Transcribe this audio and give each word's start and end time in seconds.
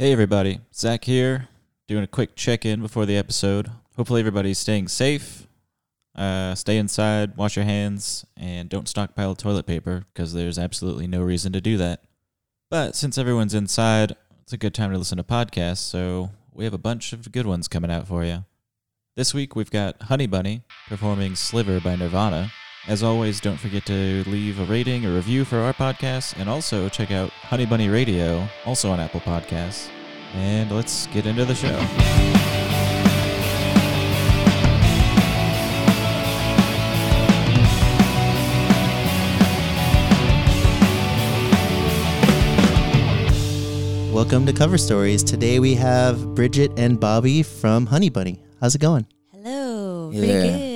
Hey 0.00 0.12
everybody, 0.12 0.60
Zach 0.72 1.02
here, 1.06 1.48
doing 1.88 2.04
a 2.04 2.06
quick 2.06 2.36
check 2.36 2.64
in 2.64 2.80
before 2.80 3.04
the 3.04 3.16
episode. 3.16 3.68
Hopefully 3.96 4.20
everybody's 4.20 4.60
staying 4.60 4.86
safe. 4.86 5.48
Uh, 6.14 6.54
stay 6.54 6.78
inside, 6.78 7.36
wash 7.36 7.56
your 7.56 7.64
hands, 7.64 8.24
and 8.36 8.68
don't 8.68 8.88
stockpile 8.88 9.34
toilet 9.34 9.66
paper 9.66 10.04
because 10.14 10.32
there's 10.34 10.56
absolutely 10.56 11.08
no 11.08 11.20
reason 11.22 11.52
to 11.52 11.60
do 11.60 11.76
that. 11.78 12.04
But 12.70 12.94
since 12.94 13.18
everyone's 13.18 13.54
inside, 13.54 14.14
it's 14.40 14.52
a 14.52 14.56
good 14.56 14.72
time 14.72 14.92
to 14.92 14.98
listen 14.98 15.18
to 15.18 15.24
podcasts, 15.24 15.78
so 15.78 16.30
we 16.52 16.62
have 16.62 16.74
a 16.74 16.78
bunch 16.78 17.12
of 17.12 17.32
good 17.32 17.46
ones 17.46 17.66
coming 17.66 17.90
out 17.90 18.06
for 18.06 18.24
you. 18.24 18.44
This 19.16 19.34
week 19.34 19.56
we've 19.56 19.68
got 19.68 20.02
Honey 20.02 20.28
Bunny 20.28 20.62
performing 20.86 21.34
Sliver 21.34 21.80
by 21.80 21.96
Nirvana. 21.96 22.52
As 22.88 23.02
always, 23.02 23.38
don't 23.38 23.58
forget 23.58 23.84
to 23.84 24.24
leave 24.26 24.58
a 24.58 24.64
rating 24.64 25.04
or 25.04 25.12
review 25.14 25.44
for 25.44 25.58
our 25.58 25.74
podcast, 25.74 26.40
and 26.40 26.48
also 26.48 26.88
check 26.88 27.10
out 27.10 27.28
Honey 27.28 27.66
Bunny 27.66 27.90
Radio, 27.90 28.48
also 28.64 28.90
on 28.90 28.98
Apple 28.98 29.20
Podcasts. 29.20 29.90
And 30.32 30.70
let's 30.70 31.06
get 31.08 31.26
into 31.26 31.44
the 31.44 31.54
show. 31.54 31.76
Welcome 44.14 44.46
to 44.46 44.54
Cover 44.54 44.78
Stories. 44.78 45.22
Today 45.22 45.58
we 45.58 45.74
have 45.74 46.34
Bridget 46.34 46.72
and 46.78 46.98
Bobby 46.98 47.42
from 47.42 47.84
Honey 47.84 48.08
Bunny. 48.08 48.40
How's 48.62 48.74
it 48.74 48.80
going? 48.80 49.04
Hello. 49.30 50.10
Yeah. 50.10 50.22
Good. 50.22 50.67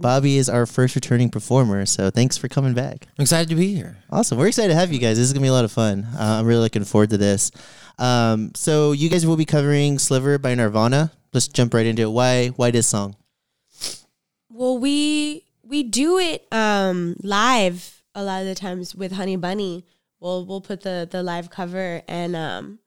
Bobby 0.00 0.36
is 0.38 0.48
our 0.48 0.66
first 0.66 0.94
returning 0.94 1.30
performer, 1.30 1.86
so 1.86 2.10
thanks 2.10 2.36
for 2.36 2.48
coming 2.48 2.74
back. 2.74 3.06
I'm 3.18 3.22
excited 3.22 3.48
to 3.48 3.54
be 3.54 3.74
here. 3.74 3.98
Awesome. 4.10 4.38
We're 4.38 4.48
excited 4.48 4.68
to 4.68 4.74
have 4.74 4.92
you 4.92 4.98
guys. 4.98 5.16
This 5.16 5.26
is 5.26 5.32
going 5.32 5.42
to 5.42 5.44
be 5.44 5.48
a 5.48 5.52
lot 5.52 5.64
of 5.64 5.72
fun. 5.72 6.06
Uh, 6.14 6.38
I'm 6.40 6.46
really 6.46 6.60
looking 6.60 6.84
forward 6.84 7.10
to 7.10 7.18
this. 7.18 7.50
Um, 7.98 8.52
so 8.54 8.92
you 8.92 9.08
guys 9.08 9.26
will 9.26 9.36
be 9.36 9.44
covering 9.44 9.98
Sliver 9.98 10.38
by 10.38 10.54
Nirvana. 10.54 11.12
Let's 11.32 11.48
jump 11.48 11.74
right 11.74 11.86
into 11.86 12.02
it. 12.02 12.10
Why 12.10 12.48
why 12.48 12.70
this 12.70 12.86
song? 12.86 13.16
Well, 14.50 14.78
we 14.78 15.44
we 15.62 15.82
do 15.82 16.18
it 16.18 16.46
um 16.52 17.16
live 17.22 18.02
a 18.14 18.22
lot 18.22 18.42
of 18.42 18.48
the 18.48 18.54
times 18.54 18.94
with 18.94 19.12
Honey 19.12 19.36
Bunny. 19.36 19.84
We'll 20.20 20.46
we'll 20.46 20.60
put 20.60 20.82
the 20.82 21.08
the 21.10 21.22
live 21.22 21.50
cover 21.50 22.02
and 22.08 22.34
um 22.34 22.78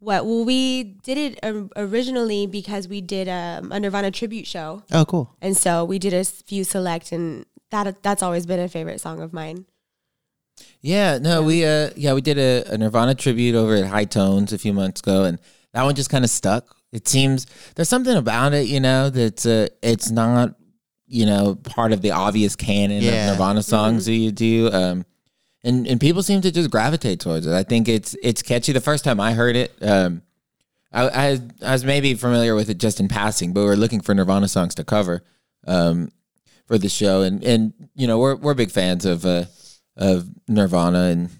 what 0.00 0.24
well 0.26 0.44
we 0.44 0.82
did 0.82 1.16
it 1.18 1.38
um, 1.42 1.70
originally 1.76 2.46
because 2.46 2.88
we 2.88 3.00
did 3.00 3.28
um, 3.28 3.70
a 3.72 3.78
Nirvana 3.78 4.10
tribute 4.10 4.46
show 4.46 4.82
Oh, 4.90 5.04
cool. 5.04 5.36
and 5.40 5.56
so 5.56 5.84
we 5.84 5.98
did 5.98 6.12
a 6.14 6.24
few 6.24 6.64
select 6.64 7.12
and 7.12 7.46
that 7.70 8.02
that's 8.02 8.22
always 8.22 8.46
been 8.46 8.58
a 8.60 8.68
favorite 8.68 9.00
song 9.00 9.20
of 9.22 9.32
mine. 9.32 9.66
Yeah, 10.82 11.18
no, 11.18 11.42
we 11.42 11.64
uh 11.64 11.90
yeah, 11.96 12.12
we 12.14 12.20
did 12.20 12.38
a, 12.38 12.64
a 12.74 12.78
Nirvana 12.78 13.14
tribute 13.14 13.54
over 13.54 13.74
at 13.76 13.86
High 13.86 14.04
Tones 14.06 14.52
a 14.52 14.58
few 14.58 14.72
months 14.72 15.00
ago 15.00 15.24
and 15.24 15.38
that 15.72 15.84
one 15.84 15.94
just 15.94 16.10
kind 16.10 16.24
of 16.24 16.30
stuck. 16.30 16.76
It 16.92 17.06
seems 17.06 17.46
there's 17.76 17.88
something 17.88 18.16
about 18.16 18.52
it, 18.54 18.66
you 18.66 18.80
know, 18.80 19.10
that's 19.10 19.46
uh 19.46 19.68
it's 19.82 20.10
not, 20.10 20.54
you 21.06 21.26
know, 21.26 21.54
part 21.54 21.92
of 21.92 22.02
the 22.02 22.10
obvious 22.12 22.56
canon 22.56 23.02
Yeah. 23.02 23.30
of 23.32 23.38
Nirvana 23.38 23.62
songs 23.62 24.06
that 24.06 24.14
you 24.14 24.32
do. 24.32 24.70
Um 24.72 25.04
and 25.64 25.86
and 25.86 26.00
people 26.00 26.22
seem 26.22 26.40
to 26.42 26.50
just 26.50 26.70
gravitate 26.70 27.20
towards 27.20 27.46
it. 27.46 27.52
I 27.52 27.62
think 27.62 27.88
it's 27.88 28.16
it's 28.22 28.42
catchy. 28.42 28.72
The 28.72 28.80
first 28.80 29.04
time 29.04 29.20
I 29.20 29.32
heard 29.32 29.56
it, 29.56 29.72
um 29.82 30.22
I, 30.92 31.08
I 31.08 31.40
I 31.64 31.72
was 31.72 31.84
maybe 31.84 32.14
familiar 32.14 32.54
with 32.54 32.68
it 32.70 32.78
just 32.78 32.98
in 33.00 33.08
passing, 33.08 33.52
but 33.52 33.62
we 33.62 33.68
are 33.68 33.76
looking 33.76 34.00
for 34.00 34.14
Nirvana 34.14 34.48
songs 34.48 34.74
to 34.76 34.84
cover 34.84 35.22
um, 35.66 36.10
for 36.66 36.78
the 36.78 36.88
show, 36.88 37.22
and 37.22 37.44
and 37.44 37.72
you 37.94 38.06
know 38.08 38.18
we're 38.18 38.34
we're 38.36 38.54
big 38.54 38.70
fans 38.72 39.04
of 39.04 39.24
uh, 39.24 39.44
of 39.96 40.26
Nirvana 40.48 41.04
and 41.04 41.30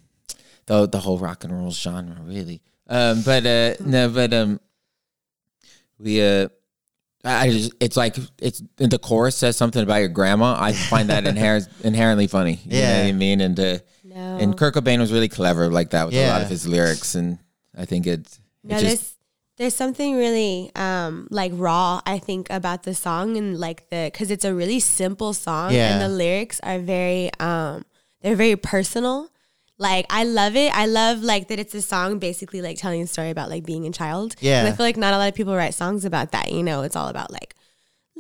the 0.66 0.86
the 0.86 0.98
whole 1.00 1.18
rock 1.18 1.42
and 1.42 1.52
roll 1.52 1.72
genre, 1.72 2.16
really. 2.22 2.62
Um, 2.88 3.22
but 3.22 3.44
uh, 3.46 3.74
no, 3.84 4.08
but 4.08 4.32
um, 4.32 4.60
we 5.98 6.22
uh. 6.22 6.48
I 7.22 7.50
just, 7.50 7.74
it's 7.80 7.98
like, 7.98 8.16
it's 8.38 8.62
the 8.78 8.98
chorus 8.98 9.36
says 9.36 9.54
something 9.54 9.82
about 9.82 9.96
your 9.98 10.08
grandma. 10.08 10.56
I 10.58 10.72
find 10.72 11.10
that 11.10 11.24
inher- 11.34 11.68
inherently 11.84 12.26
funny. 12.28 12.60
You 12.64 12.70
know 12.70 12.78
Yeah. 12.78 13.00
what 13.02 13.08
I 13.08 13.12
mean? 13.12 13.40
And, 13.42 13.60
uh, 13.60 13.78
No. 14.10 14.38
and 14.40 14.56
Kurt 14.56 14.74
Cobain 14.74 14.98
was 14.98 15.12
really 15.12 15.28
clever 15.28 15.70
like 15.70 15.90
that 15.90 16.06
with 16.06 16.14
a 16.14 16.26
lot 16.28 16.42
of 16.42 16.48
his 16.48 16.66
lyrics. 16.66 17.14
And 17.14 17.38
I 17.76 17.84
think 17.84 18.06
it, 18.06 18.20
it 18.20 18.38
No, 18.64 18.78
just, 18.78 18.84
there's 18.84 19.14
there's 19.58 19.74
something 19.74 20.16
really 20.16 20.70
um 20.74 21.28
like 21.30 21.52
raw 21.54 22.00
I 22.06 22.18
think 22.18 22.48
about 22.50 22.82
the 22.82 22.94
song 22.94 23.36
and 23.36 23.58
like 23.60 23.88
the 23.90 24.10
because 24.12 24.30
it's 24.30 24.44
a 24.44 24.54
really 24.54 24.80
simple 24.80 25.32
song 25.32 25.72
Yeah. 25.72 25.92
and 25.92 26.02
the 26.02 26.08
lyrics 26.08 26.58
are 26.62 26.78
very 26.78 27.30
um 27.38 27.84
they're 28.22 28.36
very 28.36 28.56
personal. 28.56 29.28
Like 29.78 30.04
I 30.10 30.24
love 30.24 30.56
it. 30.56 30.74
I 30.74 30.86
love 30.86 31.22
like 31.22 31.48
that 31.48 31.58
it's 31.58 31.74
a 31.74 31.80
song 31.82 32.18
basically 32.18 32.60
like 32.60 32.76
telling 32.78 33.00
a 33.02 33.06
story 33.06 33.30
about 33.30 33.48
like 33.48 33.64
being 33.64 33.86
a 33.86 33.90
child. 33.92 34.34
Yeah. 34.40 34.60
And 34.60 34.68
I 34.68 34.72
feel 34.72 34.84
like 34.84 34.96
not 34.98 35.14
a 35.14 35.18
lot 35.18 35.28
of 35.28 35.34
people 35.34 35.54
write 35.56 35.74
songs 35.74 36.04
about 36.04 36.32
that. 36.32 36.52
You 36.52 36.62
know, 36.62 36.82
it's 36.82 36.96
all 36.96 37.08
about 37.08 37.30
like 37.32 37.54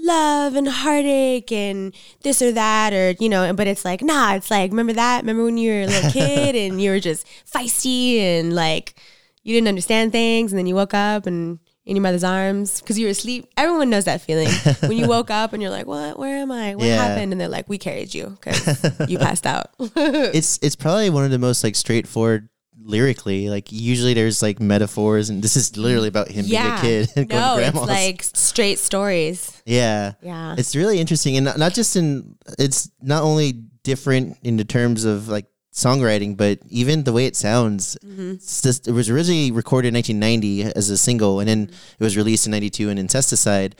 love 0.02 0.54
and 0.54 0.66
heartache 0.68 1.52
and 1.52 1.94
this 2.22 2.40
or 2.42 2.52
that 2.52 2.92
or 2.92 3.14
you 3.20 3.28
know 3.28 3.52
but 3.52 3.66
it's 3.66 3.84
like 3.84 4.02
nah 4.02 4.34
it's 4.34 4.50
like 4.50 4.70
remember 4.70 4.92
that? 4.94 5.22
Remember 5.22 5.44
when 5.44 5.56
you 5.58 5.70
were 5.72 5.80
a 5.82 5.86
little 5.86 6.10
kid 6.20 6.54
and 6.56 6.80
you 6.80 6.90
were 6.90 7.00
just 7.00 7.26
feisty 7.50 8.18
and 8.18 8.54
like 8.54 8.94
you 9.42 9.54
didn't 9.54 9.68
understand 9.68 10.12
things 10.12 10.52
and 10.52 10.58
then 10.58 10.66
you 10.66 10.74
woke 10.74 10.94
up 10.94 11.26
and 11.26 11.58
in 11.86 11.96
your 11.96 12.02
mother's 12.02 12.22
arms? 12.24 12.80
Because 12.80 12.98
you 12.98 13.06
were 13.06 13.10
asleep. 13.10 13.46
Everyone 13.56 13.88
knows 13.90 14.04
that 14.04 14.20
feeling. 14.20 14.48
When 14.82 14.96
you 14.98 15.08
woke 15.08 15.30
up 15.30 15.52
and 15.54 15.62
you're 15.62 15.70
like 15.72 15.86
what? 15.86 16.18
Where 16.18 16.36
am 16.36 16.52
i? 16.52 16.76
What 16.76 16.86
Yeah. 16.86 16.96
happened? 16.96 17.32
And 17.32 17.40
they're 17.40 17.48
like 17.48 17.68
we 17.68 17.78
carried 17.78 18.14
you 18.14 18.36
because 18.40 18.84
you 19.08 19.18
passed 19.18 19.46
out. 19.46 19.70
It's 19.96 20.58
it's 20.62 20.76
probably 20.76 21.10
one 21.10 21.24
of 21.24 21.30
the 21.30 21.38
most 21.38 21.64
like 21.64 21.74
straightforward 21.74 22.48
lyrically. 22.90 23.48
Like 23.48 23.70
usually 23.72 24.14
there's 24.14 24.42
like 24.42 24.60
metaphors, 24.60 25.30
and 25.30 25.42
this 25.42 25.56
is 25.56 25.76
literally 25.76 26.08
about 26.08 26.28
him 26.28 26.44
being 26.46 26.62
a 26.62 26.80
kid 26.80 27.08
and 27.16 27.28
going 27.30 27.40
no 27.40 27.56
to 27.56 27.66
it's 27.66 27.76
like 27.76 28.22
straight 28.22 28.78
stories 28.78 29.60
yeah. 29.70 30.12
yeah 30.20 30.56
It's 30.58 30.74
really 30.74 30.98
interesting, 30.98 31.36
and 31.36 31.44
not, 31.44 31.58
not 31.58 31.74
just 31.74 31.96
in. 31.96 32.36
It's 32.58 32.90
not 33.00 33.22
only 33.22 33.52
different 33.82 34.36
in 34.42 34.56
the 34.56 34.64
terms 34.64 35.04
of 35.04 35.28
like 35.28 35.46
songwriting, 35.72 36.36
but 36.36 36.58
even 36.68 37.04
the 37.04 37.12
way 37.12 37.26
it 37.26 37.36
sounds. 37.36 37.96
Mm-hmm. 38.04 38.34
Just, 38.34 38.88
it 38.88 38.92
was 38.92 39.08
originally 39.08 39.52
recorded 39.52 39.88
in 39.88 39.94
1990 39.94 40.76
as 40.76 40.90
a 40.90 40.98
single, 40.98 41.40
and 41.40 41.48
then 41.48 41.70
it 41.98 42.02
was 42.02 42.16
released 42.16 42.46
in 42.46 42.52
'92 42.52 42.88
in 42.88 42.98
Incesticide, 42.98 43.74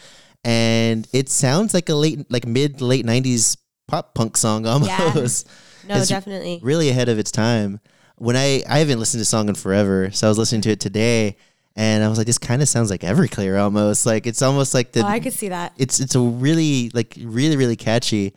and 0.44 1.08
it 1.12 1.28
sounds 1.28 1.74
like 1.74 1.88
a 1.88 1.94
late, 1.94 2.30
like 2.30 2.46
mid 2.46 2.80
late 2.80 3.04
'90s 3.04 3.56
pop 3.88 4.14
punk 4.14 4.36
song 4.36 4.66
almost. 4.66 5.48
no 5.88 5.96
It's 5.96 6.08
definitely 6.08 6.60
really 6.62 6.88
ahead 6.88 7.08
of 7.08 7.18
its 7.18 7.32
time. 7.32 7.80
When 8.20 8.36
I 8.36 8.62
I 8.68 8.78
haven't 8.78 8.98
listened 8.98 9.18
to 9.18 9.22
the 9.22 9.24
song 9.24 9.48
in 9.48 9.54
forever, 9.54 10.10
so 10.10 10.26
I 10.26 10.30
was 10.30 10.38
listening 10.38 10.60
to 10.62 10.70
it 10.70 10.80
today, 10.80 11.36
and 11.74 12.04
I 12.04 12.08
was 12.08 12.18
like, 12.18 12.26
this 12.26 12.38
kind 12.38 12.60
of 12.60 12.68
sounds 12.68 12.90
like 12.90 13.00
Everclear 13.00 13.60
almost. 13.60 14.04
Like 14.04 14.26
it's 14.26 14.42
almost 14.42 14.74
like 14.74 14.92
the 14.92 15.02
oh 15.02 15.06
i 15.06 15.20
could 15.20 15.32
see 15.32 15.48
that. 15.48 15.72
It's 15.78 16.00
it's 16.00 16.14
a 16.14 16.20
really 16.20 16.90
like 16.92 17.16
really 17.20 17.56
really 17.56 17.76
catchy. 17.76 18.34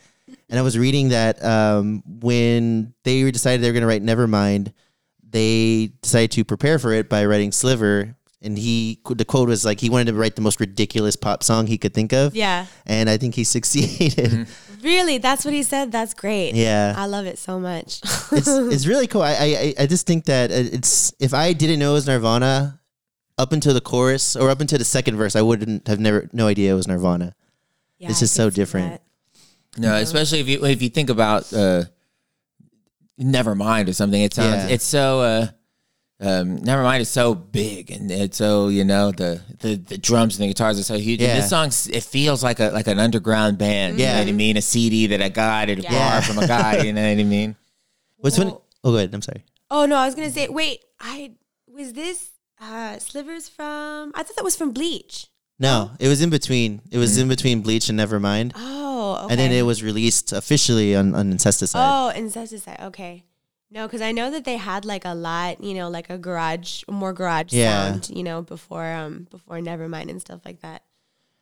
And 0.49 0.59
i 0.59 0.61
was 0.61 0.77
reading 0.77 1.09
that 1.09 1.43
um, 1.43 2.03
when 2.05 2.93
they 3.03 3.29
decided 3.29 3.61
they 3.61 3.69
were 3.69 3.73
going 3.73 3.81
to 3.81 3.87
write 3.87 4.03
nevermind 4.03 4.71
they 5.33 5.91
decided 6.01 6.31
to 6.31 6.45
prepare 6.45 6.79
for 6.79 6.93
it 6.93 7.09
by 7.09 7.25
writing 7.25 7.51
sliver 7.51 8.15
and 8.41 8.57
he 8.57 8.99
the 9.09 9.25
quote 9.25 9.49
was 9.49 9.65
like 9.65 9.79
he 9.79 9.89
wanted 9.89 10.07
to 10.07 10.13
write 10.13 10.35
the 10.35 10.41
most 10.41 10.59
ridiculous 10.59 11.15
pop 11.15 11.43
song 11.43 11.65
he 11.65 11.77
could 11.77 11.93
think 11.93 12.13
of. 12.13 12.35
Yeah. 12.35 12.67
And 12.85 13.09
i 13.09 13.17
think 13.17 13.35
he 13.35 13.43
succeeded 13.57 14.47
really 14.83 15.17
that's 15.17 15.45
what 15.45 15.53
he 15.53 15.63
said? 15.63 15.91
That's 15.91 16.13
great. 16.13 16.53
Yeah. 16.55 16.93
I 16.97 17.05
love 17.05 17.25
it 17.25 17.37
so 17.39 17.59
much. 17.59 18.01
It's 18.31 18.47
it's 18.47 18.85
really 18.91 19.07
cool. 19.07 19.21
I, 19.23 19.33
I 19.79 19.83
I 19.83 19.85
just 19.87 20.05
think 20.05 20.25
that 20.25 20.51
it's 20.51 21.13
if 21.19 21.33
i 21.33 21.53
didn't 21.53 21.79
know 21.79 21.91
it 21.91 21.93
was 21.93 22.07
nirvana 22.07 22.79
up 23.37 23.51
until 23.53 23.73
the 23.73 23.81
chorus 23.81 24.35
or 24.35 24.49
up 24.49 24.61
until 24.61 24.77
the 24.77 24.85
second 24.85 25.15
verse 25.17 25.35
i 25.35 25.41
wouldn't 25.41 25.87
have 25.87 25.99
never 25.99 26.29
no 26.33 26.47
idea 26.47 26.71
it 26.71 26.75
was 26.75 26.87
nirvana. 26.87 27.33
Yeah, 27.97 28.09
It's 28.09 28.19
I 28.19 28.25
just 28.25 28.33
so 28.35 28.45
could 28.45 28.53
see 28.55 28.61
different. 28.61 28.91
that. 28.91 29.81
No, 29.81 29.95
especially 29.95 30.39
if 30.41 30.47
you 30.49 30.63
if 30.65 30.81
you 30.81 30.89
think 30.89 31.09
about 31.09 31.51
uh, 31.53 31.85
Nevermind 33.19 33.87
or 33.89 33.93
something, 33.93 34.21
it 34.21 34.33
sounds 34.33 34.63
Yeah. 34.65 34.73
it's 34.75 34.83
so 34.85 35.21
uh, 35.21 35.47
um, 36.23 36.59
Nevermind 36.59 37.01
It's 37.01 37.09
so 37.09 37.35
big 37.35 37.91
and 37.91 38.09
it's 38.09 38.37
so 38.37 38.69
you 38.69 38.83
know 38.83 39.11
the, 39.11 39.41
the 39.59 39.75
the 39.75 39.97
drums 39.97 40.37
and 40.37 40.43
the 40.43 40.47
guitars 40.47 40.79
are 40.79 40.83
so 40.83 40.97
huge. 40.97 41.21
Yeah. 41.21 41.29
And 41.35 41.37
this 41.43 41.49
song 41.49 41.67
it 41.95 42.03
feels 42.03 42.43
like 42.43 42.59
a 42.59 42.69
like 42.71 42.87
an 42.87 42.99
underground 42.99 43.57
band. 43.57 43.99
Yeah. 43.99 44.05
you 44.05 44.13
know 44.13 44.21
what 44.21 44.29
I 44.29 44.37
mean. 44.37 44.57
A 44.57 44.61
CD 44.61 45.07
that 45.07 45.21
I 45.21 45.29
got 45.29 45.69
at 45.69 45.79
a 45.79 45.81
Yeah. 45.81 45.91
bar 45.91 46.21
from 46.21 46.37
a 46.39 46.47
guy. 46.47 46.81
You 46.83 46.93
know 46.93 47.01
what 47.01 47.19
I 47.19 47.23
mean. 47.23 47.55
what's 48.17 48.37
when 48.37 48.47
Well- 48.47 48.63
oh 48.85 48.91
go 48.91 48.97
ahead 48.97 49.13
i'm 49.13 49.21
sorry 49.21 49.43
Oh 49.69 49.85
no, 49.85 49.95
I 49.95 50.05
was 50.05 50.13
gonna 50.15 50.29
say, 50.29 50.47
wait, 50.49 50.79
I 50.99 51.31
was 51.67 51.93
this 51.93 52.29
uh 52.61 52.99
slivers 52.99 53.49
from 53.49 54.11
I 54.15 54.23
thought 54.23 54.35
that 54.35 54.43
was 54.43 54.55
from 54.55 54.71
Bleach. 54.71 55.27
No, 55.59 55.91
it 55.99 56.07
was 56.07 56.21
in 56.21 56.29
between. 56.29 56.81
It 56.91 56.97
was 56.97 57.17
in 57.17 57.27
between 57.27 57.61
Bleach 57.61 57.87
and 57.89 57.97
Nevermind, 57.99 58.51
Oh, 58.55 59.23
okay. 59.25 59.31
and 59.31 59.39
then 59.39 59.51
it 59.51 59.61
was 59.63 59.81
released 59.83 60.31
officially 60.33 60.95
on 60.95 61.15
on 61.15 61.31
Incesticide. 61.31 61.75
Oh, 61.75 62.11
Incesticide. 62.15 62.81
Okay. 62.89 63.23
No, 63.73 63.87
because 63.87 64.01
I 64.01 64.11
know 64.11 64.29
that 64.29 64.45
they 64.45 64.57
had 64.57 64.85
like 64.85 65.03
a 65.03 65.15
lot, 65.15 65.63
you 65.63 65.73
know, 65.73 65.89
like 65.89 66.09
a 66.11 66.17
garage, 66.17 66.83
more 66.89 67.11
garage 67.11 67.51
Yeah. 67.51 67.91
sound, 67.93 68.11
you 68.15 68.21
know, 68.23 68.41
before 68.43 68.85
um 68.93 69.27
before 69.31 69.57
Nevermind 69.57 70.09
and 70.09 70.21
stuff 70.21 70.41
like 70.45 70.61
that. 70.61 70.83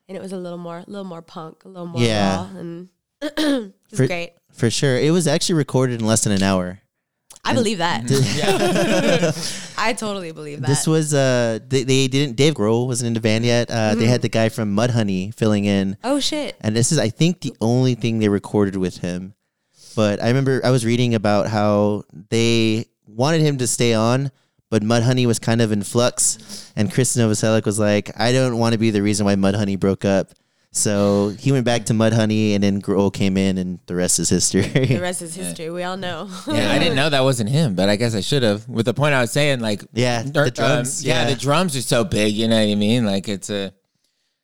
And 0.07 0.16
it 0.18 0.22
was 0.22 0.31
a 0.31 0.38
little 0.38 0.57
more, 0.57 0.78
a 0.80 0.86
little 0.88 1.04
more 1.13 1.22
punk, 1.22 1.66
a 1.66 1.68
little 1.68 1.88
more 1.88 2.01
Yeah. 2.01 2.36
raw, 2.38 2.50
and 2.57 2.89
it 3.22 3.74
was 3.92 3.98
For- 4.00 4.07
great. 4.07 4.31
For 4.54 4.69
sure, 4.69 4.98
it 4.98 5.12
was 5.12 5.28
actually 5.28 5.56
recorded 5.56 6.00
in 6.01 6.07
less 6.07 6.24
than 6.24 6.33
an 6.33 6.44
hour. 6.44 6.80
I 7.44 7.54
believe 7.54 7.80
that. 7.80 8.04
Yeah. 8.42 9.31
I 9.77 9.94
totally 9.94 10.31
believe 10.31 10.62
that. 10.62 10.68
This 10.68 10.86
was 10.88 11.13
uh 11.13 11.60
they, 11.68 11.84
they 11.84 12.07
didn't 12.07 12.36
Dave 12.38 12.54
Grohl 12.54 12.88
wasn't 12.88 13.07
in 13.07 13.13
the 13.13 13.19
band 13.22 13.44
yet. 13.45 13.69
Uh, 13.69 13.95
They 13.95 14.06
had 14.06 14.22
the 14.22 14.30
guy 14.30 14.48
from 14.50 14.75
Mudhoney 14.75 15.34
filling 15.36 15.66
in, 15.66 15.98
oh 16.04 16.19
shit. 16.19 16.56
and 16.62 16.75
this 16.75 16.92
is 16.94 16.98
I 17.00 17.10
think 17.10 17.42
the 17.42 17.54
only 17.60 17.95
thing 17.95 18.19
they 18.19 18.30
recorded 18.30 18.75
with 18.77 18.98
him. 19.00 19.34
But 19.95 20.21
I 20.21 20.27
remember 20.27 20.61
I 20.63 20.69
was 20.71 20.85
reading 20.85 21.15
about 21.15 21.47
how 21.47 22.03
they 22.29 22.85
wanted 23.07 23.41
him 23.41 23.57
to 23.57 23.67
stay 23.67 23.93
on, 23.93 24.31
but 24.69 24.83
Mudhoney 24.83 25.25
was 25.25 25.39
kind 25.39 25.61
of 25.61 25.71
in 25.71 25.83
flux, 25.83 26.71
and 26.75 26.91
Chris 26.91 27.15
Novoselic 27.15 27.65
was 27.65 27.79
like, 27.79 28.11
"I 28.19 28.31
don't 28.31 28.57
want 28.57 28.73
to 28.73 28.79
be 28.79 28.91
the 28.91 29.01
reason 29.01 29.25
why 29.25 29.35
Mudhoney 29.35 29.79
broke 29.79 30.05
up." 30.05 30.31
So 30.73 31.35
he 31.38 31.51
went 31.51 31.65
back 31.65 31.85
to 31.88 31.93
Mudhoney, 31.93 32.55
and 32.55 32.63
then 32.63 32.81
Grohl 32.81 33.13
came 33.13 33.35
in, 33.35 33.57
and 33.57 33.79
the 33.88 33.95
rest 33.95 34.19
is 34.19 34.29
history. 34.29 34.61
The 34.61 34.99
rest 35.01 35.21
is 35.21 35.35
history. 35.35 35.69
We 35.69 35.83
all 35.83 35.97
know. 35.97 36.29
Yeah, 36.47 36.71
I 36.71 36.79
didn't 36.79 36.95
know 36.95 37.09
that 37.09 37.23
wasn't 37.23 37.49
him, 37.49 37.75
but 37.75 37.89
I 37.89 37.97
guess 37.97 38.15
I 38.15 38.21
should 38.21 38.43
have. 38.43 38.67
With 38.69 38.85
the 38.85 38.93
point 38.93 39.13
I 39.13 39.19
was 39.19 39.33
saying, 39.33 39.59
like, 39.59 39.83
Yeah, 39.91 40.21
er, 40.21 40.45
the 40.45 40.51
drums, 40.51 41.03
um, 41.03 41.07
yeah. 41.09 41.23
yeah. 41.23 41.33
the 41.33 41.39
drums 41.39 41.75
are 41.75 41.81
so 41.81 42.05
big. 42.05 42.33
You 42.33 42.47
know 42.47 42.55
what 42.55 42.71
I 42.71 42.75
mean? 42.75 43.05
Like, 43.05 43.27
it's 43.27 43.49
a. 43.49 43.73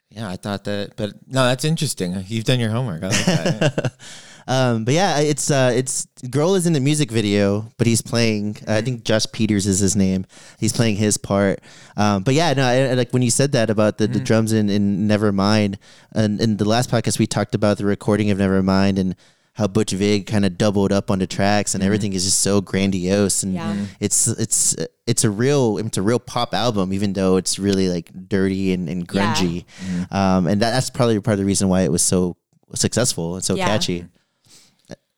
Yeah, 0.09 0.27
I 0.27 0.35
thought 0.35 0.65
that, 0.65 0.95
but 0.97 1.13
no, 1.27 1.45
that's 1.45 1.63
interesting. 1.63 2.21
You've 2.27 2.45
done 2.45 2.59
your 2.59 2.71
homework. 2.71 3.03
I 3.03 3.07
like 3.07 3.25
that. 3.25 3.93
Um, 4.47 4.85
but 4.85 4.93
yeah, 4.93 5.19
it's 5.19 5.51
uh, 5.51 5.71
it's 5.75 6.07
Grohl 6.25 6.55
is 6.57 6.65
in 6.65 6.73
the 6.73 6.79
music 6.79 7.11
video, 7.11 7.69
but 7.77 7.85
he's 7.87 8.01
playing. 8.01 8.57
Uh, 8.67 8.73
I 8.75 8.81
think 8.81 9.03
Josh 9.03 9.25
Peters 9.33 9.67
is 9.67 9.79
his 9.79 9.95
name. 9.95 10.25
He's 10.59 10.71
playing 10.73 10.95
his 10.95 11.17
part. 11.17 11.59
Um, 11.97 12.23
but 12.23 12.33
yeah, 12.33 12.53
no, 12.53 12.63
I, 12.65 12.89
I- 12.89 12.93
like 12.93 13.11
when 13.11 13.21
you 13.21 13.31
said 13.31 13.51
that 13.51 13.69
about 13.69 13.97
the, 13.97 14.07
the 14.07 14.19
drums 14.19 14.53
in, 14.53 14.69
in 14.69 15.07
Nevermind, 15.07 15.75
and 16.13 16.39
in 16.39 16.57
the 16.57 16.65
last 16.65 16.89
podcast 16.89 17.19
we 17.19 17.27
talked 17.27 17.55
about 17.55 17.77
the 17.77 17.85
recording 17.85 18.31
of 18.31 18.37
Nevermind 18.37 18.97
and 18.97 19.15
how 19.53 19.65
Butch 19.67 19.91
Vig 19.91 20.27
kind 20.27 20.45
of 20.45 20.55
doubled 20.57 20.91
up 20.91 21.09
on 21.09 21.17
the 21.17 21.25
tracks 21.25 21.73
and 21.73 21.83
everything 21.83 22.13
is 22.13 22.23
just 22.23 22.41
so 22.41 22.61
grandiose 22.61 23.41
and 23.41 23.53
Yeah. 23.55 23.73
Mhm. 23.73 23.87
it's 23.99 24.27
it's 24.27 24.75
it's 25.07 25.23
a 25.23 25.31
real 25.31 25.79
it's 25.79 25.97
a 25.97 26.01
real 26.03 26.19
pop 26.19 26.53
album 26.53 26.93
even 26.93 27.13
though 27.13 27.37
it's 27.37 27.57
really 27.57 27.89
like 27.89 28.11
dirty 28.29 28.71
and, 28.71 28.87
and 28.87 29.11
Yeah. 29.11 29.33
grungy 29.33 29.65
um, 30.11 30.45
and 30.45 30.61
that, 30.61 30.71
that's 30.73 30.91
probably 30.91 31.19
part 31.21 31.33
of 31.33 31.39
the 31.39 31.45
reason 31.45 31.69
why 31.69 31.81
it 31.81 31.91
was 31.91 32.03
so 32.03 32.37
successful 32.75 33.33
and 33.35 33.43
so 33.43 33.55
Yeah. 33.55 33.65
catchy 33.65 34.05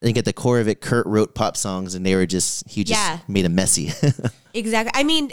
I 0.01 0.05
think 0.05 0.17
at 0.17 0.25
the 0.25 0.33
core 0.33 0.59
of 0.59 0.67
it, 0.67 0.79
Kurt 0.81 1.05
wrote 1.07 1.35
pop 1.35 1.57
songs, 1.57 1.93
and 1.95 2.05
they 2.05 2.15
were 2.15 2.25
just 2.25 2.67
he 2.69 2.83
just 2.83 2.99
Yeah. 2.99 3.19
made 3.27 3.45
them 3.45 3.55
messy. 3.55 3.91
Exactly. 4.53 4.91
I 4.95 5.03
mean, 5.03 5.31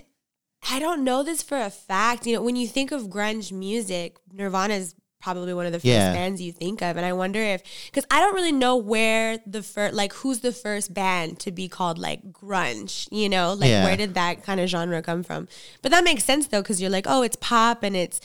I 0.71 0.79
don't 0.79 1.03
know 1.05 1.23
this 1.23 1.43
for 1.43 1.57
a 1.57 1.71
fact. 1.71 2.27
You 2.27 2.35
know, 2.37 2.43
when 2.43 2.55
you 2.57 2.67
think 2.67 2.93
of 2.93 3.05
grunge 3.09 3.51
music, 3.51 4.17
Nirvana 4.33 4.75
is 4.75 4.95
probably 5.23 5.55
one 5.55 5.65
of 5.67 5.73
the 5.73 5.79
first 5.79 5.87
Yeah. 5.87 6.13
bands 6.13 6.41
you 6.43 6.53
think 6.53 6.83
of. 6.83 6.97
And 6.99 7.07
I 7.07 7.13
wonder 7.15 7.41
if, 7.41 7.63
because 7.87 8.05
I 8.11 8.21
don't 8.21 8.35
really 8.35 8.53
know 8.53 8.77
where 8.77 9.39
the 9.47 9.63
first, 9.63 9.95
like, 9.95 10.13
who's 10.13 10.41
the 10.41 10.53
first 10.53 10.93
band 10.93 11.39
to 11.41 11.51
be 11.51 11.67
called 11.69 11.97
like 11.99 12.31
grunge, 12.31 13.09
you 13.11 13.29
know? 13.31 13.55
Like, 13.55 13.71
Yeah. 13.71 13.85
where 13.85 13.97
did 13.97 14.15
that 14.15 14.43
kind 14.45 14.61
of 14.61 14.69
genre 14.69 15.01
come 15.03 15.23
from? 15.23 15.49
But 15.83 15.93
that 15.93 16.05
makes 16.05 16.23
sense 16.25 16.49
though, 16.49 16.61
because 16.61 16.81
you're 16.83 16.91
like, 16.91 17.07
oh, 17.09 17.23
it's 17.23 17.37
pop 17.41 17.83
and 17.83 17.97
it's, 17.97 18.21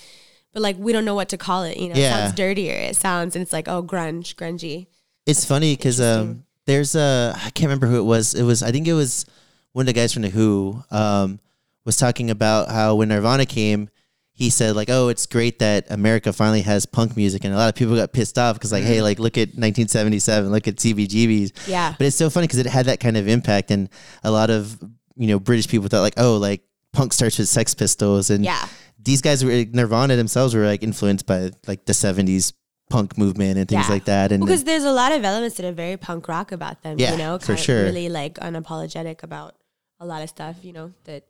but 0.52 0.62
like, 0.62 0.76
we 0.78 0.92
don't 0.92 1.06
know 1.06 1.16
what 1.16 1.30
to 1.30 1.38
call 1.38 1.64
it, 1.64 1.78
you 1.78 1.88
know? 1.88 1.96
It 1.96 2.10
sounds 2.10 2.34
dirtier. 2.36 2.74
It 2.76 2.98
sounds, 2.98 3.36
and 3.36 3.42
it's 3.42 3.54
like, 3.54 3.70
oh, 3.70 3.82
grunge, 3.82 4.36
grungy. 4.36 4.88
It's 5.32 5.46
funny 5.46 5.76
because 5.76 6.00
um, 6.00 6.44
there's 6.66 6.96
a 6.96 7.34
I 7.36 7.50
can't 7.52 7.70
remember 7.70 7.88
who 7.88 7.98
it 7.98 8.04
was. 8.04 8.34
It 8.34 8.44
was 8.44 8.62
I 8.62 8.72
think 8.72 8.88
it 8.88 8.94
was 8.94 9.26
one 9.74 9.84
of 9.84 9.88
the 9.88 9.94
guys 9.94 10.14
from 10.14 10.22
the 10.22 10.30
Who 10.30 10.84
um, 10.92 11.40
was 11.86 11.98
talking 11.98 12.30
about 12.30 12.70
how 12.70 12.96
when 12.96 13.10
Nirvana 13.10 13.46
came, 13.46 13.90
he 14.34 14.50
said 14.50 14.76
like, 14.76 14.90
"Oh, 14.90 15.08
it's 15.08 15.26
great 15.26 15.60
that 15.60 15.90
America 15.90 16.32
finally 16.34 16.62
has 16.62 16.86
punk 16.86 17.16
music," 17.16 17.44
and 17.46 17.54
a 17.54 17.58
lot 17.58 17.70
of 17.70 17.76
people 17.76 17.96
got 17.96 18.12
pissed 18.14 18.38
off 18.38 18.56
because 18.56 18.72
like, 18.72 18.84
"Hey, 18.84 19.02
like 19.02 19.20
look 19.20 19.38
at 19.38 19.50
1977, 19.50 20.52
look 20.52 20.68
at 20.68 20.76
CBGBs." 20.78 21.68
Yeah. 21.68 21.96
But 21.98 22.08
it's 22.08 22.16
so 22.18 22.30
funny 22.30 22.48
because 22.48 22.60
it 22.60 22.66
had 22.68 22.86
that 22.88 23.00
kind 23.00 23.18
of 23.18 23.28
impact, 23.28 23.72
and 23.72 23.90
a 24.24 24.32
lot 24.32 24.50
of 24.50 24.78
you 25.16 25.28
know 25.28 25.40
British 25.40 25.68
people 25.68 25.88
thought 25.88 26.02
like, 26.02 26.16
"Oh, 26.18 26.38
like 26.38 26.62
punk 26.94 27.14
starts 27.14 27.38
with 27.40 27.48
Sex 27.50 27.74
Pistols," 27.74 28.30
and 28.30 28.44
Yeah. 28.44 28.68
these 29.02 29.22
guys 29.22 29.44
were 29.44 29.66
Nirvana 29.72 30.16
themselves 30.16 30.54
were 30.54 30.66
like 30.66 30.84
influenced 30.84 31.26
by 31.26 31.52
like 31.68 31.86
the 31.86 31.94
70s 31.94 32.54
punk 32.92 33.18
movement 33.18 33.58
and 33.58 33.68
things 33.68 33.88
Yeah. 33.88 33.94
like 33.96 34.06
that, 34.06 34.32
and 34.32 34.40
because 34.44 34.64
there's 34.64 34.84
a 34.84 34.92
lot 34.92 35.12
of 35.12 35.24
elements 35.24 35.56
that 35.58 35.66
are 35.66 35.72
very 35.72 35.98
punk 35.98 36.28
rock 36.28 36.52
about 36.52 36.82
them. 36.84 37.00
Yeah, 37.00 37.12
you 37.14 37.18
know, 37.18 37.40
for 37.40 37.54
of 37.54 37.60
sure. 37.60 37.84
Really 37.84 38.10
like 38.10 38.36
unapologetic 38.40 39.24
about 39.24 39.56
a 40.00 40.06
lot 40.06 40.22
of 40.22 40.30
stuff. 40.30 40.58
You 40.64 40.74
know 40.74 40.94
that 41.06 41.24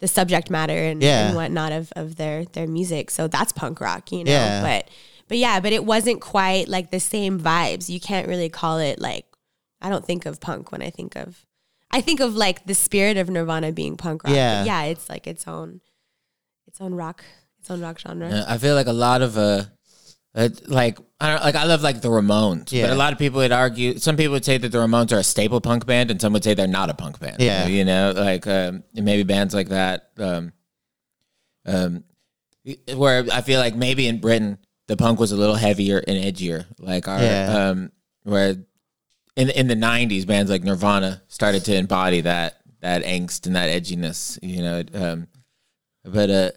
the 0.00 0.08
subject 0.08 0.48
matter 0.50 0.76
and, 0.90 1.02
Yeah. 1.02 1.26
and 1.28 1.36
whatnot 1.36 1.72
of, 1.72 1.92
of 1.96 2.16
their 2.16 2.44
their 2.44 2.66
music. 2.66 3.10
So 3.10 3.26
that's 3.28 3.52
punk 3.52 3.80
rock. 3.80 4.12
You 4.12 4.24
know, 4.24 4.30
Yeah. 4.32 4.62
but 4.62 4.90
but 5.28 5.38
yeah, 5.38 5.60
but 5.60 5.72
it 5.72 5.84
wasn't 5.84 6.20
quite 6.20 6.68
like 6.68 6.90
the 6.90 7.00
same 7.00 7.38
vibes. 7.40 7.88
You 7.88 8.00
can't 8.00 8.28
really 8.28 8.48
call 8.48 8.78
it 8.78 8.98
like. 9.00 9.24
I 9.80 9.88
don't 9.90 10.04
think 10.04 10.26
of 10.26 10.40
punk 10.40 10.72
when 10.72 10.82
I 10.82 10.90
think 10.90 11.14
of. 11.16 11.46
I 11.90 12.00
think 12.00 12.20
of 12.20 12.34
like 12.34 12.66
the 12.66 12.74
spirit 12.74 13.16
of 13.16 13.30
Nirvana 13.30 13.70
being 13.72 13.96
punk 13.96 14.24
rock. 14.24 14.34
Yeah. 14.34 14.64
Yeah, 14.64 14.82
it's 14.84 15.08
like 15.08 15.26
its 15.26 15.46
own, 15.46 15.80
its 16.66 16.80
own 16.80 16.94
rock, 16.94 17.24
its 17.60 17.70
own 17.70 17.80
rock 17.80 17.98
genre. 17.98 18.44
I 18.48 18.58
feel 18.58 18.74
like 18.74 18.88
a 18.88 18.92
lot 18.92 19.22
of 19.22 19.38
uh, 19.38 19.64
uh 20.34 20.48
like 20.66 20.98
I 21.20 21.32
don't 21.32 21.42
like 21.42 21.54
I 21.54 21.64
love 21.64 21.82
like 21.82 22.00
the 22.00 22.08
Ramones, 22.08 22.70
Yeah. 22.70 22.86
but 22.86 22.92
a 22.92 22.96
lot 22.96 23.12
of 23.12 23.18
people 23.18 23.38
would 23.38 23.50
argue. 23.52 23.98
Some 23.98 24.16
people 24.16 24.32
would 24.32 24.44
say 24.44 24.58
that 24.58 24.68
the 24.70 24.78
Ramones 24.78 25.10
are 25.12 25.18
a 25.18 25.24
staple 25.24 25.60
punk 25.60 25.86
band, 25.86 26.10
and 26.10 26.20
some 26.20 26.32
would 26.34 26.44
say 26.44 26.54
they're 26.54 26.66
not 26.66 26.90
a 26.90 26.94
punk 26.94 27.18
band. 27.18 27.36
Yeah. 27.40 27.66
you 27.66 27.84
know, 27.84 28.12
like 28.14 28.46
um, 28.46 28.84
maybe 28.94 29.22
bands 29.24 29.54
like 29.54 29.68
that. 29.70 30.10
Um, 30.18 30.52
um, 31.66 32.04
where 32.94 33.24
I 33.32 33.40
feel 33.40 33.58
like 33.60 33.74
maybe 33.74 34.06
in 34.06 34.18
Britain 34.20 34.58
the 34.86 34.96
punk 34.96 35.18
was 35.20 35.32
a 35.32 35.36
little 35.36 35.54
heavier 35.54 35.98
and 36.06 36.16
edgier, 36.16 36.66
like 36.78 37.08
our 37.08 37.20
Yeah. 37.20 37.68
um, 37.70 37.92
where 38.22 38.56
in 39.36 39.50
in 39.50 39.66
the 39.66 39.74
'90s 39.76 40.26
bands 40.26 40.50
like 40.50 40.62
Nirvana 40.62 41.22
started 41.28 41.64
to 41.66 41.74
embody 41.74 42.20
that 42.22 42.60
that 42.80 43.02
angst 43.04 43.46
and 43.46 43.56
that 43.56 43.70
edginess. 43.70 44.38
You 44.42 44.62
know, 44.62 44.82
um, 44.94 45.26
but 46.04 46.30
uh. 46.30 46.50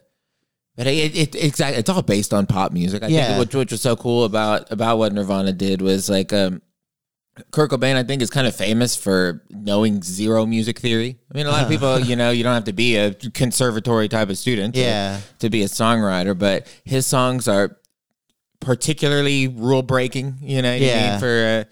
But 0.83 0.87
it, 0.87 1.15
it, 1.15 1.35
exactly, 1.35 1.77
it's 1.79 1.89
all 1.89 2.01
based 2.01 2.33
on 2.33 2.47
pop 2.47 2.71
music. 2.71 3.03
I 3.03 3.07
Yeah. 3.07 3.27
think 3.27 3.39
which, 3.39 3.53
which 3.55 3.71
was 3.71 3.81
so 3.81 3.95
cool 3.95 4.23
about 4.23 4.71
about 4.71 4.97
what 4.97 5.13
Nirvana 5.13 5.53
did 5.53 5.79
was 5.79 6.09
like 6.09 6.33
um, 6.33 6.61
Kurt 7.51 7.69
Cobain. 7.69 7.95
I 7.95 8.03
think 8.03 8.21
is 8.23 8.31
kind 8.31 8.47
of 8.47 8.55
famous 8.55 8.95
for 8.95 9.43
knowing 9.51 10.01
zero 10.01 10.47
music 10.47 10.79
theory. 10.79 11.19
I 11.31 11.37
mean, 11.37 11.45
a 11.45 11.51
lot 11.51 11.61
of 11.63 11.69
people, 11.69 11.99
you 11.99 12.15
know, 12.15 12.31
you 12.31 12.41
don't 12.43 12.55
have 12.55 12.63
to 12.63 12.73
be 12.73 12.95
a 12.95 13.13
conservatory 13.33 14.07
type 14.09 14.29
of 14.31 14.37
student, 14.39 14.73
to- 14.73 14.81
Yeah. 14.81 15.19
to, 15.39 15.49
be 15.51 15.61
a 15.61 15.67
songwriter. 15.67 16.35
But 16.37 16.65
his 16.83 17.05
songs 17.05 17.47
are 17.47 17.77
particularly 18.59 19.47
rule 19.47 19.83
breaking. 19.83 20.37
You 20.41 20.61
know, 20.61 20.71
I 20.71 20.75
Yeah. 20.77 21.11
mean? 21.11 21.19
for 21.19 21.67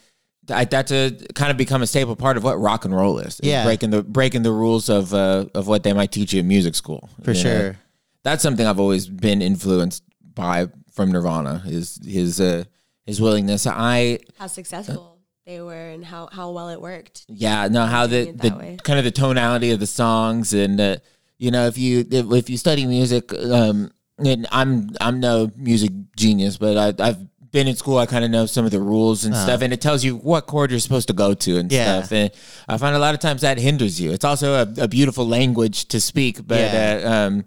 uh, 0.49 0.53
I, 0.53 0.65
that's 0.65 0.91
a 0.91 1.11
kind 1.35 1.51
of 1.51 1.57
become 1.57 1.81
a 1.83 1.87
staple 1.87 2.15
part 2.15 2.35
of 2.37 2.43
what 2.43 2.59
rock 2.59 2.85
and 2.85 2.95
roll 2.95 3.19
is. 3.19 3.39
is 3.39 3.49
Yeah. 3.49 3.63
breaking 3.63 3.91
the 3.91 4.01
breaking 4.03 4.43
the 4.43 4.51
rules 4.51 4.89
of 4.89 5.13
uh, 5.13 5.45
of 5.53 5.67
what 5.67 5.83
they 5.83 5.93
might 5.93 6.11
teach 6.11 6.33
you 6.33 6.39
in 6.39 6.47
music 6.47 6.75
school. 6.75 7.09
for 7.23 7.33
sure. 7.35 7.53
know? 7.71 7.75
Sure. 8.23 8.31
that's 8.31 8.43
something 8.43 8.65
I've 8.65 8.79
always 8.79 9.07
been 9.07 9.41
influenced 9.41 10.03
by 10.35 10.67
from 10.93 11.11
Nirvana 11.11 11.63
is 11.65 11.99
his 12.05 12.39
uh, 12.39 12.63
his 13.05 13.21
willingness. 13.21 13.65
I 13.67 14.19
How 14.37 14.47
successful 14.47 15.17
they 15.45 15.61
were 15.61 15.89
and 15.89 16.05
how 16.05 16.29
how 16.31 16.51
well 16.51 16.69
it 16.69 16.79
worked. 16.81 17.25
yeah 17.27 17.67
no 17.67 17.85
how 17.85 18.05
the 18.07 18.25
Doing 18.25 18.35
it 18.35 18.41
that 18.41 18.49
the 18.53 18.57
way. 18.57 18.77
kind 18.83 18.99
of 18.99 19.05
the 19.05 19.11
tonality 19.11 19.71
of 19.71 19.79
the 19.79 19.87
songs 19.87 20.53
and 20.53 20.79
uh, 20.79 20.97
you 21.39 21.49
know 21.51 21.65
if 21.65 21.77
you 21.77 22.05
if, 22.11 22.31
if 22.31 22.49
you 22.49 22.57
study 22.57 22.85
music 22.85 23.33
um 23.33 23.89
and 24.23 24.45
I'm 24.51 24.91
I'm 25.01 25.19
no 25.19 25.49
music 25.55 25.89
genius 26.15 26.57
but 26.57 26.77
I, 27.01 27.07
I've 27.07 27.17
been 27.51 27.67
in 27.67 27.75
school 27.75 27.97
I 27.97 28.05
kind 28.05 28.23
of 28.23 28.29
know 28.29 28.45
some 28.45 28.63
of 28.65 28.69
the 28.71 28.79
rules 28.81 29.25
and 29.25 29.33
stuff 29.35 29.61
and 29.63 29.73
it 29.73 29.81
tells 29.81 30.03
you 30.03 30.17
what 30.17 30.45
chord 30.45 30.69
you're 30.69 30.79
supposed 30.79 31.07
to 31.07 31.13
go 31.15 31.33
to 31.33 31.57
and. 31.57 31.71
Yeah. 31.71 32.01
stuff 32.03 32.11
and 32.11 32.31
I 32.67 32.77
find 32.77 32.95
a 32.95 32.99
lot 32.99 33.15
of 33.15 33.19
times 33.21 33.41
that 33.41 33.57
hinders 33.57 33.99
you. 33.99 34.11
It's 34.11 34.25
also 34.25 34.53
a, 34.53 34.83
a 34.83 34.87
beautiful 34.87 35.25
language 35.27 35.87
to 35.87 35.99
speak 35.99 36.45
but 36.45 36.59
Yeah. 36.59 37.01
uh, 37.05 37.11
um 37.27 37.45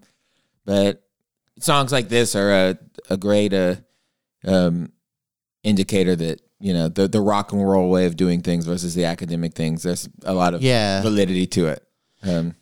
but 0.65 1.03
songs 1.61 1.93
like 1.93 2.09
this 2.09 2.35
are 2.35 2.51
a 2.53 2.79
a 3.11 3.17
great 3.17 3.53
uh, 3.53 3.77
um, 4.45 4.93
indicator 5.63 6.17
that 6.17 6.41
you 6.61 6.73
know 6.73 6.89
the 6.89 7.09
the 7.09 7.21
rock 7.21 7.53
and 7.53 7.67
roll 7.69 7.91
way 7.91 8.07
of 8.07 8.17
doing 8.17 8.41
things 8.43 8.67
versus 8.67 8.95
the 8.95 9.05
academic 9.05 9.55
things. 9.55 9.83
There's 9.83 10.09
a 10.25 10.35
lot 10.35 10.55
of 10.55 10.63
Yeah. 10.63 11.03
validity 11.03 11.47
to 11.49 11.67
it. 11.69 11.83
Um, 12.23 12.55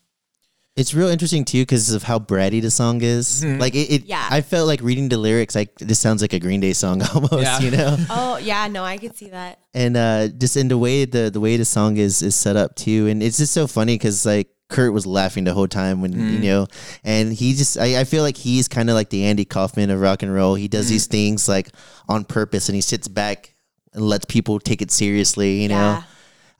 It's 0.76 0.94
real 0.94 1.08
interesting 1.08 1.44
too 1.44 1.62
because 1.62 1.90
of 1.92 2.04
how 2.04 2.18
bratty 2.18 2.62
the 2.62 2.70
song 2.70 3.02
is. 3.02 3.42
Mm-hmm. 3.44 3.60
Like 3.60 3.74
it, 3.74 3.90
it 3.90 4.04
Yeah. 4.06 4.26
I 4.30 4.40
felt 4.40 4.66
like 4.66 4.80
reading 4.80 5.08
the 5.10 5.18
lyrics. 5.18 5.54
Like 5.54 5.74
this 5.78 5.98
sounds 5.98 6.22
like 6.22 6.32
a 6.32 6.38
Green 6.38 6.60
Day 6.60 6.72
song 6.72 7.02
almost. 7.14 7.42
Yeah. 7.42 7.60
You 7.60 7.70
know. 7.72 7.96
Oh 8.08 8.36
yeah, 8.38 8.66
no, 8.68 8.84
I 8.84 8.96
could 8.96 9.16
see 9.16 9.28
that. 9.30 9.58
and 9.74 9.96
uh 9.96 10.28
just 10.28 10.56
in 10.56 10.68
the 10.68 10.78
way 10.78 11.04
the 11.04 11.30
the 11.30 11.40
way 11.40 11.56
the 11.58 11.64
song 11.66 11.96
is 11.98 12.22
is 12.22 12.34
set 12.34 12.56
up 12.56 12.74
too 12.76 13.06
and 13.08 13.22
it's 13.22 13.36
just 13.36 13.52
so 13.52 13.66
funny 13.66 13.94
because 13.96 14.24
like 14.24 14.48
kurt 14.70 14.92
was 14.92 15.04
laughing 15.06 15.44
the 15.44 15.52
whole 15.52 15.68
time 15.68 16.00
when 16.00 16.12
you 16.12 16.38
know 16.38 16.66
and 17.04 17.32
he 17.32 17.52
just 17.54 17.76
i, 17.78 18.00
I 18.00 18.04
feel 18.04 18.22
like 18.22 18.36
he's 18.36 18.68
kind 18.68 18.88
of 18.88 18.94
like 18.94 19.10
the 19.10 19.24
andy 19.24 19.44
kaufman 19.44 19.90
of 19.90 20.00
rock 20.00 20.22
and 20.22 20.32
roll. 20.32 20.54
He 20.54 20.68
does 20.68 20.88
these 20.88 21.06
things 21.06 21.48
like 21.48 21.68
on 22.08 22.24
purpose 22.24 22.68
and 22.68 22.74
he 22.76 22.80
sits 22.80 23.08
back 23.08 23.54
and 23.92 24.02
lets 24.02 24.24
people 24.24 24.58
take 24.60 24.80
it 24.80 24.90
seriously 24.90 25.62
you 25.62 25.68
know? 25.68 25.74
Yeah, 25.74 26.02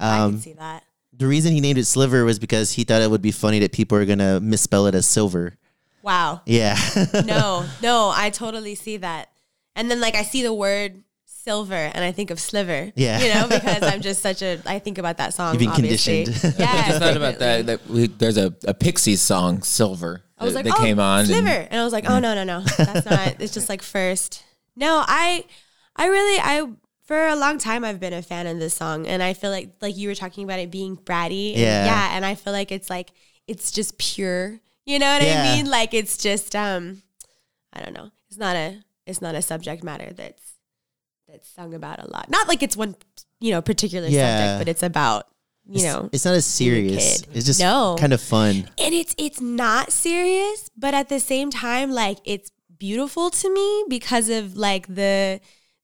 I 0.01 0.19
um 0.21 0.33
could 0.35 0.43
see 0.43 0.53
that. 0.55 0.85
the 1.17 1.27
reason 1.27 1.53
he 1.53 1.61
named 1.61 1.79
it 1.79 1.85
sliver 1.87 2.25
was 2.25 2.39
because 2.39 2.73
he 2.73 2.85
thought 2.85 3.01
it 3.03 3.11
would 3.11 3.23
be 3.23 3.33
funny 3.33 3.61
that 3.61 3.73
people 3.73 3.97
are 3.97 4.05
gonna 4.05 4.41
misspell 4.41 4.87
it 4.87 4.95
as 4.95 5.07
silver. 5.07 5.57
Wow. 6.03 6.41
yeah. 6.47 6.77
No, 7.25 7.67
no, 7.83 8.11
I 8.15 8.31
totally 8.31 8.75
see 8.75 8.97
that. 8.99 9.29
And 9.77 9.91
then 9.91 10.01
like 10.01 10.15
I 10.17 10.23
see 10.23 10.43
the 10.43 10.53
word 10.55 11.03
silver 11.43 11.75
and 11.75 12.05
I 12.05 12.13
think 12.13 12.31
of 12.31 12.39
sliver. 12.41 12.93
Yeah. 12.95 13.21
You 13.21 13.35
know, 13.35 13.49
because 13.49 13.83
I'm 13.83 14.01
just 14.09 14.23
such 14.23 14.43
a 14.43 14.61
I 14.67 14.79
think 14.79 14.99
about 14.99 15.17
that 15.19 15.35
song. 15.35 15.55
You've 15.55 15.61
been 15.61 15.69
obviously. 15.71 16.25
conditioned. 16.25 16.55
Yeah. 16.59 16.87
Just 16.89 16.99
thought 17.01 17.17
about 17.17 17.39
that. 17.39 17.67
that 17.67 17.87
we, 17.89 18.07
there's 18.09 18.37
a, 18.37 18.55
a 18.67 18.75
Pixies 18.75 19.21
song, 19.21 19.63
Silver, 19.63 20.23
I 20.39 20.45
was 20.45 20.55
that, 20.55 20.65
like, 20.65 20.75
that 20.75 20.81
oh, 20.81 20.85
came 20.85 20.99
on. 20.99 21.27
sliver, 21.27 21.49
and- 21.49 21.69
and, 21.73 21.81
I 21.81 21.85
was 21.85 21.93
like, 21.93 22.09
oh 22.09 22.19
no, 22.19 22.35
no, 22.35 22.45
no, 22.45 22.61
that's 22.77 23.07
not. 23.09 23.37
It's 23.41 23.53
just 23.55 23.69
like 23.69 23.83
first. 23.83 24.43
No, 24.77 25.03
I, 25.07 25.45
I 25.97 26.07
really, 26.07 26.39
I 26.41 26.69
for 27.05 27.27
a 27.27 27.35
long 27.37 27.59
time 27.59 27.85
I've 27.85 27.99
been 28.01 28.13
a 28.13 28.23
fan 28.23 28.47
of 28.47 28.59
this 28.59 28.75
song, 28.75 29.07
and 29.07 29.23
I 29.23 29.35
feel 29.35 29.51
like 29.51 29.71
like 29.81 29.97
you 29.97 30.09
were 30.09 30.15
talking 30.15 30.45
about 30.45 30.59
it 30.61 30.71
being 30.71 30.97
bratty. 30.97 31.51
and- 31.53 31.59
Yeah. 31.61 31.85
yeah, 31.87 32.09
and 32.17 32.25
I 32.25 32.35
feel 32.37 32.53
like 32.53 32.71
it's 32.73 32.89
like 32.91 33.11
it's 33.47 33.71
just 33.71 33.99
pure. 33.99 34.61
You 34.87 34.99
know 34.99 35.13
what 35.13 35.23
Yeah. 35.23 35.43
I 35.43 35.57
mean? 35.57 35.71
Like 35.71 35.93
it's 35.95 36.17
just 36.17 36.55
um, 36.57 37.03
I 37.73 37.81
don't 37.83 37.93
know. 37.95 38.11
It's 38.29 38.39
not 38.39 38.57
a 38.57 38.83
it's 39.07 39.21
not 39.21 39.35
a 39.35 39.43
subject 39.43 39.83
matter 39.85 40.13
that's 40.15 40.50
that's 41.31 41.49
sung 41.49 41.75
about 41.75 41.99
a 42.03 42.11
lot. 42.11 42.29
Not 42.31 42.49
like 42.49 42.63
it's 42.63 42.77
one 42.77 42.97
you 43.41 43.51
know 43.53 43.63
particular 43.63 44.09
Yeah. 44.09 44.21
subject, 44.39 44.61
but 44.61 44.69
it's 44.71 44.83
about 44.83 45.27
you 45.67 45.77
It's- 45.77 45.95
know 45.95 46.09
it's 46.13 46.25
not 46.25 46.35
as 46.35 46.45
serious. 46.47 47.21
kid. 47.23 47.29
It's 47.37 47.47
just 47.47 47.61
No. 47.61 47.97
kind 47.99 48.13
of 48.13 48.21
fun. 48.21 48.69
and 48.79 48.95
it's 48.95 49.15
it's 49.19 49.41
not 49.41 49.93
serious 49.93 50.71
but 50.77 50.95
at 50.95 51.09
the 51.09 51.21
same 51.21 51.51
time 51.51 51.91
like 51.93 52.19
it's 52.25 52.51
beautiful 52.79 53.31
to 53.31 53.53
me 53.53 53.85
because 53.89 54.29
of 54.31 54.57
like 54.57 54.87
the 54.95 55.41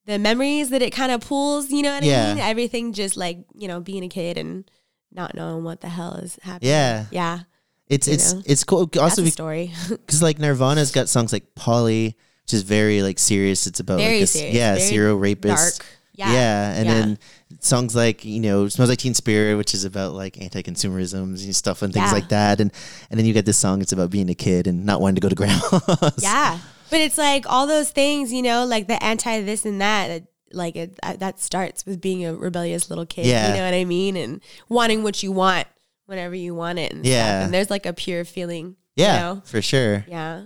the 0.06 0.18
memories 0.18 0.70
that 0.70 0.82
it 0.82 0.92
kind 0.92 1.12
of 1.12 1.20
pulls 1.20 1.70
you 1.70 1.82
know 1.82 1.92
what 1.94 2.02
Yeah. 2.04 2.24
i 2.30 2.34
mean 2.34 2.38
everything 2.42 2.92
just 2.94 3.16
like 3.16 3.38
you 3.54 3.68
know 3.68 3.80
being 3.80 4.02
a 4.04 4.08
kid 4.08 4.38
and 4.38 4.64
not 5.12 5.34
knowing 5.34 5.62
what 5.64 5.80
the 5.82 5.88
hell 5.90 6.14
is 6.14 6.38
happening 6.42 6.70
Yeah. 6.70 7.04
yeah 7.10 7.40
It's 7.88 8.08
You 8.08 8.14
it's 8.14 8.32
know? 8.32 8.42
it's 8.46 8.64
cool. 8.64 8.86
that's 8.86 8.98
Also, 9.18 9.22
a 9.24 9.30
story 9.30 9.72
because 9.88 10.22
like 10.22 10.38
Nirvana's 10.38 10.90
got 10.90 11.08
songs 11.08 11.32
like 11.32 11.54
Polly, 11.54 12.16
which 12.46 12.54
is 12.54 12.62
very 12.62 13.02
like 13.02 13.18
serious. 13.18 13.66
It's 13.66 13.80
about 13.80 13.98
Very 13.98 14.20
like 14.20 14.34
a, 14.36 14.52
yeah, 14.54 14.74
very 14.76 14.86
serial 14.86 15.16
rapist. 15.16 15.80
dark 15.80 15.86
yeah 16.14 16.72
and 16.72 16.86
Yeah. 16.86 16.94
then 16.94 17.18
songs 17.60 17.94
like 17.94 18.24
you 18.24 18.40
know 18.40 18.68
"Smells 18.68 18.88
Like 18.88 19.00
Teen 19.00 19.12
Spirit," 19.14 19.56
which 19.56 19.74
is 19.74 19.84
about 19.84 20.14
like 20.14 20.40
anti-consumerism 20.40 21.22
and 21.44 21.54
stuff 21.56 21.82
and 21.82 21.92
things 21.92 22.06
Yeah. 22.06 22.12
like 22.12 22.28
that. 22.30 22.60
And 22.60 22.72
and 23.10 23.18
then 23.18 23.26
you 23.26 23.34
get 23.34 23.44
this 23.46 23.58
song; 23.58 23.82
it's 23.82 23.92
about 23.92 24.10
being 24.10 24.30
a 24.30 24.34
kid 24.34 24.66
and 24.66 24.86
not 24.86 25.00
wanting 25.00 25.16
to 25.16 25.20
go 25.20 25.28
to 25.28 25.34
grandma's. 25.40 26.22
yeah 26.22 26.58
but 26.88 27.00
it's 27.00 27.18
like 27.18 27.44
all 27.50 27.66
those 27.66 27.90
things 27.90 28.32
you 28.32 28.42
know 28.42 28.64
like 28.64 28.86
the 28.86 29.02
anti 29.02 29.40
this 29.42 29.66
and 29.66 29.80
that 29.80 30.22
like 30.52 30.76
it 30.76 30.96
that 31.02 31.18
that 31.18 31.40
starts 31.40 31.84
with 31.84 32.00
being 32.00 32.24
a 32.24 32.32
rebellious 32.32 32.88
little 32.88 33.04
kid 33.04 33.26
Yeah. 33.26 33.48
you 33.50 33.54
know 33.58 33.64
what 33.64 33.74
i 33.74 33.84
mean 33.84 34.16
and 34.16 34.40
wanting 34.68 35.02
what 35.02 35.20
you 35.22 35.32
want 35.32 35.66
whenever 36.06 36.34
you 36.36 36.54
want 36.54 36.78
it 36.78 36.92
and 36.92 37.04
stuff. 37.04 37.12
Yeah. 37.12 37.44
and 37.44 37.52
there's 37.52 37.70
like 37.70 37.84
a 37.86 37.92
pure 37.92 38.24
feeling 38.24 38.76
yeah, 38.94 39.14
you 39.14 39.20
know 39.20 39.42
for 39.44 39.60
sure. 39.60 40.06
Yeah. 40.08 40.44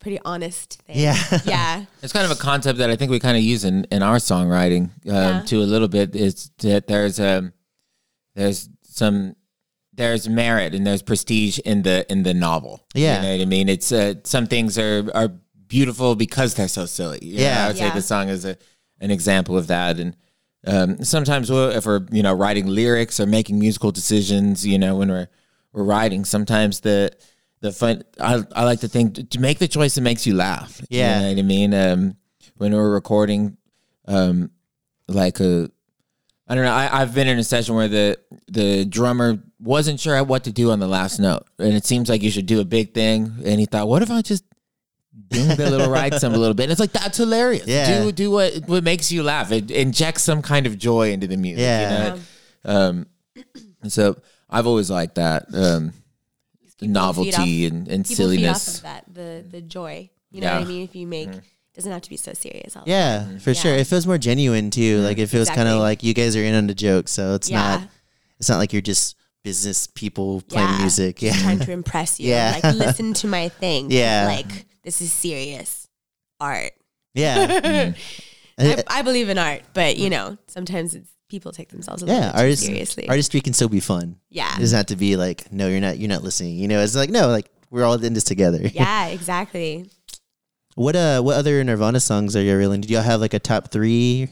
It's 0.00 0.02
a 0.02 0.04
pretty 0.04 0.20
honest 0.24 0.82
thing. 0.82 0.96
Yeah. 0.98 1.16
Yeah. 1.44 1.84
It's 2.02 2.12
kind 2.12 2.24
of 2.24 2.30
a 2.30 2.40
concept 2.40 2.78
that 2.78 2.90
I 2.90 2.96
think 2.96 3.10
we 3.10 3.20
kind 3.20 3.36
of 3.36 3.42
use 3.42 3.64
in, 3.64 3.84
in 3.90 4.02
our 4.02 4.16
songwriting 4.16 4.84
um, 4.84 4.90
Yeah. 5.04 5.42
to 5.46 5.56
a 5.62 5.64
little 5.68 5.88
bit. 5.88 6.16
Is 6.16 6.50
that 6.58 6.86
there's 6.86 7.20
um 7.20 7.52
there's 8.34 8.68
some 8.84 9.36
there's 9.92 10.28
merit 10.28 10.74
and 10.74 10.86
there's 10.86 11.02
prestige 11.02 11.58
in 11.60 11.82
the 11.82 12.10
in 12.10 12.22
the 12.22 12.32
novel. 12.34 12.80
Yeah. 12.94 13.16
you 13.16 13.22
know 13.28 13.36
what 13.36 13.42
I 13.42 13.44
mean. 13.46 13.68
It's 13.68 13.92
uh, 13.92 14.14
some 14.24 14.46
things 14.46 14.78
are 14.78 15.10
are 15.14 15.28
beautiful 15.66 16.14
because 16.16 16.54
they're 16.54 16.68
so 16.68 16.86
silly. 16.86 17.18
You 17.22 17.36
know, 17.36 17.42
Yeah. 17.42 17.64
I 17.64 17.68
would 17.68 17.76
say 17.76 17.90
the 17.90 18.02
song 18.02 18.28
is 18.28 18.44
a 18.44 18.56
an 19.00 19.10
example 19.10 19.56
of 19.58 19.66
that. 19.68 19.98
And 19.98 20.16
um, 20.66 21.02
sometimes 21.04 21.50
we'll, 21.50 21.70
if 21.70 21.86
we're 21.86 22.06
you 22.10 22.22
know 22.22 22.32
writing 22.34 22.66
lyrics 22.66 23.18
or 23.20 23.26
making 23.26 23.58
musical 23.58 23.90
decisions, 23.92 24.66
you 24.66 24.78
know, 24.78 24.96
when 24.96 25.08
we're 25.10 25.28
we're 25.72 25.84
writing, 25.84 26.24
sometimes 26.24 26.80
the 26.80 27.12
the 27.60 27.72
fun 27.72 28.02
I, 28.18 28.42
I 28.54 28.64
like 28.64 28.80
to 28.80 28.88
think 28.88 29.30
to 29.30 29.40
make 29.40 29.58
the 29.58 29.68
choice 29.68 29.94
that 29.94 30.00
makes 30.00 30.26
you 30.26 30.34
laugh. 30.34 30.80
Yeah. 30.88 31.16
you 31.16 31.22
know 31.22 31.30
what 31.30 31.38
I 31.38 31.42
mean. 31.42 31.74
Um, 31.74 32.16
when 32.56 32.74
we're 32.74 32.90
recording, 32.90 33.56
um, 34.06 34.50
like 35.08 35.40
a 35.40 35.70
I 36.50 36.56
don't 36.56 36.64
know. 36.64 36.72
I, 36.72 37.00
I've 37.00 37.14
been 37.14 37.28
in 37.28 37.38
a 37.38 37.44
session 37.44 37.76
where 37.76 37.86
the 37.86 38.18
the 38.48 38.84
drummer 38.84 39.40
wasn't 39.60 40.00
sure 40.00 40.22
what 40.24 40.44
to 40.44 40.52
do 40.52 40.72
on 40.72 40.80
the 40.80 40.88
last 40.88 41.20
note, 41.20 41.46
and 41.60 41.74
it 41.74 41.86
seems 41.86 42.08
like 42.08 42.22
you 42.22 42.30
should 42.30 42.46
do 42.46 42.60
a 42.60 42.64
big 42.64 42.92
thing. 42.92 43.32
And 43.44 43.60
he 43.60 43.66
thought, 43.66 43.86
"What 43.86 44.02
if 44.02 44.10
I 44.10 44.20
just 44.20 44.42
ding 45.28 45.56
the 45.56 45.70
little 45.70 45.88
ride 45.92 46.14
some 46.14 46.34
a 46.34 46.38
little 46.38 46.54
bit?" 46.54 46.64
And 46.64 46.72
it's 46.72 46.80
like 46.80 46.90
that's 46.90 47.18
hilarious. 47.18 47.68
Yeah. 47.68 48.02
Do 48.02 48.10
do 48.10 48.30
what 48.32 48.64
what 48.66 48.82
makes 48.82 49.12
you 49.12 49.22
laugh. 49.22 49.52
It 49.52 49.70
injects 49.70 50.24
some 50.24 50.42
kind 50.42 50.66
of 50.66 50.76
joy 50.76 51.12
into 51.12 51.28
the 51.28 51.36
music. 51.36 51.62
Yeah. 51.62 52.14
You 52.14 52.20
know? 52.64 52.88
Um, 52.88 53.06
so 53.88 54.20
I've 54.48 54.66
always 54.66 54.90
liked 54.90 55.14
that 55.14 55.46
um, 55.54 55.92
novelty 56.82 57.32
feed 57.32 57.72
and, 57.72 57.88
and 57.88 58.04
People 58.06 58.30
feed 58.30 58.46
off 58.46 58.56
silliness. 58.58 58.76
of 58.76 58.82
that, 58.82 59.04
the 59.12 59.44
the 59.48 59.60
joy. 59.60 60.10
You 60.30 60.40
know 60.40 60.46
Yeah. 60.46 60.58
what 60.58 60.66
I 60.66 60.70
mean? 60.70 60.84
If 60.84 60.94
you 60.94 61.06
make 61.06 61.28
mm-hmm. 61.28 61.38
doesn't 61.74 61.90
have 61.90 62.02
to 62.02 62.10
be 62.10 62.16
so 62.16 62.32
serious. 62.32 62.76
all 62.76 62.84
the 62.84 62.90
Yeah, 62.90 63.38
for 63.38 63.54
sure. 63.54 63.74
It 63.74 63.86
feels 63.86 64.06
more 64.06 64.18
genuine 64.18 64.70
too. 64.70 64.96
Mm-hmm. 64.96 65.04
Like 65.04 65.18
it 65.18 65.26
feels 65.26 65.50
kind 65.50 65.68
of 65.68 65.80
like 65.80 66.02
you 66.02 66.14
guys 66.14 66.36
are 66.36 66.44
in 66.44 66.54
on 66.54 66.66
the 66.66 66.74
joke, 66.74 67.08
so 67.08 67.34
it's 67.34 67.50
Yeah. 67.50 67.58
not 67.78 67.88
it's 68.38 68.48
not 68.48 68.58
like 68.58 68.72
you're 68.72 68.82
just 68.82 69.16
business 69.42 69.86
people 69.86 70.42
playing 70.42 70.68
Yeah. 70.68 70.78
music. 70.78 71.16
Just 71.18 71.36
Yeah. 71.36 71.42
trying 71.42 71.58
to 71.60 71.72
impress 71.72 72.20
you. 72.20 72.28
Yeah. 72.30 72.58
Like 72.62 72.74
listen 72.74 73.14
to 73.14 73.26
my 73.26 73.48
thing. 73.60 73.90
Yeah. 73.90 74.26
Like 74.26 74.66
this 74.82 75.00
is 75.00 75.12
serious 75.12 75.88
art. 76.38 76.72
Yeah. 77.14 77.94
Mm-hmm. 78.60 78.80
I, 78.90 78.98
I 78.98 79.02
believe 79.02 79.30
in 79.30 79.38
art, 79.38 79.62
but 79.72 79.96
you 79.96 80.08
mm. 80.08 80.10
know, 80.10 80.38
sometimes 80.46 80.94
it's 80.94 81.08
people 81.30 81.52
take 81.52 81.70
themselves 81.70 82.02
a 82.02 82.06
little 82.06 82.20
yeah, 82.20 82.28
bit 82.28 82.36
too 82.36 82.42
artist, 82.42 82.66
seriously. 82.66 83.08
artistry 83.08 83.40
can 83.40 83.52
still 83.52 83.68
be 83.68 83.80
fun. 83.80 84.16
yeah. 84.28 84.54
It 84.56 84.60
doesn't 84.60 84.76
have 84.76 84.86
to 84.86 84.96
be 84.96 85.16
like, 85.16 85.50
no, 85.52 85.68
you're 85.68 85.80
not 85.80 85.98
you're 85.98 86.08
not 86.08 86.22
listening. 86.22 86.56
You 86.56 86.68
know, 86.68 86.80
it's 86.80 86.94
like 86.94 87.10
no, 87.10 87.28
like 87.28 87.50
we're 87.70 87.84
all 87.84 87.94
in 88.02 88.12
this 88.12 88.24
together. 88.24 88.60
yeah, 88.72 89.06
exactly. 89.06 89.88
What 90.74 90.96
uh 90.96 91.22
what 91.22 91.36
other 91.36 91.62
Nirvana 91.64 92.00
songs 92.00 92.36
are 92.36 92.42
you 92.42 92.56
really 92.56 92.78
Did 92.78 92.90
y'all 92.90 93.02
have 93.02 93.20
like 93.20 93.34
a 93.34 93.38
top 93.38 93.70
three? 93.70 94.28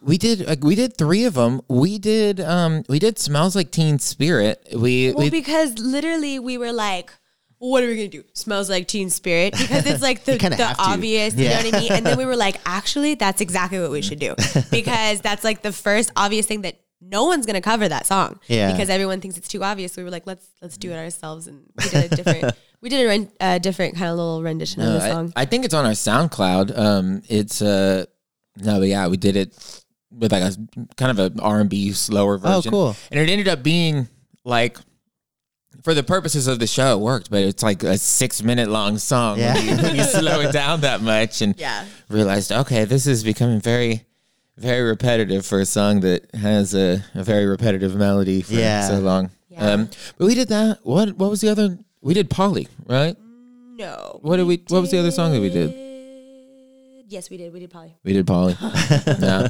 We 0.00 0.18
did 0.18 0.46
like, 0.46 0.62
we 0.62 0.74
did 0.74 0.96
three 0.96 1.24
of 1.24 1.34
them. 1.34 1.62
We 1.68 1.98
did 1.98 2.40
um 2.40 2.84
we 2.88 2.98
did 2.98 3.18
smells 3.18 3.56
like 3.56 3.70
Teen 3.70 3.98
Spirit. 3.98 4.66
We 4.76 5.12
Well, 5.12 5.24
we 5.24 5.30
because 5.30 5.78
literally 5.78 6.38
we 6.38 6.58
were 6.58 6.72
like, 6.72 7.12
what 7.58 7.82
are 7.82 7.86
we 7.86 7.96
gonna 7.96 8.08
do? 8.08 8.24
Smells 8.34 8.68
like 8.68 8.86
Teen 8.86 9.08
Spirit 9.10 9.52
because 9.56 9.86
it's 9.86 10.02
like 10.02 10.24
the, 10.26 10.36
the 10.36 10.56
have 10.64 10.76
to. 10.76 10.82
obvious, 10.82 11.34
you 11.34 11.44
Yeah. 11.44 11.62
know 11.62 11.70
what 11.70 11.74
I 11.74 11.80
mean? 11.80 11.92
And 11.92 12.06
then 12.06 12.18
we 12.18 12.24
were 12.30 12.36
like, 12.36 12.60
actually, 12.66 13.14
that's 13.14 13.40
exactly 13.40 13.80
what 13.80 13.90
we 13.90 14.02
should 14.02 14.18
do 14.18 14.34
because 14.70 15.20
that's 15.20 15.42
like 15.44 15.62
the 15.62 15.72
first 15.72 16.12
obvious 16.16 16.46
thing 16.46 16.62
that 16.62 16.78
no 17.00 17.24
one's 17.24 17.46
gonna 17.46 17.60
cover 17.60 17.88
that 17.88 18.06
song. 18.06 18.40
Yeah. 18.48 18.72
because 18.72 18.88
everyone 18.90 19.20
thinks 19.20 19.36
it's 19.38 19.48
too 19.48 19.62
obvious. 19.64 19.96
We 19.96 20.02
were 20.04 20.10
like, 20.10 20.26
let's 20.26 20.46
let's 20.60 20.76
do 20.76 20.90
it 20.92 20.96
ourselves, 20.96 21.46
and 21.46 21.62
we 21.82 21.88
did 21.90 22.12
a 22.12 22.16
different, 22.16 22.54
we 22.80 22.88
did 22.88 23.04
a 23.04 23.08
ren- 23.08 23.32
a 23.40 23.58
different 23.60 23.94
kind 23.94 24.10
of 24.10 24.16
little 24.16 24.42
rendition 24.42 24.82
of 24.82 24.92
the 24.94 25.06
I- 25.06 25.10
song. 25.10 25.32
I, 25.36 25.44
think 25.44 25.64
it's 25.64 25.74
on 25.74 25.84
our 25.86 25.92
SoundCloud. 25.92 26.76
Um, 26.76 27.22
it's 27.28 27.62
uh, 27.62 28.04
no, 28.56 28.78
but 28.80 28.88
yeah, 28.88 29.06
we 29.08 29.16
did 29.16 29.36
it 29.36 29.82
with 30.10 30.32
like 30.32 30.42
a 30.42 30.56
kind 30.96 31.10
of 31.10 31.18
an 31.18 31.40
R 31.40 31.60
and 31.60 31.68
B 31.70 31.92
slower 31.92 32.38
version. 32.38 32.52
Oh, 32.52 32.56
version. 32.58 32.70
cool. 32.70 32.96
And 33.10 33.20
it 33.20 33.28
ended 33.30 33.48
up 33.48 33.62
being 33.62 34.08
like, 34.44 34.78
for 35.82 35.94
the 35.94 36.02
purposes 36.02 36.46
of 36.46 36.58
the 36.58 36.66
show, 36.66 36.96
it 36.98 37.00
worked. 37.00 37.30
But 37.30 37.42
it's 37.44 37.62
like 37.62 37.82
a 37.82 37.98
six 37.98 38.42
minute 38.42 38.68
long 38.68 38.98
song 38.98 39.38
Yeah. 39.38 39.54
when, 39.54 39.94
you, 39.96 40.02
you 40.02 40.04
slow 40.04 40.40
it 40.40 40.52
down 40.52 40.80
that 40.82 41.00
much, 41.02 41.42
and 41.42 41.54
Yeah. 41.58 41.84
realized, 42.08 42.52
okay, 42.52 42.84
this 42.84 43.06
is 43.06 43.22
becoming 43.24 43.60
very, 43.60 44.04
very 44.56 44.82
repetitive 44.82 45.44
for 45.46 45.60
a 45.60 45.66
song 45.66 46.00
that 46.00 46.34
has 46.34 46.74
a, 46.74 47.02
a 47.14 47.22
very 47.24 47.46
repetitive 47.46 47.94
melody 47.94 48.42
for 48.42 48.54
Yeah. 48.54 48.88
so 48.88 48.98
long. 49.00 49.30
Yeah. 49.48 49.70
Um, 49.72 49.90
but 50.18 50.26
we 50.26 50.34
did 50.34 50.48
that. 50.48 50.80
What 50.82 51.16
what 51.16 51.30
was 51.30 51.40
the 51.40 51.48
other? 51.48 51.78
We 52.02 52.12
did 52.14 52.28
Polly, 52.28 52.68
right? 52.86 53.16
No. 53.76 54.18
What 54.22 54.36
did 54.36 54.46
we? 54.46 54.62
What 54.68 54.80
was 54.80 54.90
the 54.90 54.98
other 54.98 55.10
song 55.10 55.32
that 55.32 55.40
we 55.40 55.48
did? 55.50 55.74
Yes, 57.08 57.30
we 57.30 57.36
did. 57.36 57.52
We 57.52 57.60
did 57.60 57.70
Polly. 57.70 57.94
We 58.04 58.12
did 58.12 58.26
Polly. 58.26 58.56
yeah. 59.06 59.48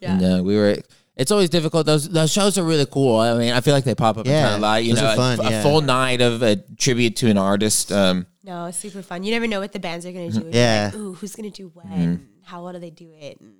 Yeah. 0.00 0.16
No, 0.18 0.42
we 0.42 0.56
were. 0.56 0.76
It's 1.16 1.30
always 1.30 1.50
difficult. 1.50 1.84
Those 1.86 2.08
those 2.08 2.32
shows 2.32 2.56
are 2.56 2.62
really 2.64 2.86
cool. 2.86 3.16
I 3.18 3.36
mean, 3.36 3.52
I 3.52 3.60
feel 3.60 3.74
like 3.74 3.84
they 3.84 3.94
pop 3.94 4.16
up 4.16 4.26
Yeah, 4.26 4.42
kind 4.42 4.54
of 4.54 4.60
a 4.60 4.62
lot. 4.62 4.84
You 4.84 4.94
those 4.94 5.02
know, 5.02 5.08
are 5.10 5.16
fun, 5.16 5.40
a, 5.40 5.58
a 5.58 5.62
full 5.62 5.80
night 5.82 6.20
of 6.22 6.42
a 6.42 6.56
tribute 6.78 7.16
to 7.16 7.28
an 7.28 7.36
artist. 7.38 7.92
Um, 7.92 8.26
No, 8.42 8.66
it's 8.66 8.78
super 8.78 9.02
fun. 9.02 9.22
You 9.22 9.30
never 9.30 9.46
know 9.46 9.60
what 9.60 9.72
the 9.72 9.78
bands 9.78 10.06
are 10.06 10.12
gonna 10.12 10.30
do. 10.30 10.40
You're 10.40 10.50
Yeah. 10.50 10.90
Like, 10.92 11.00
Ooh, 11.00 11.12
who's 11.14 11.36
gonna 11.36 11.50
do 11.50 11.68
what? 11.74 11.86
Mm-hmm. 11.86 12.24
How 12.44 12.64
well 12.64 12.72
do 12.72 12.78
they 12.78 12.90
do 12.90 13.12
it? 13.12 13.40
And 13.40 13.54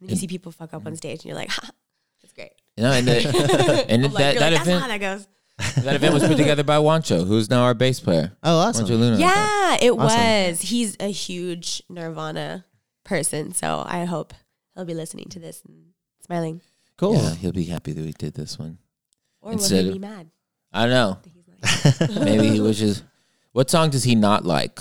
then 0.00 0.10
you 0.10 0.16
see 0.16 0.26
people 0.28 0.52
fuck 0.52 0.72
up 0.72 0.86
on 0.86 0.94
stage, 0.96 1.20
and 1.20 1.24
you're 1.26 1.34
like, 1.34 1.50
ha, 1.50 1.68
that's 2.22 2.32
great. 2.32 2.52
you 2.76 2.84
know, 2.84 2.92
and, 2.92 3.08
the, 3.08 3.86
and 3.88 4.04
I'm 4.04 4.12
like, 4.12 4.22
that, 4.22 4.38
that 4.38 4.52
like, 4.52 4.60
event, 4.62 4.64
that's 4.64 4.66
event 4.68 4.82
how 4.82 4.88
that 4.88 5.00
goes. 5.00 5.28
that 5.84 5.96
event 5.96 6.14
was 6.14 6.22
put 6.26 6.36
together 6.36 6.62
by 6.62 6.76
Wancho, 6.76 7.26
who's 7.26 7.48
now 7.50 7.62
our 7.62 7.72
bass 7.74 7.98
player. 7.98 8.32
Oh, 8.42 8.58
awesome. 8.58 8.84
Wancho 8.86 8.90
Luna. 9.00 9.16
Yeah, 9.18 9.78
it 9.80 9.90
Awesome. 9.90 10.50
was. 10.50 10.60
He's 10.60 10.96
a 11.00 11.10
huge 11.10 11.82
Nirvana 11.88 12.66
person, 13.04 13.52
so 13.52 13.82
I 13.86 14.04
hope 14.04 14.34
he'll 14.74 14.84
be 14.84 14.92
listening 14.94 15.26
to 15.30 15.38
this 15.38 15.62
and 15.66 15.85
smiling. 16.26 16.60
Cool. 16.96 17.14
Yeah, 17.14 17.34
he'll 17.34 17.52
be 17.52 17.64
happy 17.64 17.92
that 17.92 18.04
we 18.04 18.12
did 18.12 18.34
this 18.34 18.58
one. 18.58 18.78
Or 19.40 19.52
Instead 19.52 19.84
will 19.84 19.92
he 19.92 19.98
be 19.98 19.98
mad? 20.00 20.30
I 20.72 20.86
don't 20.86 20.90
know. 20.90 21.18
that 21.22 21.30
he's 21.30 22.10
not? 22.10 22.24
Maybe 22.24 22.48
he 22.48 22.60
wishes. 22.60 23.02
What 23.52 23.70
song 23.70 23.90
does 23.90 24.04
he 24.04 24.14
not 24.14 24.44
like? 24.44 24.80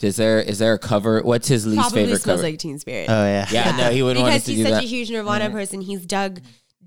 Is 0.00 0.16
there 0.16 0.40
is 0.40 0.58
there 0.58 0.72
a 0.72 0.78
cover? 0.78 1.20
What's 1.20 1.48
his 1.48 1.66
least 1.66 1.80
Probably 1.80 2.04
favorite 2.04 2.22
smells 2.22 2.40
cover? 2.40 2.50
like 2.50 2.58
Teen 2.58 2.78
Spirit. 2.78 3.10
Oh 3.10 3.24
yeah. 3.24 3.46
yeah, 3.50 3.76
no, 3.76 3.90
he 3.90 4.02
wouldn't 4.02 4.22
want 4.22 4.34
us 4.34 4.46
because 4.46 4.46
to 4.46 4.52
he's 4.54 4.64
such 4.64 4.72
that. 4.72 4.84
a 4.84 4.86
huge 4.86 5.10
Nirvana 5.10 5.50
person. 5.50 5.82
He's 5.82 6.06
dug 6.06 6.40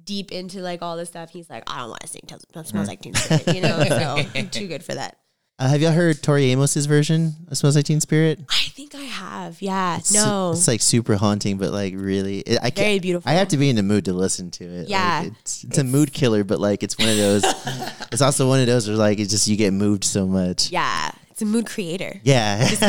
deep 0.03 0.32
into 0.32 0.62
like 0.62 0.82
all 0.82 0.98
this 0.98 1.10
stuff. 1.10 1.29
He's 1.29 1.50
like, 1.50 1.63
I 1.67 1.79
don't 1.79 1.89
want 1.89 2.01
to 2.01 2.08
sing. 2.08 2.22
Tells 2.27 2.43
smells 2.50 2.72
mm-hmm. 2.72 2.86
like 2.86 3.01
Teen 3.01 3.13
Spirit, 3.13 3.55
you 3.55 3.62
know. 3.62 3.84
So 3.88 4.25
I'm 4.36 4.50
too 4.50 4.67
good 4.67 4.84
for 4.84 4.96
that. 4.96 5.17
Uh, 5.60 5.68
have 5.70 5.82
y'all 5.82 5.92
heard 5.92 6.22
Tori 6.24 6.52
Amos's 6.52 6.88
version 6.88 7.36
of 7.50 7.58
"Smells 7.58 7.76
Like 7.76 7.86
Teen 7.86 8.02
Spirit"? 8.02 8.40
I 8.50 8.70
think 8.74 8.96
I 8.96 9.02
have. 9.04 9.62
Yeah. 9.62 9.98
It's, 9.98 10.12
no. 10.14 10.52
it's 10.52 10.68
like 10.68 10.82
super 10.82 11.16
haunting, 11.16 11.58
but 11.58 11.72
like 11.72 11.94
really, 11.96 12.40
it, 12.40 12.58
I 12.62 12.72
Very 12.72 12.98
beautiful. 13.00 13.30
I 13.30 13.36
have 13.36 13.50
to 13.50 13.58
be 13.58 13.70
in 13.70 13.76
the 13.76 13.84
mood 13.84 14.06
to 14.06 14.14
listen 14.14 14.50
to 14.52 14.64
it. 14.66 14.80
Like, 14.82 14.90
Yeah. 14.90 15.24
it's, 15.42 15.64
it's 15.64 15.78
a 15.78 15.84
mood 15.84 16.12
killer, 16.12 16.44
but 16.44 16.60
like 16.60 16.82
it's 16.82 16.98
one 16.98 17.08
of 17.10 17.18
those. 17.18 17.44
it's 18.12 18.22
also 18.22 18.48
one 18.48 18.62
of 18.62 18.66
those 18.66 18.88
where 18.88 18.98
like 18.98 19.20
it's 19.20 19.30
just 19.30 19.48
you 19.48 19.56
get 19.56 19.74
moved 19.74 20.04
so 20.04 20.26
much. 20.26 20.72
yeah. 20.72 21.12
It's 21.30 21.42
a 21.42 21.46
mood 21.46 21.66
creator. 21.66 22.20
Yeah, 22.24 22.60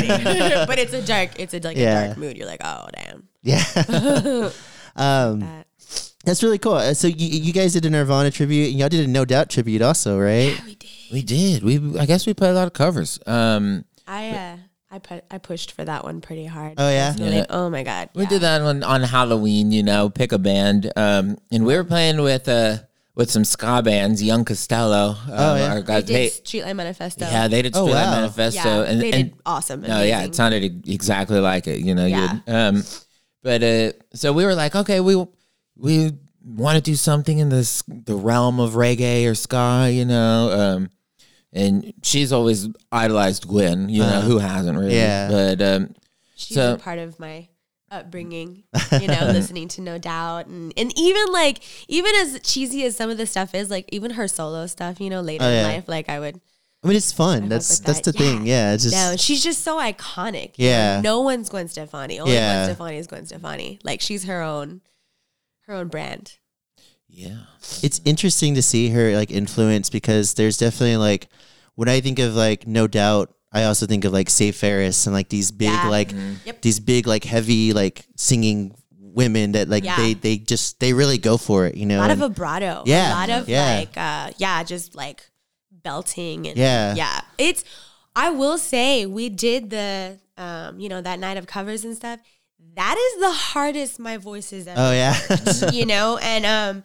but 0.66 0.78
it's 0.78 0.92
a 0.92 1.00
dark. 1.00 1.38
It's 1.40 1.54
a 1.54 1.60
like 1.60 1.76
Yeah. 1.78 2.00
a 2.02 2.06
dark 2.08 2.18
mood. 2.18 2.36
You're 2.36 2.46
like, 2.46 2.60
oh 2.62 2.88
damn. 2.94 3.26
yeah. 3.42 3.62
um, 4.96 5.40
That. 5.40 5.66
that's 6.26 6.42
really 6.42 6.58
cool. 6.58 6.74
Uh, 6.74 6.92
So 6.92 7.08
you, 7.08 7.26
you 7.26 7.52
guys 7.54 7.72
did 7.72 7.86
a 7.86 7.90
Nirvana 7.90 8.30
tribute, 8.30 8.68
and 8.70 8.78
y'all 8.78 8.90
did 8.90 9.04
a 9.04 9.08
No 9.08 9.24
Doubt 9.24 9.48
tribute 9.48 9.80
also, 9.80 10.18
right? 10.18 10.54
Yeah, 10.58 10.64
We 10.66 10.74
did. 10.74 10.90
We 11.14 11.22
did. 11.22 11.62
We 11.62 11.96
I 12.00 12.06
guess 12.06 12.26
we 12.26 12.34
played 12.34 12.50
a 12.50 12.54
lot 12.54 12.66
of 12.66 12.72
covers. 12.72 13.20
Um, 13.24 13.84
I 14.04 14.30
uh, 14.30 14.56
I 14.90 14.98
put 14.98 15.22
I 15.30 15.38
pushed 15.38 15.70
for 15.70 15.84
that 15.84 16.02
one 16.02 16.20
pretty 16.20 16.44
hard. 16.44 16.74
Oh, 16.76 16.90
yeah? 16.90 17.12
Personally. 17.12 17.36
Yeah. 17.36 17.46
Oh 17.50 17.70
my 17.70 17.84
god. 17.84 18.10
we 18.16 18.24
yeah. 18.24 18.28
did 18.30 18.40
that 18.42 18.62
one 18.62 18.82
on 18.82 19.00
Halloween. 19.02 19.70
You 19.70 19.84
know, 19.84 20.10
pick 20.10 20.32
a 20.32 20.38
band. 20.38 20.92
Um, 20.96 21.38
and 21.52 21.64
we 21.64 21.76
were 21.76 21.84
playing 21.84 22.20
with 22.20 22.48
uh 22.48 22.78
with 23.14 23.30
some 23.30 23.44
ska 23.44 23.80
bands. 23.80 24.24
Young 24.24 24.44
Costello. 24.44 25.10
Um, 25.10 25.16
Oh, 25.28 25.54
yeah. 25.54 25.74
our 25.74 25.82
They 25.82 26.00
did 26.00 26.06
they, 26.08 26.26
Streetlight 26.30 26.74
Manifesto. 26.74 27.24
yeah, 27.26 27.46
they 27.46 27.62
did 27.62 27.76
Oh, 27.76 27.84
wow. 27.86 28.10
Manifesto, 28.10 28.68
Yeah, 28.82 28.90
and 28.90 29.00
they 29.00 29.12
and 29.12 29.30
did 29.30 29.40
awesome. 29.46 29.82
No, 29.82 30.02
yeah, 30.02 30.24
it 30.24 30.34
sounded 30.34 30.88
exactly 30.88 31.38
like 31.38 31.68
it. 31.68 31.78
You 31.78 31.94
know, 31.94 32.06
Yeah. 32.06 32.40
would, 32.44 32.52
um, 32.52 32.82
but 33.44 33.62
uh, 33.62 33.92
so 34.14 34.32
we 34.32 34.44
were 34.44 34.56
like, 34.56 34.74
okay, 34.74 34.98
we 34.98 35.14
we 35.76 36.10
want 36.44 36.74
to 36.74 36.82
do 36.82 36.96
something 36.96 37.38
in 37.38 37.50
this 37.50 37.84
the 37.86 38.16
realm 38.16 38.58
of 38.58 38.72
reggae 38.72 39.30
or 39.30 39.36
ska, 39.36 39.88
you 39.92 40.04
know. 40.04 40.50
Um, 40.50 40.90
and 41.54 41.94
she's 42.02 42.32
always 42.32 42.68
idolized 42.92 43.46
Gwen, 43.48 43.88
you 43.88 44.00
know, 44.02 44.06
Uh-huh. 44.08 44.20
who 44.22 44.38
hasn't 44.38 44.76
really? 44.78 44.96
Yeah. 44.96 45.28
But 45.30 45.62
um, 45.62 45.94
She's 46.36 46.56
So- 46.56 46.74
a 46.74 46.78
part 46.78 46.98
of 46.98 47.18
my 47.20 47.48
upbringing, 47.90 48.64
you 49.00 49.06
know, 49.06 49.20
listening 49.32 49.68
to 49.68 49.80
No 49.80 49.98
Doubt 49.98 50.46
and 50.46 50.72
and 50.76 50.92
even 50.98 51.32
like 51.32 51.60
even 51.88 52.12
as 52.16 52.40
cheesy 52.42 52.84
as 52.84 52.96
some 52.96 53.08
of 53.08 53.16
the 53.18 53.26
stuff 53.26 53.54
is, 53.54 53.70
like 53.70 53.88
even 53.92 54.12
her 54.12 54.26
solo 54.26 54.66
stuff, 54.66 55.00
you 55.00 55.08
know, 55.10 55.20
later 55.20 55.44
Oh, 55.44 55.48
in 55.48 55.62
life, 55.62 55.84
like 55.86 56.08
I 56.08 56.18
would 56.18 56.40
I 56.82 56.88
mean, 56.88 56.96
it's 56.96 57.12
fun. 57.12 57.42
fuck 57.42 57.48
That's 57.50 57.70
with 57.78 57.86
that's 57.86 58.00
the 58.00 58.12
that. 58.12 58.18
thing. 58.18 58.46
Yeah, 58.46 58.74
it's 58.74 58.82
just 58.82 58.94
no, 58.96 59.16
she's 59.16 59.42
just 59.44 59.62
so 59.62 59.78
iconic. 59.78 60.58
you 60.58 60.66
Yeah. 60.68 60.96
know? 60.96 61.18
No 61.18 61.20
one's 61.20 61.48
Gwen 61.48 61.68
Stefani. 61.68 62.18
Only 62.18 62.34
Yeah. 62.34 62.64
Gwen 62.66 62.74
Stefani 62.74 62.96
is 62.98 63.06
Gwen 63.06 63.26
Stefani. 63.26 63.78
Like 63.84 64.00
she's 64.00 64.24
her 64.24 64.42
own 64.42 64.80
her 65.68 65.74
own 65.74 65.86
brand. 65.88 66.32
yeah, 67.08 67.44
it's 67.80 68.00
interesting 68.04 68.54
to 68.56 68.60
see 68.62 68.88
her 68.90 69.14
like 69.14 69.30
influence 69.30 69.88
because 69.88 70.34
there's 70.34 70.56
definitely 70.58 70.96
like 70.96 71.28
when 71.74 71.88
I 71.88 72.00
think 72.00 72.18
of 72.18 72.34
like 72.34 72.66
No 72.66 72.86
Doubt, 72.86 73.34
I 73.52 73.64
also 73.64 73.86
think 73.86 74.04
of 74.04 74.12
like 74.12 74.28
Save 74.30 74.56
Ferris 74.56 75.06
and 75.06 75.14
like 75.14 75.28
these 75.28 75.50
big 75.50 75.68
Yeah. 75.68 75.88
like 75.88 76.12
Yep. 76.44 76.62
these 76.62 76.80
big 76.80 77.06
like 77.06 77.24
heavy 77.24 77.72
like 77.72 78.04
singing 78.16 78.74
women 78.98 79.52
that 79.52 79.68
like 79.68 79.84
Yeah. 79.84 79.96
they 79.96 80.14
they 80.14 80.36
just 80.38 80.80
they 80.80 80.92
really 80.92 81.18
go 81.18 81.36
for 81.36 81.66
it, 81.66 81.76
you 81.76 81.86
know. 81.86 81.98
A 81.98 82.02
lot 82.02 82.10
of 82.10 82.18
vibrato. 82.18 82.82
Yeah, 82.86 83.10
A 83.10 83.14
lot 83.14 83.30
of 83.30 83.48
yeah. 83.48 83.76
like 83.78 83.96
uh 83.96 84.30
yeah, 84.38 84.62
just 84.64 84.94
like 84.94 85.28
belting 85.70 86.46
and 86.48 86.56
Yeah. 86.56 86.94
Yeah. 86.94 87.20
It's 87.38 87.64
I 88.16 88.30
will 88.30 88.58
say 88.58 89.06
we 89.06 89.28
did 89.28 89.70
the 89.70 90.18
um, 90.36 90.80
you 90.80 90.88
know, 90.88 91.00
that 91.00 91.20
night 91.20 91.36
of 91.36 91.46
covers 91.46 91.84
and 91.84 91.94
stuff. 91.94 92.18
That 92.74 92.96
is 92.98 93.20
the 93.20 93.30
hardest 93.30 94.00
my 94.00 94.16
voice 94.16 94.50
has 94.50 94.66
ever 94.66 94.80
oh 94.80 94.90
yeah. 94.92 95.14
you 95.72 95.86
know 95.86 96.18
and 96.18 96.44
um 96.44 96.82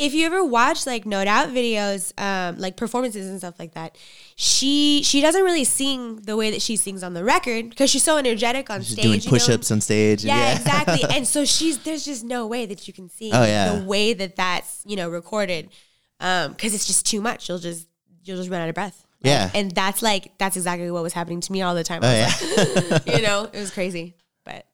if 0.00 0.14
you 0.14 0.26
ever 0.26 0.44
watch 0.44 0.86
like 0.86 1.04
no 1.06 1.24
doubt 1.24 1.48
videos 1.50 2.12
um 2.20 2.58
like 2.58 2.76
performances 2.76 3.28
and 3.28 3.38
stuff 3.38 3.54
like 3.58 3.74
that 3.74 3.96
she 4.36 5.02
she 5.02 5.20
doesn't 5.20 5.42
really 5.44 5.64
sing 5.64 6.16
the 6.22 6.36
way 6.36 6.50
that 6.50 6.62
she 6.62 6.76
sings 6.76 7.02
on 7.02 7.14
the 7.14 7.22
record 7.24 7.70
because 7.70 7.90
she's 7.90 8.02
so 8.02 8.16
energetic 8.16 8.70
on 8.70 8.80
She's 8.82 8.92
stage 8.92 9.04
doing 9.04 9.20
you 9.20 9.28
push-ups 9.30 9.70
on 9.70 9.80
stage. 9.80 10.22
and 10.24 10.28
yeah, 10.28 10.56
exactly 10.56 11.04
and 11.14 11.26
so 11.26 11.44
she's 11.54 11.78
there's 11.78 12.04
just 12.04 12.24
no 12.24 12.46
way 12.46 12.66
that 12.66 12.86
you 12.88 12.94
can 12.94 13.08
see 13.08 13.30
Oh, 13.32 13.44
yeah. 13.44 13.74
the 13.76 13.84
way 13.84 14.12
that 14.14 14.36
that's 14.36 14.82
you 14.86 14.96
know 14.96 15.08
recorded 15.10 15.68
um 16.20 16.52
because 16.52 16.74
it's 16.74 16.86
just 16.86 17.06
too 17.06 17.20
much 17.20 17.48
you'll 17.48 17.58
just 17.58 17.86
you'll 18.24 18.36
just 18.38 18.50
run 18.50 18.60
out 18.62 18.68
of 18.68 18.74
breath 18.74 19.04
Like, 19.22 19.30
Yeah. 19.30 19.50
and 19.54 19.70
that's 19.72 20.02
like 20.02 20.36
that's 20.38 20.56
exactly 20.56 20.90
what 20.90 21.02
was 21.02 21.12
happening 21.12 21.40
to 21.42 21.52
me 21.52 21.62
all 21.62 21.74
the 21.74 21.84
time 21.84 22.00
Oh 22.02 22.10
yeah. 22.12 22.32
like, 22.90 23.06
you 23.16 23.22
know 23.22 23.44
it 23.52 23.58
was 23.58 23.70
crazy 23.70 24.14
but 24.44 24.66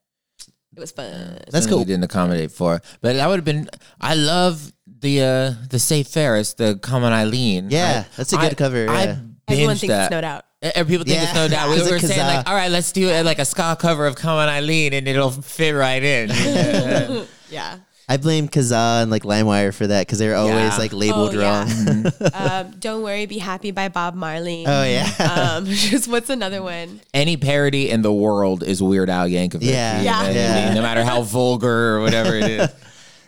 it 0.77 0.81
was 0.81 0.93
fun 0.93 1.11
That's 1.11 1.53
something 1.53 1.71
cool. 1.71 1.79
We 1.79 1.85
didn't 1.87 2.05
accommodate 2.05 2.51
for, 2.53 2.83
but 3.01 3.15
that 3.15 3.27
would 3.29 3.37
have 3.37 3.45
been. 3.47 3.67
I 3.99 4.15
love 4.15 4.73
the 5.07 5.23
uh 5.23 5.55
the 5.71 5.79
Save 5.79 6.09
Ferris, 6.09 6.55
the 6.55 6.79
Come 6.83 7.05
On 7.05 7.13
Eileen. 7.13 7.71
Yeah, 7.71 8.05
I- 8.05 8.17
that's 8.17 8.33
a 8.33 8.37
good 8.37 8.53
I- 8.53 8.63
cover, 8.65 8.83
I 8.91 9.19
everyone 9.49 9.77
thinks 9.77 9.95
that. 9.95 10.05
it's 10.07 10.11
no 10.11 10.21
doubt 10.21 10.43
E- 10.65 10.71
People 10.85 11.05
think 11.07 11.23
it's 11.23 11.33
Yeah. 11.35 11.43
no 11.43 11.49
doubt. 11.49 11.69
We 11.71 11.77
Is 11.77 11.87
it 11.87 11.91
were 11.93 11.99
'cause, 12.01 12.09
saying 12.09 12.21
uh, 12.21 12.37
like, 12.37 12.49
all 12.49 12.55
right, 12.57 12.71
let's 12.71 12.91
do 12.91 13.05
uh, 13.13 13.23
like 13.23 13.39
a 13.39 13.45
ska 13.45 13.77
cover 13.79 14.07
of 14.07 14.17
"Come 14.17 14.37
on, 14.43 14.49
Eileen," 14.49 14.95
and 14.95 15.07
it'll 15.07 15.31
fit 15.31 15.73
right 15.73 16.03
in. 16.03 16.31
Yeah. 16.31 17.23
yeah 17.51 17.77
I 18.09 18.17
blame 18.19 18.49
Kazaa 18.49 19.03
and 19.03 19.11
like 19.11 19.25
LimeWire 19.25 19.75
for 19.75 19.87
that 19.89 20.07
because 20.07 20.19
they're 20.21 20.35
always 20.37 20.55
Yeah. 20.73 20.77
like 20.79 20.93
labeled 20.93 21.35
Oh, 21.35 21.41
yeah. 21.41 21.65
wrong. 21.67 22.13
um, 22.35 22.75
Don't 22.79 23.03
Worry, 23.03 23.27
Be 23.27 23.39
Happy 23.39 23.71
by 23.73 23.89
Bob 23.89 24.15
Marley. 24.15 24.65
oh 24.67 24.85
yeah. 24.85 25.11
Um, 25.57 25.67
just 25.67 26.07
what's 26.09 26.31
another 26.31 26.63
one? 26.63 27.01
Any 27.13 27.37
parody 27.37 27.91
in 27.91 28.03
the 28.03 28.13
world 28.13 28.63
is 28.63 28.81
Weird 28.83 29.11
Al 29.11 29.27
Yankovic. 29.29 29.59
Yeah. 29.63 29.99
You 29.99 30.05
Yeah. 30.05 30.13
know 30.13 30.19
what 30.29 30.29
I 30.29 30.33
Yeah. 30.41 30.75
No 30.75 30.83
matter 30.83 31.03
how 31.05 31.23
vulgar 31.23 31.97
or 31.97 32.01
whatever 32.01 32.35
it 32.37 32.49
is. 32.51 32.71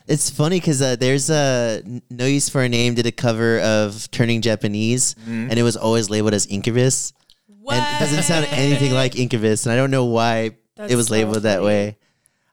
It's 0.09 0.31
funny 0.31 0.59
because 0.59 0.81
uh, 0.81 0.97
there's 0.97 1.29
a 1.31 1.83
No 2.11 2.25
Use 2.27 2.49
for 2.49 2.62
a 2.62 2.68
Name 2.68 2.94
did 2.94 3.07
a 3.07 3.12
cover 3.12 3.61
of 3.61 4.11
Turning 4.11 4.40
Japanese, 4.40 5.14
Mm-hmm. 5.14 5.51
and 5.51 5.59
it 5.59 5.62
was 5.62 5.77
always 5.77 6.09
labeled 6.11 6.35
as 6.35 6.47
Incubus. 6.47 7.12
What? 7.47 7.75
And 7.77 7.97
it 7.97 7.99
doesn't 8.01 8.23
sound 8.25 8.47
anything 8.51 8.92
like 8.92 9.16
Incubus, 9.16 9.66
and 9.66 9.73
I 9.73 9.77
don't 9.77 9.90
know 9.90 10.07
why 10.07 10.57
That's 10.77 10.92
it 10.92 10.97
was 10.97 11.09
so 11.09 11.12
labeled 11.14 11.42
that 11.42 11.62
way. 11.62 11.99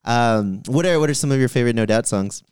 Um, 0.04 0.62
what 0.68 0.86
are 0.86 1.00
what 1.00 1.10
are 1.10 1.14
some 1.16 1.32
of 1.32 1.40
your 1.40 1.48
favorite 1.50 1.76
No 1.76 1.86
Doubt 1.86 2.06
songs? 2.08 2.44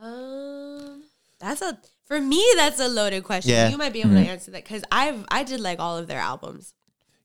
Um, 0.00 1.02
that's 1.38 1.62
a 1.62 1.78
for 2.06 2.20
me. 2.20 2.44
That's 2.56 2.80
a 2.80 2.88
loaded 2.88 3.24
question. 3.24 3.52
Yeah. 3.52 3.68
You 3.68 3.76
might 3.78 3.92
be 3.92 4.00
able 4.00 4.10
to 4.12 4.18
answer 4.18 4.50
that 4.52 4.64
because 4.64 4.82
I've 4.90 5.24
I 5.30 5.44
did 5.44 5.60
like 5.60 5.78
all 5.78 5.96
of 5.98 6.06
their 6.06 6.18
albums. 6.20 6.74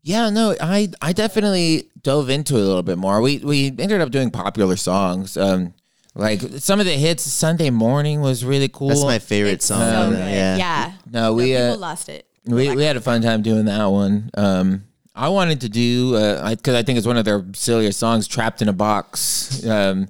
Yeah, 0.03 0.29
no, 0.29 0.55
I 0.61 0.89
I 1.01 1.13
definitely 1.13 1.89
dove 2.01 2.29
into 2.29 2.55
it 2.57 2.61
a 2.61 2.65
little 2.65 2.83
bit 2.83 2.97
more. 2.97 3.21
We 3.21 3.39
we 3.39 3.67
ended 3.67 4.01
up 4.01 4.11
doing 4.11 4.29
popular 4.29 4.75
songs. 4.75 5.37
Um, 5.37 5.73
like 6.15 6.41
some 6.59 6.79
of 6.79 6.85
the 6.85 6.93
hits. 6.93 7.23
Sunday 7.23 7.69
morning 7.69 8.21
was 8.21 8.43
really 8.45 8.69
cool. 8.69 8.89
That's 8.89 9.03
my 9.03 9.19
favorite 9.19 9.53
It's 9.53 9.65
song. 9.65 9.79
so 9.81 10.01
on 10.01 10.09
good. 10.11 10.19
Yeah. 10.19 10.57
yeah. 10.57 10.93
No, 11.11 11.33
we 11.33 11.53
people 11.53 11.73
uh, 11.73 11.77
lost 11.77 12.09
it. 12.09 12.25
we 12.45 12.73
we 12.75 12.83
had 12.83 12.97
a 12.97 13.01
fun 13.01 13.21
time 13.21 13.41
doing 13.41 13.65
that 13.65 13.85
one. 13.85 14.29
Um, 14.35 14.83
I 15.13 15.29
wanted 15.29 15.61
to 15.61 15.69
do 15.69 16.15
uh, 16.15 16.49
because 16.55 16.75
I, 16.75 16.83
think 16.83 16.97
it's 16.97 17.07
one 17.07 17.17
of 17.17 17.25
their 17.25 17.45
sillier 17.53 17.91
songs, 17.91 18.27
"Trapped 18.27 18.61
in 18.61 18.69
a 18.69 18.73
Box." 18.73 19.65
Um, 19.65 20.07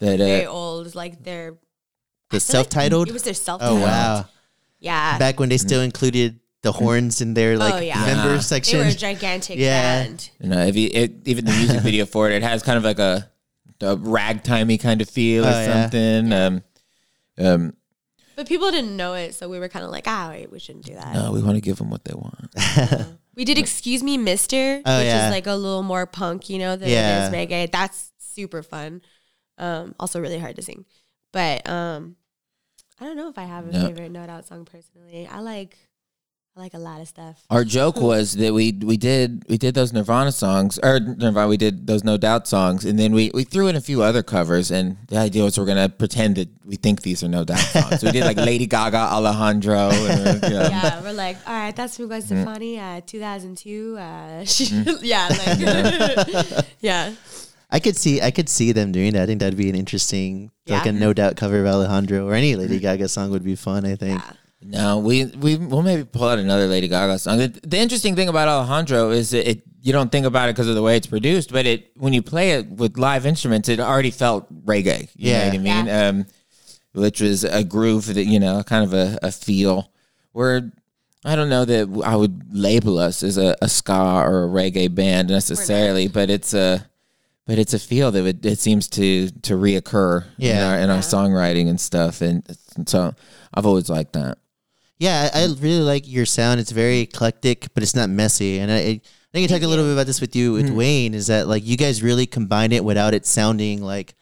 that 0.00 0.18
Very 0.18 0.46
uh, 0.46 0.50
old, 0.50 0.94
like 0.94 1.22
their 1.22 1.50
The 1.50 1.56
I 1.56 1.56
feel 1.56 2.36
like 2.38 2.42
self-titled. 2.42 3.08
It 3.08 3.12
was 3.12 3.22
their 3.22 3.34
self-titled. 3.34 3.80
oh 3.80 3.82
wow! 3.82 4.26
Yeah. 4.80 5.18
Back 5.18 5.38
when 5.38 5.48
they 5.50 5.58
still 5.58 5.82
included 5.82 6.40
the 6.62 6.72
horns 6.72 7.20
in 7.20 7.34
their 7.34 7.56
like 7.56 7.74
Oh, 7.74 7.78
yeah. 7.78 7.94
member 8.04 8.34
Yeah. 8.34 8.60
they 8.60 8.76
were 8.76 8.84
a 8.84 8.92
gigantic 8.92 9.58
Yeah. 9.58 10.04
band. 10.04 10.30
you 10.40 10.48
know, 10.48 10.60
if 10.60 10.76
you, 10.76 10.90
it, 10.92 11.12
even 11.26 11.44
the 11.44 11.52
music 11.52 11.80
video 11.80 12.04
for 12.06 12.28
it, 12.28 12.34
it 12.34 12.42
has 12.42 12.62
kind 12.62 12.76
of 12.76 12.84
like 12.84 12.98
a, 12.98 13.30
a 13.82 13.96
ragtimey 13.96 14.78
kind 14.80 15.00
of 15.02 15.08
feel 15.08 15.44
or 15.44 15.48
Oh, 15.48 15.50
yeah. 15.50 15.82
something. 15.82 16.32
Um, 16.32 16.62
um, 17.38 17.74
But 18.36 18.46
people 18.48 18.70
didn't 18.70 18.96
know 18.96 19.14
it, 19.14 19.34
so 19.34 19.48
we 19.48 19.58
were 19.58 19.68
kind 19.68 19.84
of 19.84 19.90
like, 19.90 20.04
ah, 20.06 20.28
wait, 20.30 20.50
we 20.50 20.58
shouldn't 20.58 20.84
do 20.86 20.94
that. 20.94 21.14
no, 21.14 21.32
we 21.32 21.42
want 21.42 21.56
to 21.56 21.60
give 21.60 21.76
them 21.78 21.90
what 21.90 22.04
they 22.04 22.14
want. 22.14 22.50
We 23.36 23.44
did 23.44 23.56
Excuse 23.58 24.02
Me, 24.02 24.18
Mister, 24.18 24.82
Oh, 24.84 24.98
which 24.98 25.06
yeah. 25.06 25.26
is 25.26 25.30
like 25.30 25.46
a 25.46 25.54
little 25.54 25.82
more 25.82 26.04
punk, 26.04 26.50
you 26.50 26.58
know, 26.58 26.76
than 26.76 26.88
Yeah. 26.90 27.24
it 27.24 27.28
is 27.28 27.34
reggae. 27.48 27.70
That's 27.70 28.12
super 28.18 28.62
fun. 28.62 29.00
Um, 29.56 29.94
also 29.98 30.20
really 30.20 30.38
hard 30.38 30.56
to 30.56 30.62
sing. 30.62 30.84
But 31.32 31.66
um 31.68 32.16
I 33.00 33.04
don't 33.06 33.16
know 33.16 33.28
if 33.30 33.38
I 33.38 33.44
have 33.44 33.66
a 33.66 33.72
No. 33.72 33.86
favorite 33.86 34.10
No 34.10 34.26
Doubt 34.26 34.46
song 34.46 34.66
personally. 34.66 35.26
I 35.26 35.40
like 35.40 35.78
I 35.78 35.89
like 36.60 36.74
a 36.74 36.78
lot 36.78 37.00
of 37.00 37.08
stuff. 37.08 37.42
Our 37.50 37.64
joke 37.64 37.96
was 37.96 38.34
that 38.34 38.52
we 38.54 38.72
we 38.72 38.96
did 38.96 39.44
we 39.48 39.58
did 39.58 39.74
those 39.74 39.92
Nirvana 39.92 40.30
songs 40.32 40.78
or 40.82 41.00
Nirvana 41.00 41.48
we 41.48 41.56
did 41.56 41.86
those 41.86 42.04
No 42.04 42.16
Doubt 42.16 42.46
songs 42.46 42.84
and 42.84 42.98
then 42.98 43.12
we 43.12 43.30
we 43.34 43.42
threw 43.44 43.66
in 43.66 43.74
a 43.76 43.80
few 43.80 44.02
other 44.02 44.22
covers 44.22 44.70
and 44.70 44.96
the 45.08 45.16
idea 45.16 45.42
was 45.42 45.58
we're 45.58 45.64
gonna 45.66 45.88
pretend 45.88 46.36
that 46.36 46.48
we 46.64 46.76
think 46.76 47.02
these 47.02 47.22
are 47.24 47.28
No 47.28 47.42
Doubt 47.44 47.58
songs. 47.58 48.00
so 48.00 48.06
we 48.06 48.12
did 48.12 48.24
like 48.24 48.36
Lady 48.50 48.66
Gaga, 48.66 48.96
Alejandro. 48.96 49.90
And, 49.90 50.42
yeah. 50.42 50.68
Yeah, 50.68 51.02
we're 51.02 51.12
like, 51.12 51.36
all 51.46 51.54
right, 51.54 51.74
that's 51.74 51.96
from 51.96 52.06
Gwen 52.06 52.20
Mm-hmm. 52.22 52.42
Stefani, 52.42 52.78
uh, 52.78 53.00
2002. 53.06 53.96
Uh, 53.98 54.44
she, 54.44 54.64
yeah, 55.00 55.28
like, 55.28 56.66
yeah. 56.80 57.14
I 57.72 57.78
could 57.80 57.96
see 57.96 58.20
I 58.20 58.30
could 58.32 58.48
see 58.48 58.72
them 58.72 58.90
doing 58.92 59.12
that. 59.14 59.22
I 59.22 59.26
think 59.26 59.40
that'd 59.40 59.56
be 59.56 59.68
an 59.70 59.76
interesting, 59.76 60.50
like 60.66 60.86
a 60.86 60.92
no 60.92 61.12
doubt 61.12 61.36
cover 61.36 61.60
of 61.60 61.66
Alejandro 61.66 62.26
or 62.28 62.34
any 62.34 62.56
Lady 62.56 62.78
Gaga 62.80 63.08
song 63.08 63.30
would 63.30 63.44
be 63.44 63.54
fun. 63.54 63.84
I 63.86 63.94
think. 63.94 64.20
No, 64.62 64.98
we 64.98 65.24
we 65.24 65.56
will 65.56 65.82
maybe 65.82 66.04
pull 66.04 66.28
out 66.28 66.38
another 66.38 66.66
Lady 66.66 66.86
Gaga 66.86 67.18
song. 67.18 67.38
The, 67.38 67.48
the 67.66 67.78
interesting 67.78 68.14
thing 68.14 68.28
about 68.28 68.46
Alejandro 68.48 69.10
is 69.10 69.30
that 69.30 69.48
it 69.48 69.62
you 69.82 69.92
don't 69.92 70.12
think 70.12 70.26
about 70.26 70.50
it 70.50 70.54
because 70.54 70.68
of 70.68 70.74
the 70.74 70.82
way 70.82 70.96
it's 70.98 71.06
produced, 71.06 71.50
but 71.50 71.64
it 71.64 71.90
when 71.96 72.12
you 72.12 72.20
play 72.22 72.52
it 72.52 72.68
with 72.68 72.98
live 72.98 73.24
instruments, 73.24 73.70
it 73.70 73.80
already 73.80 74.10
felt 74.10 74.46
reggae. 74.66 75.08
You 75.16 75.32
know 75.32 75.38
Yeah. 75.38 75.46
what 75.46 75.54
I 75.54 75.58
mean? 75.58 75.88
Um, 75.88 76.26
which 76.92 77.20
was 77.22 77.44
a 77.44 77.64
groove 77.64 78.06
that 78.12 78.24
you 78.26 78.38
know, 78.38 78.62
kind 78.62 78.84
of 78.84 78.92
a, 78.92 79.18
a 79.22 79.32
feel. 79.32 79.90
Where 80.32 80.70
I 81.24 81.36
don't 81.36 81.48
know 81.48 81.64
that 81.64 82.02
I 82.04 82.14
would 82.16 82.54
label 82.54 82.98
us 82.98 83.22
as 83.22 83.38
a, 83.38 83.56
a 83.62 83.68
ska 83.68 84.22
or 84.26 84.44
a 84.44 84.48
reggae 84.48 84.94
band 84.94 85.28
necessarily, 85.30 86.08
but 86.08 86.28
it's 86.28 86.52
a 86.52 86.86
but 87.46 87.58
it's 87.58 87.72
a 87.72 87.78
feel 87.78 88.10
that 88.12 88.26
it, 88.26 88.44
it 88.44 88.58
seems 88.58 88.88
to 88.88 89.30
to 89.30 89.54
reoccur 89.54 90.24
in 90.38 90.46
Yeah. 90.48 90.68
our, 90.72 90.78
in 90.80 90.90
our 90.90 90.96
Yeah. 90.96 91.02
songwriting 91.02 91.68
and 91.70 91.80
stuff, 91.80 92.20
and 92.20 92.44
so 92.86 93.14
I've 93.54 93.64
always 93.64 93.88
liked 93.88 94.12
that. 94.12 94.36
Yeah, 95.00 95.30
I, 95.34 95.40
I 95.40 95.44
really 95.46 95.80
like 95.80 96.06
your 96.06 96.26
sound. 96.26 96.60
It's 96.60 96.70
very 96.70 97.00
eclectic, 97.00 97.72
but 97.72 97.82
it's 97.82 97.96
not 97.96 98.10
messy. 98.10 98.60
And 98.60 98.70
I, 98.70 98.76
I 98.76 99.00
think 99.32 99.44
I 99.44 99.46
talked 99.46 99.64
a 99.64 99.68
little 99.68 99.86
bit 99.86 99.94
about 99.94 100.06
this 100.06 100.20
with 100.20 100.36
you 100.36 100.52
with 100.52 100.68
Wayne. 100.70 101.14
Is 101.14 101.26
that 101.28 101.48
like 101.48 101.66
you 101.66 101.76
guys 101.76 102.02
really 102.02 102.26
combine 102.26 102.70
it 102.70 102.84
without 102.84 103.14
it 103.14 103.24
sounding 103.26 103.82
like 103.82 104.14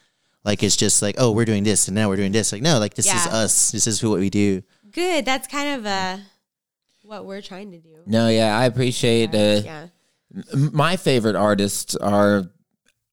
like 0.44 0.62
it's 0.62 0.76
just 0.76 1.02
like 1.02 1.16
oh 1.18 1.32
we're 1.32 1.44
doing 1.44 1.64
this 1.64 1.88
and 1.88 1.94
now 1.96 2.08
we're 2.08 2.16
doing 2.16 2.30
this. 2.30 2.52
Like 2.52 2.62
no, 2.62 2.78
like 2.78 2.94
this 2.94 3.06
is 3.06 3.26
us. 3.26 3.72
This 3.72 3.88
is 3.88 4.00
who 4.00 4.08
what 4.10 4.20
we 4.20 4.30
do. 4.30 4.62
Good. 4.92 5.24
That's 5.24 5.48
kind 5.48 5.80
of 5.80 5.84
uh, 5.86 6.18
what 7.02 7.26
we're 7.26 7.42
trying 7.42 7.72
to 7.72 7.78
do. 7.78 7.96
No, 8.06 8.28
yeah, 8.28 8.56
I 8.56 8.66
appreciate. 8.66 9.34
Uh, 9.34 9.62
yeah. 9.64 9.86
my 10.54 10.96
favorite 10.96 11.34
artists 11.36 11.96
are 11.96 12.50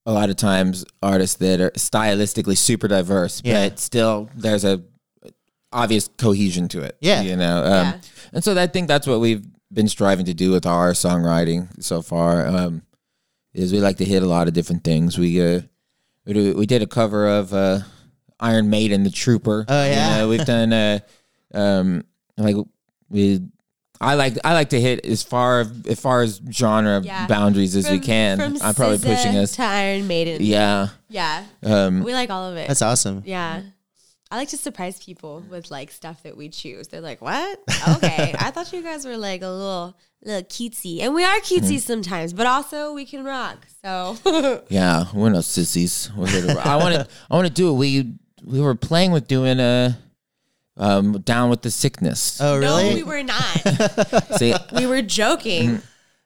a 0.06 0.12
lot 0.12 0.30
of 0.30 0.36
times 0.36 0.86
artists 1.02 1.38
that 1.38 1.60
are 1.60 1.72
stylistically 1.72 2.58
super 2.58 2.88
diverse, 2.88 3.42
Yeah. 3.44 3.70
but 3.70 3.80
still 3.80 4.30
there's 4.36 4.64
a 4.64 4.84
obvious 5.76 6.08
cohesion 6.18 6.68
to 6.70 6.82
it. 6.82 6.98
Yeah. 7.02 7.22
you 7.22 7.36
know, 7.36 7.58
um, 7.60 7.72
Yeah. 7.72 7.98
and 8.34 8.44
so 8.44 8.58
I 8.60 8.68
think 8.68 8.88
that's 8.88 9.06
what 9.08 9.20
we've 9.20 9.46
been 9.72 9.88
striving 9.90 10.26
to 10.26 10.34
do 10.34 10.52
with 10.52 10.66
our 10.66 10.94
songwriting 10.94 11.68
so 11.84 12.02
far. 12.02 12.48
Um, 12.48 12.82
is 13.54 13.72
we 13.72 13.80
like 13.80 13.98
to 13.98 14.06
hit 14.06 14.24
a 14.24 14.26
lot 14.28 14.48
of 14.48 14.54
different 14.54 14.84
things. 14.84 15.18
We 15.18 15.42
uh, 15.42 15.62
we, 16.26 16.34
do, 16.34 16.56
we 16.56 16.66
did 16.66 16.82
a 16.82 16.88
cover 16.88 17.28
of 17.28 17.54
uh, 17.54 17.80
Iron 18.40 18.70
Maiden, 18.70 19.04
the 19.04 19.10
Trooper. 19.12 19.66
Oh, 19.68 19.86
yeah. 19.86 20.16
You 20.16 20.18
know, 20.22 20.30
we've 20.30 20.46
done 20.46 20.74
uh, 20.74 21.00
um, 21.54 22.04
like 22.38 22.56
we. 23.10 23.42
I 24.02 24.16
like 24.16 24.38
I 24.44 24.54
like 24.54 24.70
to 24.72 24.82
hit 24.82 25.06
as 25.06 25.24
far 25.24 25.66
as 25.88 26.00
far 26.02 26.22
as 26.22 26.42
genre 26.52 27.00
Yeah. 27.02 27.28
boundaries 27.28 27.78
as 27.78 27.90
we 27.90 28.00
can. 28.00 28.38
From 28.38 28.58
I'm 28.62 28.74
probably 28.76 28.98
SZA 28.98 29.06
pushing 29.16 29.38
us. 29.38 29.56
to 29.56 29.64
Iron 29.64 30.06
Maiden. 30.08 30.44
Yeah. 30.44 30.90
Yeah. 31.08 31.46
Um, 31.64 32.04
We 32.04 32.14
like 32.14 32.30
all 32.30 32.50
of 32.52 32.58
it. 32.58 32.68
That's 32.68 32.82
awesome. 32.82 33.24
yeah. 33.26 33.62
I 34.36 34.38
like 34.40 34.50
to 34.50 34.58
surprise 34.58 35.02
people 35.02 35.46
with 35.50 35.72
like 35.72 35.90
stuff 35.90 36.24
that 36.24 36.36
we 36.36 36.50
choose. 36.50 36.90
They're 36.90 37.00
like, 37.00 37.22
"What? 37.22 37.58
Okay, 37.88 38.36
I 38.38 38.52
thought 38.52 38.74
you 38.74 38.82
guys 38.82 39.06
were 39.06 39.16
like 39.16 39.42
a 39.42 39.48
little, 39.48 39.98
little 40.26 40.44
cutesy, 40.44 41.00
and 41.00 41.14
we 41.14 41.24
are 41.24 41.38
cutesy 41.38 41.80
sometimes, 41.80 42.34
but 42.34 42.46
also 42.46 42.92
we 42.94 43.06
can 43.06 43.24
rock." 43.24 43.66
So 43.82 44.18
yeah, 44.68 45.06
we're 45.14 45.30
no 45.30 45.40
sissies. 45.40 46.12
We're 46.18 46.28
here 46.28 46.42
to, 46.48 46.68
I 46.68 46.76
want 46.76 46.96
to 46.96 47.08
I 47.32 47.36
want 47.36 47.48
to 47.48 47.54
do 47.54 47.70
it. 47.70 47.76
We 47.76 48.16
we 48.44 48.60
were 48.60 48.76
playing 48.76 49.14
with 49.14 49.26
doing 49.30 49.62
a 49.62 49.98
um, 50.76 51.22
down 51.22 51.50
with 51.50 51.62
the 51.62 51.72
sickness. 51.72 52.42
Oh 52.42 52.60
really? 52.60 52.90
no, 52.90 52.96
we 52.96 53.04
were 53.04 53.24
not. 53.24 54.28
See, 54.38 54.54
we 54.76 54.86
were 54.86 55.02
joking 55.02 55.82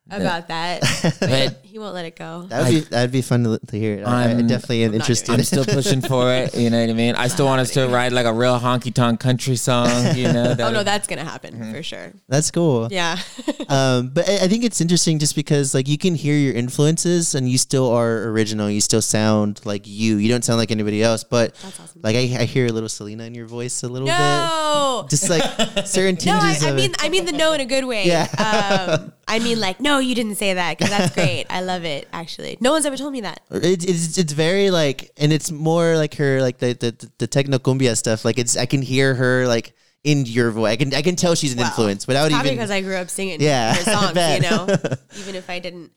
about 0.10 0.48
that. 0.48 0.82
but 1.20 1.64
He 1.80 1.82
won't 1.82 1.96
let 1.96 2.04
it 2.04 2.18
go. 2.18 2.44
that 2.50 2.64
would 2.66 2.74
be 2.74 2.80
that'd 2.82 3.10
be 3.10 3.22
fun 3.22 3.46
to, 3.46 3.58
to 3.58 3.80
hear. 3.80 4.04
I, 4.06 4.26
I 4.26 4.28
I'm- 4.32 4.48
definitely 4.48 4.84
am 4.84 4.92
not 4.92 4.96
interested. 4.96 5.34
I'm 5.34 5.44
still 5.44 5.64
pushing 5.78 6.02
for 6.02 6.30
it. 6.34 6.54
You 6.54 6.70
know 6.70 6.82
what 6.82 6.90
I 6.90 6.94
mean? 6.94 7.16
I 7.16 7.30
still 7.30 7.46
want 7.46 7.62
us 7.62 7.72
to 7.76 7.88
write 7.88 8.12
like 8.12 8.26
a 8.26 8.34
real 8.34 8.60
honky 8.60 8.94
tonk 8.94 9.22
country 9.22 9.56
song. 9.56 9.88
You 10.14 10.34
know? 10.34 10.50
Oh 10.60 10.72
no, 10.72 10.84
that's 10.84 11.08
gonna 11.08 11.24
happen 11.24 11.72
for 11.74 11.82
sure. 11.82 12.12
That's 12.28 12.52
cool. 12.52 12.90
Yeah. 12.92 13.18
um, 13.70 14.10
but 14.10 14.28
I 14.28 14.44
I 14.44 14.48
think 14.50 14.66
it's 14.66 14.82
interesting 14.82 15.20
just 15.20 15.36
because 15.36 15.74
like 15.74 15.88
you 15.88 15.98
can 15.98 16.16
hear 16.16 16.36
your 16.36 16.54
influences 16.54 17.34
and 17.34 17.48
you 17.48 17.58
still 17.58 17.90
are 17.90 18.28
original. 18.28 18.70
You 18.70 18.82
still 18.82 19.02
sound 19.02 19.62
like 19.64 19.88
you. 19.88 20.18
You 20.18 20.28
don't 20.28 20.44
sound 20.44 20.60
like 20.60 20.72
anybody 20.72 21.02
else. 21.02 21.24
But 21.24 21.56
That's 21.56 21.80
awesome. 21.80 22.02
like 22.04 22.18
I, 22.18 22.42
I 22.42 22.44
hear 22.44 22.66
a 22.66 22.74
little 22.74 22.90
Selena 22.90 23.24
in 23.24 23.34
your 23.36 23.48
voice 23.48 23.84
a 23.84 23.88
little 23.88 24.08
no. 24.10 25.04
bit. 25.04 25.12
Just 25.12 25.30
like 25.30 25.88
certain 25.88 26.18
No, 26.26 26.40
I, 26.42 26.58
I 26.62 26.70
of 26.72 26.76
mean, 26.76 26.92
it. 26.92 26.98
I 27.00 27.08
mean 27.08 27.24
the 27.24 27.32
no 27.32 27.54
in 27.54 27.62
a 27.62 27.66
good 27.66 27.86
way. 27.86 28.06
Yeah. 28.06 28.28
Um, 28.38 29.14
I 29.30 29.38
mean, 29.38 29.60
like, 29.60 29.80
no, 29.80 30.00
you 30.00 30.16
didn't 30.16 30.36
say 30.36 30.56
that 30.56 30.76
because 30.78 30.90
that's 30.90 31.14
great. 31.14 31.46
I 31.52 31.62
love 31.70 31.84
it. 31.86 32.08
Actually, 32.12 32.58
no 32.60 32.72
one's 32.72 32.86
ever 32.86 32.98
told 32.98 33.14
me 33.14 33.22
that. 33.22 33.40
It, 33.52 33.84
it's 33.88 34.18
it's 34.18 34.34
very 34.34 34.70
like, 34.72 35.12
and 35.18 35.32
it's 35.32 35.50
more 35.52 35.96
like 36.04 36.16
her 36.16 36.42
like 36.42 36.58
the 36.58 36.74
the 36.74 36.92
the 37.20 37.28
techno 37.28 37.58
cumbia 37.60 37.96
stuff. 37.96 38.26
Like 38.26 38.38
it's 38.40 38.58
I 38.58 38.66
can 38.66 38.82
hear 38.82 39.16
her 39.16 39.48
like 39.48 39.74
in 40.04 40.26
your 40.26 40.52
voice. 40.52 40.72
I 40.74 40.76
can 40.82 40.94
I 40.94 41.02
can 41.02 41.16
tell 41.16 41.36
she's 41.36 41.54
an 41.54 41.60
Well, 41.60 41.68
influence 41.68 42.08
without 42.08 42.30
Probably 42.32 42.50
even. 42.52 42.58
because 42.58 42.72
I 42.72 42.82
grew 42.82 42.96
up 42.96 43.10
singing 43.10 43.42
Yeah, 43.42 43.74
her 43.76 43.84
songs. 43.96 44.16
You 44.18 44.42
know, 44.50 44.68
even 45.22 45.36
if 45.36 45.50
I 45.50 45.60
didn't, 45.60 45.92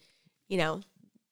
you 0.49 0.59
know, 0.59 0.81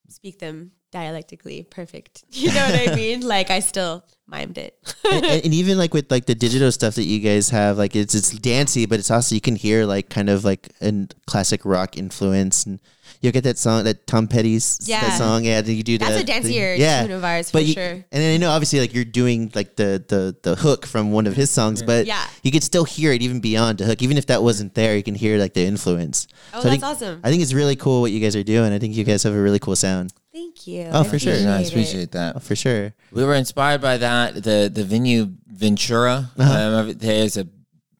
speak 0.09 0.39
them 0.39 0.71
dialectically 0.91 1.63
perfect. 1.69 2.23
You 2.31 2.51
know 2.53 2.65
what 2.65 2.89
I 2.89 2.95
mean? 2.95 3.21
Like 3.21 3.49
I 3.49 3.59
still 3.61 4.03
mimed 4.31 4.57
it. 4.57 4.73
and, 5.09 5.25
and 5.45 5.53
even 5.53 5.77
like 5.77 5.93
with 5.93 6.09
like 6.11 6.25
the 6.25 6.35
digital 6.35 6.71
stuff 6.71 6.95
that 6.95 7.03
you 7.05 7.19
guys 7.19 7.49
have, 7.49 7.77
like 7.77 7.95
it's 7.95 8.15
it's 8.15 8.31
dancey, 8.31 8.85
but 8.87 8.99
it's 8.99 9.11
also 9.11 9.35
you 9.35 9.41
can 9.41 9.55
hear 9.55 9.85
like 9.85 10.09
kind 10.09 10.29
of 10.29 10.43
like 10.43 10.69
a 10.81 11.07
classic 11.27 11.61
rock 11.65 11.97
influence, 11.97 12.65
and 12.65 12.79
you 13.21 13.31
get 13.31 13.43
that 13.43 13.57
song 13.57 13.83
that 13.85 14.05
Tom 14.07 14.27
Petty's 14.27 14.79
Yeah. 14.83 15.01
that 15.01 15.17
song, 15.17 15.45
yeah. 15.45 15.61
that 15.61 15.71
You 15.71 15.83
do 15.83 15.97
that. 15.99 16.09
That's 16.09 16.23
the, 16.25 16.31
a 16.31 16.35
dancier 16.41 16.75
the- 16.75 16.81
yeah. 16.81 17.01
tune 17.03 17.11
of 17.11 17.23
ours 17.23 17.49
for 17.51 17.57
But 17.59 17.65
you, 17.65 17.73
sure. 17.73 17.91
and 17.91 18.05
then 18.11 18.33
I 18.33 18.37
know 18.37 18.49
obviously 18.49 18.79
like 18.79 18.93
you're 18.93 19.05
doing 19.05 19.51
like 19.55 19.75
the 19.75 20.03
the 20.07 20.35
the 20.41 20.55
hook 20.55 20.85
from 20.85 21.11
one 21.11 21.27
of 21.27 21.35
his 21.35 21.49
songs, 21.49 21.81
but 21.83 22.05
Yeah. 22.07 22.25
you 22.43 22.51
could 22.51 22.63
still 22.63 22.83
hear 22.83 23.11
it 23.13 23.21
even 23.21 23.39
beyond 23.39 23.77
the 23.77 23.85
hook, 23.85 24.01
even 24.01 24.17
if 24.17 24.25
that 24.25 24.41
wasn't 24.43 24.73
there, 24.73 24.95
you 24.97 25.03
can 25.03 25.15
hear 25.15 25.37
like 25.37 25.53
the 25.53 25.63
influence. 25.65 26.27
Oh, 26.53 26.59
I 26.59 26.63
that's 26.63 26.69
think, 26.73 26.83
awesome. 26.83 27.21
I 27.23 27.29
think 27.29 27.41
it's 27.43 27.53
really 27.53 27.75
cool 27.75 28.01
what 28.01 28.11
you 28.11 28.19
guys 28.19 28.35
are 28.35 28.43
doing. 28.43 28.73
I 28.73 28.79
think 28.79 28.95
you 28.95 29.03
guys 29.03 29.23
have 29.23 29.33
a 29.33 29.41
really 29.41 29.59
cool 29.59 29.75
sound, 29.75 30.11
Thank 30.33 30.65
you. 30.65 30.87
Oh, 30.91 31.01
I 31.01 31.03
for 31.03 31.19
sure. 31.19 31.33
appreciate 31.33 31.45
Nice, 31.45 31.67
it. 31.67 31.71
appreciate 31.73 32.11
that. 32.13 32.35
oh, 32.37 32.39
for 32.39 32.55
sure. 32.55 32.93
We 33.11 33.23
were 33.23 33.35
inspired 33.35 33.81
by 33.81 33.97
that. 33.97 34.35
The 34.43 34.69
the 34.73 34.83
venue 34.83 35.31
Ventura. 35.47 36.31
Um, 36.37 36.93
there's 36.97 37.37
a 37.37 37.47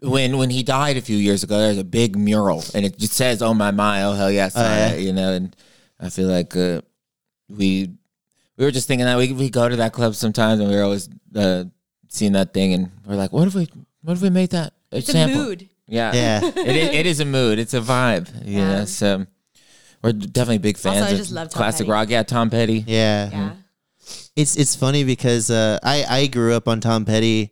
when 0.01 0.37
when 0.37 0.49
he 0.49 0.63
died 0.63 0.97
a 0.97 1.01
few 1.01 1.17
years 1.17 1.43
ago. 1.43 1.57
There's 1.59 1.77
a 1.77 1.83
big 1.83 2.17
mural, 2.17 2.63
and 2.73 2.85
it 2.85 2.97
just 2.97 3.13
says 3.13 3.41
"Oh 3.41 3.53
my 3.53 3.71
my, 3.71 4.03
oh 4.03 4.13
hell 4.13 4.31
yes," 4.31 4.53
yeah. 4.55 4.91
I- 4.93 4.97
you 4.97 5.13
know. 5.13 5.33
And 5.33 5.55
I 5.99 6.09
feel 6.09 6.27
like 6.27 6.55
uh, 6.55 6.81
we 7.49 7.91
we 8.57 8.65
were 8.65 8.71
just 8.71 8.87
thinking 8.87 9.05
that 9.05 9.17
we 9.17 9.31
we 9.33 9.49
go 9.49 9.69
to 9.69 9.75
that 9.77 9.93
club 9.93 10.15
sometimes, 10.15 10.59
and 10.59 10.69
we 10.69 10.75
are 10.75 10.83
always 10.83 11.09
uh, 11.35 11.65
seeing 12.09 12.33
that 12.33 12.53
thing, 12.53 12.73
and 12.73 12.91
we're 13.05 13.15
like, 13.15 13.31
"What 13.31 13.47
if 13.47 13.55
we 13.55 13.67
what 14.01 14.13
if 14.13 14.21
we 14.21 14.29
made 14.29 14.49
that 14.51 14.73
a 14.91 14.97
It's 14.97 15.13
a 15.13 15.27
mood. 15.27 15.69
Yeah, 15.87 16.13
Yeah. 16.13 16.41
it, 16.55 16.75
is, 16.75 16.89
it 16.95 17.05
is 17.05 17.19
a 17.19 17.25
mood. 17.25 17.59
It's 17.59 17.73
a 17.73 17.81
vibe. 17.81 18.45
You 18.45 18.59
Yeah. 18.59 18.79
know, 18.79 18.85
so 18.85 19.25
we're 20.01 20.13
definitely 20.13 20.59
big 20.59 20.77
fans 20.77 20.97
Also, 20.97 21.07
I 21.09 21.11
of 21.11 21.17
just 21.17 21.31
love 21.33 21.49
Tom 21.49 21.57
classic 21.59 21.85
Petty. 21.85 21.91
rock. 21.91 22.09
Yeah, 22.09 22.23
Tom 22.23 22.49
Petty. 22.49 22.83
Yeah. 22.87 23.29
Yeah. 23.29 23.51
It's 24.35 24.55
it's 24.57 24.75
funny 24.75 25.03
because 25.03 25.49
uh, 25.51 25.77
I 25.83 26.05
I 26.09 26.27
grew 26.27 26.55
up 26.55 26.67
on 26.67 26.79
Tom 26.79 27.03
Petty, 27.05 27.51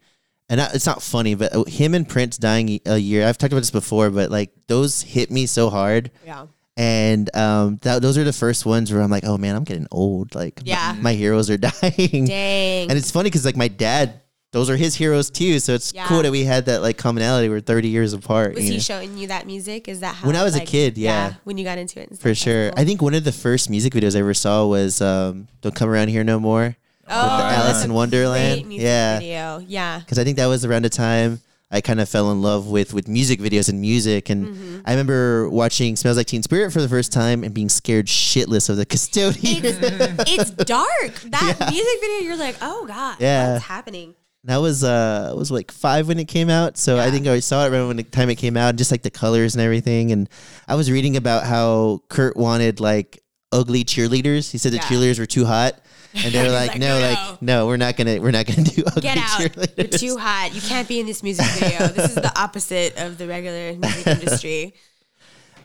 and 0.49 0.59
it's 0.73 0.85
not 0.85 1.01
funny, 1.01 1.35
but 1.35 1.55
uh, 1.55 1.63
him 1.65 1.93
and 1.93 2.07
Prince 2.07 2.37
dying 2.37 2.79
a 2.85 2.97
year. 2.97 3.27
I've 3.27 3.37
talked 3.37 3.53
about 3.53 3.61
this 3.61 3.71
before, 3.71 4.09
but 4.09 4.31
like 4.31 4.51
those 4.67 5.01
hit 5.01 5.29
me 5.31 5.45
so 5.45 5.69
hard, 5.69 6.11
Yeah. 6.25 6.47
and 6.77 7.33
um, 7.35 7.77
that, 7.83 8.01
those 8.01 8.17
are 8.17 8.23
the 8.23 8.33
first 8.33 8.65
ones 8.65 8.91
where 8.91 9.01
I'm 9.01 9.11
like, 9.11 9.25
oh 9.25 9.37
man, 9.37 9.55
I'm 9.55 9.63
getting 9.63 9.87
old. 9.91 10.33
Like, 10.35 10.59
my- 10.61 10.69
Yeah. 10.71 10.95
my, 10.99 11.13
heroes 11.13 11.49
are 11.49 11.57
dying, 11.69 12.25
Dang. 12.25 12.89
and 12.89 12.97
it's 12.97 13.11
funny 13.11 13.29
because 13.29 13.45
like 13.45 13.57
my 13.57 13.67
dad, 13.67 14.21
those 14.51 14.67
are 14.71 14.75
his 14.75 14.95
heroes 14.95 15.29
too. 15.29 15.59
So 15.59 15.75
it's 15.75 15.93
Yeah. 15.93 16.07
cool 16.07 16.23
that 16.23 16.31
we 16.31 16.43
had 16.43 16.65
that 16.65 16.81
like 16.81 16.97
commonality. 16.97 17.49
We're 17.49 17.59
30 17.59 17.89
years 17.89 18.13
apart. 18.13 18.55
was 18.55 18.63
he 18.63 18.71
know? 18.71 18.79
showing 18.79 19.15
you 19.15 19.27
that 19.27 19.45
music? 19.45 19.87
Is 19.87 19.99
that 19.99 20.15
how 20.15 20.25
When 20.25 20.35
I 20.35 20.43
was 20.43 20.55
a 20.55 20.61
kid, 20.61 20.97
yeah. 20.97 21.33
When 21.43 21.59
you 21.59 21.63
got 21.63 21.77
into 21.77 22.01
it, 22.01 22.17
For 22.17 22.33
sure. 22.33 22.71
cool. 22.71 22.79
I 22.79 22.83
think 22.85 22.99
one 23.03 23.13
of 23.13 23.23
the 23.23 23.31
first 23.31 23.69
music 23.69 23.93
videos 23.93 24.15
I 24.15 24.19
ever 24.21 24.33
saw 24.33 24.65
was 24.65 25.01
um, 25.01 25.47
"Don't 25.61 25.75
Come 25.75 25.87
Around 25.89 26.07
Here 26.07 26.23
No 26.23 26.39
More." 26.39 26.75
Oh, 27.09 27.37
the 27.37 27.43
Alice 27.43 27.83
in 27.83 27.93
Wonderland. 27.93 28.71
Yeah. 28.73 29.19
Video. 29.19 29.59
Yeah. 29.67 29.99
because 29.99 30.19
I 30.19 30.23
think 30.23 30.37
that 30.37 30.47
was 30.47 30.65
around 30.65 30.83
the 30.85 30.89
time 30.89 31.41
I 31.71 31.81
kind 31.81 31.99
of 31.99 32.09
fell 32.09 32.31
in 32.31 32.41
love 32.41 32.67
with 32.67 32.93
with 32.93 33.07
music 33.07 33.39
videos 33.39 33.69
and 33.69 33.79
music. 33.81 34.29
And 34.29 34.47
Mm-hmm. 34.47 34.79
I 34.85 34.91
remember 34.91 35.49
watching 35.49 35.95
"Smells 35.95 36.17
Like 36.17 36.25
Teen 36.27 36.41
Spirit" 36.41 36.71
for 36.71 36.81
the 36.81 36.89
first 36.89 37.11
time 37.13 37.43
and 37.43 37.53
being 37.53 37.69
scared 37.69 38.07
shitless 38.07 38.69
of 38.69 38.77
the 38.77 38.85
custodian. 38.85 39.63
It's, 39.65 40.31
it's 40.31 40.49
dark. 40.65 41.13
That 41.29 41.57
music 41.69 41.99
video, 42.01 42.27
you're 42.27 42.37
like, 42.37 42.55
oh 42.61 42.85
god, 42.87 43.17
Yeah. 43.19 43.53
what's 43.53 43.65
happening? 43.65 44.15
that 44.45 44.57
was 44.57 44.85
uh 44.85 45.33
was 45.37 45.51
like 45.51 45.69
five 45.69 46.07
when 46.07 46.17
it 46.17 46.29
came 46.29 46.49
out, 46.49 46.77
so 46.77 46.97
I 46.97 47.11
think 47.11 47.27
I 47.27 47.39
saw 47.41 47.65
it 47.65 47.71
around 47.73 47.87
when 47.89 47.97
the 47.97 48.03
time 48.03 48.29
it 48.29 48.35
came 48.35 48.55
out, 48.57 48.77
just 48.77 48.89
like 48.89 49.01
the 49.03 49.11
colors 49.11 49.53
and 49.53 49.61
everything. 49.61 50.11
And 50.13 50.29
I 50.67 50.75
was 50.75 50.89
reading 50.89 51.17
about 51.17 51.43
how 51.43 52.01
Kurt 52.07 52.37
wanted 52.37 52.79
like 52.79 53.21
ugly 53.51 53.83
cheerleaders. 53.83 54.49
He 54.49 54.57
said 54.57 54.71
the 54.71 54.77
Yeah. 54.77 54.83
cheerleaders 54.83 55.19
were 55.19 55.25
too 55.25 55.45
hot. 55.45 55.73
And 56.13 56.33
they 56.33 56.39
were 56.39 56.45
He's 56.45 56.53
like, 56.53 56.69
like, 56.71 56.79
no, 56.79 56.99
"No." 56.99 57.07
like, 57.07 57.41
no, 57.41 57.67
we're 57.67 57.77
not 57.77 57.95
gonna, 57.97 58.19
we're 58.19 58.31
not 58.31 58.45
gonna 58.45 58.63
do 58.63 58.83
ugly 58.87 59.01
Get 59.01 59.17
out. 59.17 59.77
You're 59.77 59.87
too 59.87 60.17
hot. 60.17 60.53
You 60.55 60.61
can't 60.61 60.87
be 60.87 60.99
in 60.99 61.05
this 61.05 61.21
music 61.23 61.45
video. 61.57 61.87
this 61.87 62.09
is 62.09 62.15
the 62.15 62.31
opposite 62.39 62.97
of 62.97 63.17
the 63.17 63.27
regular 63.27 63.73
music 63.73 64.07
industry. 64.21 64.73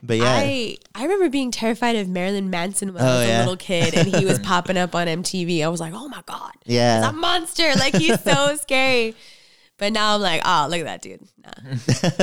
but 0.02 0.18
yeah, 0.18 0.24
I 0.26 0.76
I 0.94 1.02
remember 1.04 1.30
being 1.30 1.50
terrified 1.50 1.96
of 1.96 2.08
Marilyn 2.08 2.50
Manson 2.50 2.92
when 2.92 3.02
I 3.02 3.06
Oh, 3.06 3.18
was 3.20 3.28
yeah. 3.28 3.38
a 3.38 3.40
little 3.40 3.56
kid 3.56 3.94
and 3.94 4.14
he 4.14 4.24
was 4.26 4.38
popping 4.50 4.76
up 4.76 4.94
on 4.94 5.06
MTV. 5.06 5.64
I 5.64 5.68
was 5.68 5.80
like, 5.80 5.94
oh 5.94 6.08
my 6.08 6.22
God. 6.26 6.52
Yeah. 6.66 7.00
He's 7.00 7.08
a 7.10 7.12
monster. 7.14 7.72
Like 7.76 7.94
he's 7.94 8.20
so 8.22 8.56
scary. 8.56 9.14
But 9.76 9.92
now 9.92 10.14
I'm 10.14 10.20
like, 10.20 10.40
oh, 10.44 10.68
look 10.70 10.78
at 10.80 10.84
that 10.84 11.02
dude. 11.02 11.20
Nah, 11.42 11.50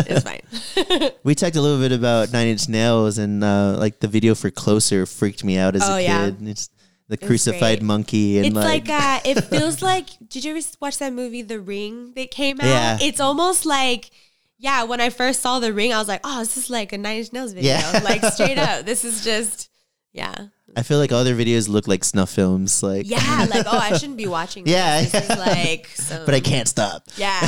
it's 0.07 0.23
fine. 0.23 1.11
We 1.23 1.35
talked 1.35 1.57
a 1.57 1.61
little 1.61 1.79
bit 1.79 1.91
about 1.91 2.31
Nine 2.31 2.47
Inch 2.47 2.69
Nails 2.69 3.17
and 3.17 3.43
uh, 3.43 3.75
like 3.77 3.99
the 3.99 4.07
video 4.07 4.35
for 4.35 4.49
Closer 4.51 5.05
freaked 5.05 5.43
me 5.43 5.57
out 5.57 5.75
as 5.75 5.81
Oh, 5.83 5.95
a 5.95 6.01
yeah. 6.01 6.25
kid. 6.29 6.47
It's 6.47 6.69
the 7.11 7.17
crucified 7.27 7.79
great. 7.79 7.83
monkey 7.83 8.37
and 8.37 8.47
it's 8.47 8.55
like, 8.55 8.87
like, 8.87 9.03
uh, 9.03 9.19
it 9.29 9.41
feels 9.49 9.81
like. 9.81 10.07
Did 10.27 10.43
you 10.45 10.55
ever 10.55 10.65
watch 10.79 10.97
that 10.97 11.13
movie, 11.13 11.41
The 11.41 11.59
Ring, 11.59 12.13
that 12.15 12.31
came 12.31 12.59
out? 12.59 12.65
Yeah. 12.67 12.97
It's 13.01 13.19
almost 13.19 13.65
like, 13.65 14.09
yeah. 14.57 14.83
When 14.83 14.99
I 15.01 15.09
first 15.09 15.41
saw 15.41 15.59
The 15.59 15.73
Ring, 15.73 15.93
I 15.93 15.99
was 15.99 16.07
like, 16.07 16.21
oh, 16.23 16.39
this 16.39 16.57
is 16.57 16.69
like 16.69 16.93
a 16.93 16.97
Nine 16.97 17.17
Inch 17.17 17.33
Nails 17.33 17.53
video. 17.53 17.73
Yeah. 17.73 17.99
like 18.03 18.23
straight 18.33 18.57
up, 18.57 18.85
this 18.85 19.03
is 19.05 19.23
just 19.23 19.69
Yeah. 20.13 20.33
I 20.75 20.83
feel 20.83 20.99
like 20.99 21.11
all 21.11 21.25
their 21.25 21.35
videos 21.35 21.67
look 21.67 21.85
like 21.87 22.03
snuff 22.05 22.29
films. 22.29 22.81
Like, 22.81 23.09
Yeah. 23.09 23.45
Like, 23.49 23.65
oh, 23.67 23.77
I 23.77 23.97
shouldn't 23.97 24.17
be 24.17 24.27
watching. 24.27 24.63
this. 24.65 24.73
Yeah. 24.73 25.01
This 25.01 25.13
is 25.29 25.37
like, 25.37 25.87
so. 25.87 26.23
but 26.25 26.33
I 26.33 26.39
can't 26.39 26.67
stop. 26.67 27.03
Yeah. 27.17 27.39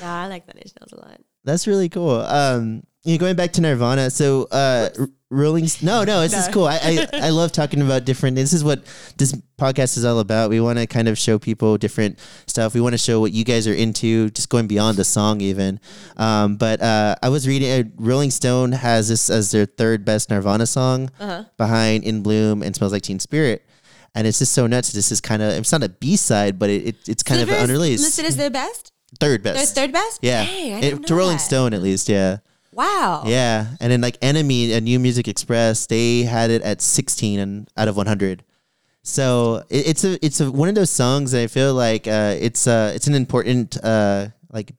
no, 0.00 0.06
I 0.06 0.26
like 0.28 0.46
Nine 0.48 0.62
Inch 0.62 0.72
Nails 0.80 0.92
a 0.92 0.96
lot. 0.96 1.20
That's 1.44 1.66
really 1.66 1.88
cool. 1.90 2.20
Um, 2.20 2.82
you 3.04 3.14
know, 3.14 3.18
going 3.18 3.36
back 3.36 3.52
to 3.54 3.60
Nirvana. 3.60 4.10
So, 4.10 4.44
uh, 4.50 4.88
R- 4.98 5.08
Rolling. 5.32 5.66
No, 5.80 6.04
no, 6.04 6.20
this 6.20 6.34
is 6.34 6.52
cool. 6.52 6.66
I, 6.66 6.78
I 6.82 7.08
I 7.26 7.30
love 7.30 7.50
talking 7.52 7.80
about 7.80 8.04
different. 8.04 8.36
This 8.36 8.52
is 8.52 8.62
what 8.62 8.84
this 9.16 9.32
podcast 9.58 9.96
is 9.96 10.04
all 10.04 10.18
about. 10.18 10.50
We 10.50 10.60
want 10.60 10.78
to 10.78 10.86
kind 10.86 11.08
of 11.08 11.16
show 11.18 11.38
people 11.38 11.78
different 11.78 12.18
stuff. 12.46 12.74
We 12.74 12.80
want 12.80 12.92
to 12.92 12.98
show 12.98 13.18
what 13.20 13.32
you 13.32 13.42
guys 13.44 13.66
are 13.66 13.72
into, 13.74 14.28
just 14.30 14.48
going 14.50 14.66
beyond 14.66 14.98
the 14.98 15.04
song, 15.04 15.40
even. 15.40 15.80
Um, 16.16 16.56
but 16.56 16.82
uh, 16.82 17.16
I 17.22 17.30
was 17.30 17.48
reading. 17.48 17.70
Uh, 17.70 17.88
Rolling 17.96 18.30
Stone 18.30 18.72
has 18.72 19.08
this 19.08 19.30
as 19.30 19.50
their 19.50 19.64
third 19.66 20.04
best 20.04 20.28
Nirvana 20.30 20.66
song, 20.66 21.10
Uh-huh. 21.18 21.44
behind 21.56 22.04
"In 22.04 22.22
Bloom" 22.22 22.62
and 22.62 22.76
"Smells 22.76 22.92
Like 22.92 23.02
Teen 23.02 23.18
Spirit." 23.18 23.64
And 24.14 24.26
it's 24.26 24.38
just 24.38 24.52
so 24.52 24.66
nuts. 24.66 24.92
This 24.92 25.10
is 25.10 25.22
kind 25.22 25.40
of 25.40 25.48
it's 25.54 25.72
not 25.72 25.82
a 25.82 25.88
B 25.88 26.16
side, 26.16 26.58
but 26.58 26.68
it, 26.68 26.86
it 26.88 27.08
it's 27.08 27.22
kind 27.22 27.40
of 27.40 27.48
unreleased. 27.48 28.04
Listed 28.04 28.26
as 28.26 28.36
their 28.36 28.50
best? 28.50 28.92
third 29.20 29.42
best. 29.42 29.74
Their 29.74 29.84
third 29.86 29.92
best? 29.92 30.18
Yeah, 30.22 30.44
Dang, 30.44 30.74
I 30.74 30.80
didn't 30.80 31.06
to 31.06 31.12
know 31.12 31.18
Rolling 31.18 31.36
that. 31.36 31.42
Stone 31.42 31.74
at 31.74 31.82
least. 31.82 32.08
Yeah. 32.08 32.38
Wow. 32.72 33.24
Yeah, 33.26 33.66
and 33.80 33.92
then 33.92 34.00
like 34.00 34.18
NME 34.20 34.72
and 34.72 34.84
New 34.84 34.98
Music 34.98 35.28
Express, 35.28 35.86
they 35.86 36.22
had 36.22 36.50
it 36.50 36.62
at 36.62 36.80
16 36.80 37.38
and 37.38 37.70
out 37.76 37.88
of 37.88 37.96
100. 37.96 38.44
So 39.02 39.64
it, 39.68 39.88
it's 39.88 40.04
a 40.04 40.24
it's 40.24 40.40
a 40.40 40.50
one 40.50 40.68
of 40.68 40.74
those 40.74 40.90
songs 40.90 41.32
that 41.32 41.42
I 41.42 41.46
feel 41.48 41.74
like 41.74 42.06
uh, 42.06 42.36
it's 42.38 42.66
uh 42.66 42.92
it's 42.94 43.06
an 43.08 43.14
important 43.14 43.76
uh 43.82 44.28
like 44.52 44.72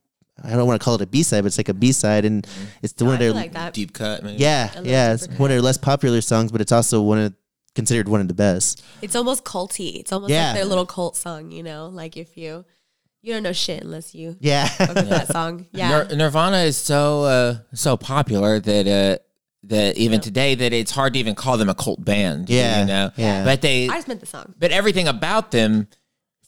I 0.43 0.51
don't 0.55 0.65
want 0.67 0.79
to 0.81 0.83
call 0.83 0.95
it 0.95 1.01
a 1.01 1.05
B 1.05 1.23
side, 1.23 1.41
but 1.41 1.47
it's 1.47 1.57
like 1.57 1.69
a 1.69 1.73
B 1.73 1.91
side, 1.91 2.25
and 2.25 2.47
it's 2.81 2.93
the 2.93 3.05
Oh, 3.05 3.07
one 3.09 3.13
I 3.13 3.15
of 3.15 3.19
their 3.19 3.33
like 3.33 3.51
that. 3.53 3.73
Deep 3.73 3.93
cut, 3.93 4.23
maybe. 4.23 4.41
yeah 4.41 4.69
yeah 4.81 5.13
it's 5.13 5.27
Deeper 5.27 5.41
one 5.41 5.51
of 5.51 5.55
their 5.55 5.61
less 5.61 5.77
popular 5.77 6.21
songs, 6.21 6.51
but 6.51 6.61
it's 6.61 6.71
also 6.71 7.01
one 7.01 7.19
of 7.19 7.33
considered 7.75 8.07
one 8.07 8.21
of 8.21 8.27
the 8.27 8.33
best. 8.33 8.83
It's 9.01 9.15
almost 9.15 9.43
culty. 9.43 9.95
It's 9.99 10.11
almost 10.11 10.31
Yeah. 10.31 10.47
like 10.47 10.55
their 10.55 10.65
little 10.65 10.85
cult 10.85 11.15
song, 11.17 11.51
you 11.51 11.63
know? 11.63 11.87
Like 11.87 12.15
if 12.17 12.37
you 12.37 12.65
you 13.23 13.33
don't 13.33 13.41
know 13.43 13.53
shit 13.53 13.81
unless 13.83 14.13
you 14.13 14.35
Yeah, 14.39 14.67
that 14.77 15.29
song. 15.31 15.65
Yeah. 15.71 15.89
Nir- 16.09 16.15
Nirvana 16.15 16.57
is 16.57 16.77
so 16.77 17.23
uh, 17.23 17.55
so 17.73 17.97
popular 17.97 18.59
that 18.59 18.87
uh, 18.87 19.17
that 19.63 19.97
even 19.97 20.19
today 20.21 20.55
that 20.55 20.73
it's 20.73 20.91
hard 20.91 21.13
to 21.13 21.19
even 21.19 21.33
call 21.35 21.57
them 21.57 21.69
a 21.69 21.73
cult 21.75 22.03
band. 22.03 22.49
Yeah, 22.49 22.81
you 22.81 22.85
know. 22.85 23.11
yeah. 23.15 23.43
But 23.45 23.61
they, 23.61 23.87
I 23.87 23.95
just 23.95 24.07
meant 24.09 24.19
the 24.19 24.25
song. 24.25 24.53
but 24.59 24.71
everything 24.71 25.07
about 25.07 25.51
them 25.51 25.87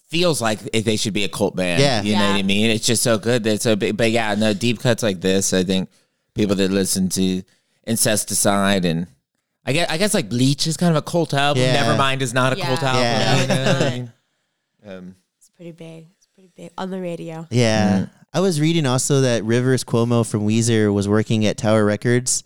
feels 0.09 0.41
like 0.41 0.59
they 0.59 0.97
should 0.97 1.13
be 1.13 1.23
a 1.23 1.29
cult 1.29 1.55
band. 1.55 1.81
Yeah. 1.81 2.01
you 2.03 2.13
know 2.13 2.19
Yeah. 2.19 2.31
what 2.31 2.39
I 2.39 2.43
mean. 2.43 2.69
It's 2.69 2.85
just 2.85 3.01
so 3.03 3.17
good 3.17 3.43
that 3.45 3.53
it's 3.55 3.63
so 3.63 3.75
big. 3.75 3.95
But 3.97 4.11
yeah, 4.11 4.35
no 4.35 4.53
deep 4.53 4.79
cuts 4.79 5.01
like 5.01 5.19
this. 5.21 5.53
I 5.53 5.63
think 5.63 5.89
people 6.35 6.55
that 6.57 6.71
listen 6.71 7.09
to 7.09 7.41
Incesticide 7.87 8.85
and. 8.85 9.07
I 9.67 9.73
guess, 9.73 9.89
I 9.89 9.97
guess 9.97 10.13
like 10.13 10.29
Bleach 10.29 10.67
is 10.67 10.77
kind 10.77 10.91
of 10.91 10.97
a 10.97 11.01
cult 11.01 11.33
album. 11.33 11.63
Yeah. 11.63 11.83
Nevermind 11.85 12.21
is 12.21 12.33
not 12.35 12.53
a 12.53 12.57
Yeah. 12.57 12.65
cult 12.67 12.83
album. 12.83 13.01
Yeah. 13.01 13.35
No, 13.35 13.41
you 13.41 13.47
know 13.47 13.73
what 13.73 13.81
I 13.81 13.89
mean? 13.89 14.13
Um, 14.85 15.15
It's 15.39 15.49
pretty 15.49 15.71
big. 15.71 16.07
It's 16.45 16.53
pretty 16.53 16.67
big 16.69 16.73
on 16.77 16.91
the 16.91 17.01
radio. 17.01 17.47
Yeah. 17.49 17.99
Mm. 17.99 18.09
I 18.33 18.39
was 18.39 18.61
reading 18.61 18.85
also 18.85 19.21
that 19.21 19.43
Rivers 19.43 19.83
Cuomo 19.83 20.29
from 20.29 20.41
Weezer 20.47 20.93
was 20.93 21.07
working 21.07 21.45
at 21.45 21.57
Tower 21.57 21.83
Records 21.85 22.43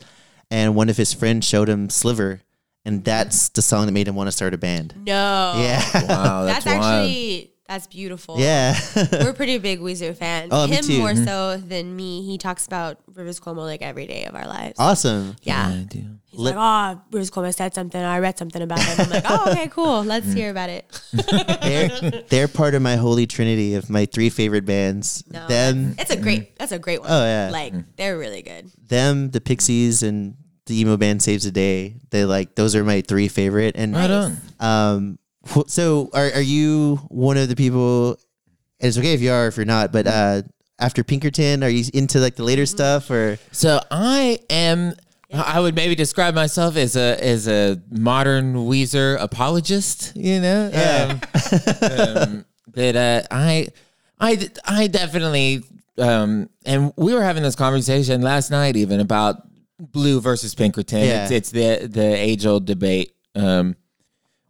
and 0.49 0.75
one 0.75 0.87
of 0.89 0.95
his 0.95 1.13
friends 1.13 1.45
showed 1.45 1.67
him 1.67 1.89
Sliver 1.89 2.41
and 2.85 3.03
that's 3.03 3.49
the 3.49 3.61
song 3.61 3.87
that 3.87 3.91
made 3.91 4.07
him 4.07 4.15
want 4.15 4.27
to 4.27 4.31
start 4.31 4.53
a 4.53 4.57
band. 4.57 4.93
No. 4.95 5.53
Yeah. 5.57 5.81
wow, 6.07 6.45
that's, 6.45 6.63
That's, 6.63 6.67
actually 6.67 7.48
that's 7.69 7.87
beautiful. 7.87 8.35
Yeah. 8.39 8.77
We're 9.13 9.31
pretty 9.41 9.57
big 9.59 9.79
Weezer 9.79 10.13
fans. 10.17 10.49
Oh, 10.51 10.67
me 10.67 10.75
Him 10.75 10.83
too. 10.83 10.97
more 10.99 11.11
Mhm. 11.11 11.23
so 11.25 11.57
than 11.57 11.95
me. 11.95 12.23
He 12.25 12.37
talks 12.37 12.65
about 12.67 12.97
Rivers 13.13 13.39
Cuomo 13.39 13.59
like 13.59 13.81
every 13.81 14.07
day 14.07 14.25
of 14.25 14.35
our 14.35 14.45
lives. 14.47 14.75
awesome. 14.79 15.35
yeah. 15.43 15.67
I 15.69 15.83
do. 15.87 16.03
He's 16.31 16.39
like, 16.41 16.55
oh, 16.57 17.01
Rivers 17.11 17.31
Cuomo 17.31 17.53
said 17.55 17.73
something. 17.73 18.01
I 18.01 18.19
read 18.19 18.37
something 18.37 18.61
about 18.61 18.79
him. 18.79 18.99
I'm 18.99 19.09
like, 19.09 19.23
oh, 19.29 19.51
okay, 19.51 19.67
cool. 19.71 20.03
Let's 20.03 20.27
Mm. 20.27 20.35
hear 20.35 20.49
about 20.51 20.69
it. 20.69 20.85
They're 21.61 22.21
they're 22.29 22.47
part 22.47 22.75
of 22.75 22.81
my 22.81 22.95
holy 22.97 23.25
trinity 23.27 23.75
of 23.75 23.89
my 23.89 24.05
three 24.05 24.29
favorite 24.29 24.65
bands. 24.65 25.23
No, 25.29 25.47
them 25.47 25.95
It's 25.97 26.11
a 26.11 26.17
great. 26.17 26.57
That's 26.57 26.71
a 26.71 26.79
great 26.79 26.99
one. 27.01 27.09
Oh, 27.11 27.23
yeah. 27.23 27.49
Like 27.51 27.73
they're 27.95 28.17
really 28.17 28.41
good. 28.41 28.69
them, 28.87 29.29
the 29.31 29.41
Pixies 29.41 30.03
and 30.03 30.35
the 30.65 30.79
emo 30.81 30.97
band 30.97 31.21
Saves 31.23 31.43
the 31.45 31.51
Day. 31.51 31.95
They 32.11 32.25
like 32.25 32.55
those 32.55 32.75
are 32.75 32.83
my 32.83 33.01
three 33.01 33.27
favorite 33.27 33.75
and 33.75 33.95
Right 33.95 34.09
on. 34.11 34.37
Um, 34.59 35.13
wh- 35.15 35.28
so 35.67 36.09
are 36.13 36.31
are 36.35 36.41
you 36.41 36.97
one 37.09 37.37
of 37.37 37.49
the 37.49 37.55
people? 37.55 38.11
And 38.81 38.87
it's 38.87 38.97
okay 38.97 39.13
if 39.13 39.21
you 39.21 39.31
are, 39.31 39.47
if 39.47 39.57
you're 39.57 39.65
not. 39.65 39.91
But 39.91 40.07
uh, 40.07 40.41
after 40.79 41.03
Pinkerton, 41.03 41.63
are 41.63 41.69
you 41.69 41.83
into 41.93 42.19
like 42.19 42.35
the 42.35 42.43
later 42.43 42.63
Mm-hmm. 42.63 42.75
stuff 42.77 43.09
or? 43.11 43.37
So 43.51 43.79
I 43.91 44.39
am. 44.49 44.93
I 45.31 45.59
would 45.59 45.75
maybe 45.75 45.93
describe 45.93 46.33
myself 46.33 46.75
as 46.75 46.95
a 46.95 47.23
as 47.23 47.47
a 47.47 47.79
modern 47.91 48.55
Weezer 48.55 49.19
apologist. 49.21 50.13
You 50.15 50.39
know, 50.41 50.69
Yeah. 50.73 51.19
um, 51.33 51.91
um, 51.91 52.45
that 52.73 52.95
uh, 52.95 53.27
I 53.29 53.67
I 54.19 54.49
I 54.65 54.87
definitely. 54.87 55.63
Um, 55.97 56.49
and 56.65 56.93
we 56.95 57.13
were 57.13 57.21
having 57.21 57.43
this 57.43 57.55
conversation 57.57 58.21
last 58.21 58.51
night, 58.51 58.77
even 58.77 59.01
about 59.01 59.41
Blue 59.79 60.21
versus 60.21 60.55
Pinkerton. 60.55 60.99
Yeah. 61.03 61.23
It's, 61.23 61.31
it's 61.31 61.51
the 61.51 61.87
the 61.91 62.15
age 62.15 62.45
old 62.45 62.65
debate. 62.65 63.11
Um, 63.35 63.75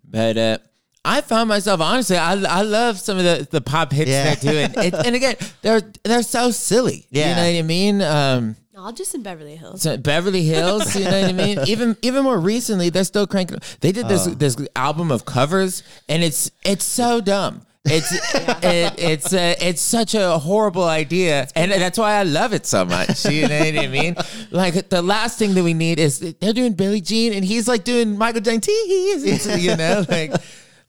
but 0.06 0.38
uh, 0.38 0.58
I 1.06 1.22
found 1.22 1.48
myself 1.50 1.80
honestly, 1.82 2.18
I, 2.18 2.34
I 2.34 2.62
love 2.62 3.00
some 3.00 3.18
of 3.18 3.24
the, 3.24 3.48
the 3.50 3.62
pop 3.62 3.92
hits 3.92 4.10
Yeah. 4.10 4.36
they're 4.36 4.68
doing, 4.68 4.86
it, 4.86 4.94
and 4.94 5.16
again, 5.16 5.36
they're 5.62 5.82
they're 6.04 6.24
so 6.24 6.52
silly. 6.52 7.08
Yeah. 7.10 7.30
you 7.30 7.36
know 7.36 7.54
what 7.54 7.60
I 7.60 7.62
mean. 7.68 8.02
Um, 8.02 8.56
All 8.78 8.92
just 8.92 9.16
in 9.16 9.24
Beverly 9.24 9.56
Hills. 9.56 9.82
so 9.82 9.98
Beverly 9.98 10.44
Hills, 10.44 10.96
you 10.96 11.06
know 11.06 11.22
what 11.22 11.30
I 11.30 11.34
mean? 11.34 11.60
Even 11.68 11.96
even 12.02 12.24
more 12.24 12.38
recently, 12.40 12.90
they're 12.90 13.04
still 13.06 13.28
cranking. 13.28 13.60
They 13.80 13.92
did 13.92 14.08
this 14.10 14.26
this 14.26 14.58
album 14.76 15.10
of 15.12 15.26
covers, 15.26 15.84
and 16.10 16.22
it's 16.24 16.52
it's 16.64 16.84
so 16.86 17.22
dumb. 17.22 17.66
It's 17.86 18.12
it, 18.36 18.94
it's 19.00 19.34
uh, 19.34 19.56
it's 19.62 19.82
such 19.82 20.14
a 20.16 20.38
horrible 20.38 20.84
idea, 20.84 21.48
and 21.56 21.72
that's 21.72 21.98
why 21.98 22.16
I 22.16 22.24
love 22.24 22.52
it 22.54 22.66
so 22.66 22.84
much. 22.84 23.26
You 23.26 23.48
know 23.48 23.58
what 23.60 23.78
I 23.80 23.88
mean? 23.88 24.16
Like 24.52 24.90
the 24.90 25.02
last 25.02 25.40
thing 25.40 25.54
that 25.54 25.64
we 25.64 25.74
need 25.74 25.98
is 26.00 26.20
they're 26.20 26.54
doing 26.54 26.74
Billie 26.74 27.02
Jean, 27.02 27.32
and 27.34 27.46
he's 27.46 27.68
like 27.70 27.84
doing 27.86 28.18
Michael 28.18 28.42
Jackson. 28.42 28.74
He 28.86 29.12
is, 29.12 29.64
you 29.64 29.78
know, 29.78 30.04
like. 30.10 30.34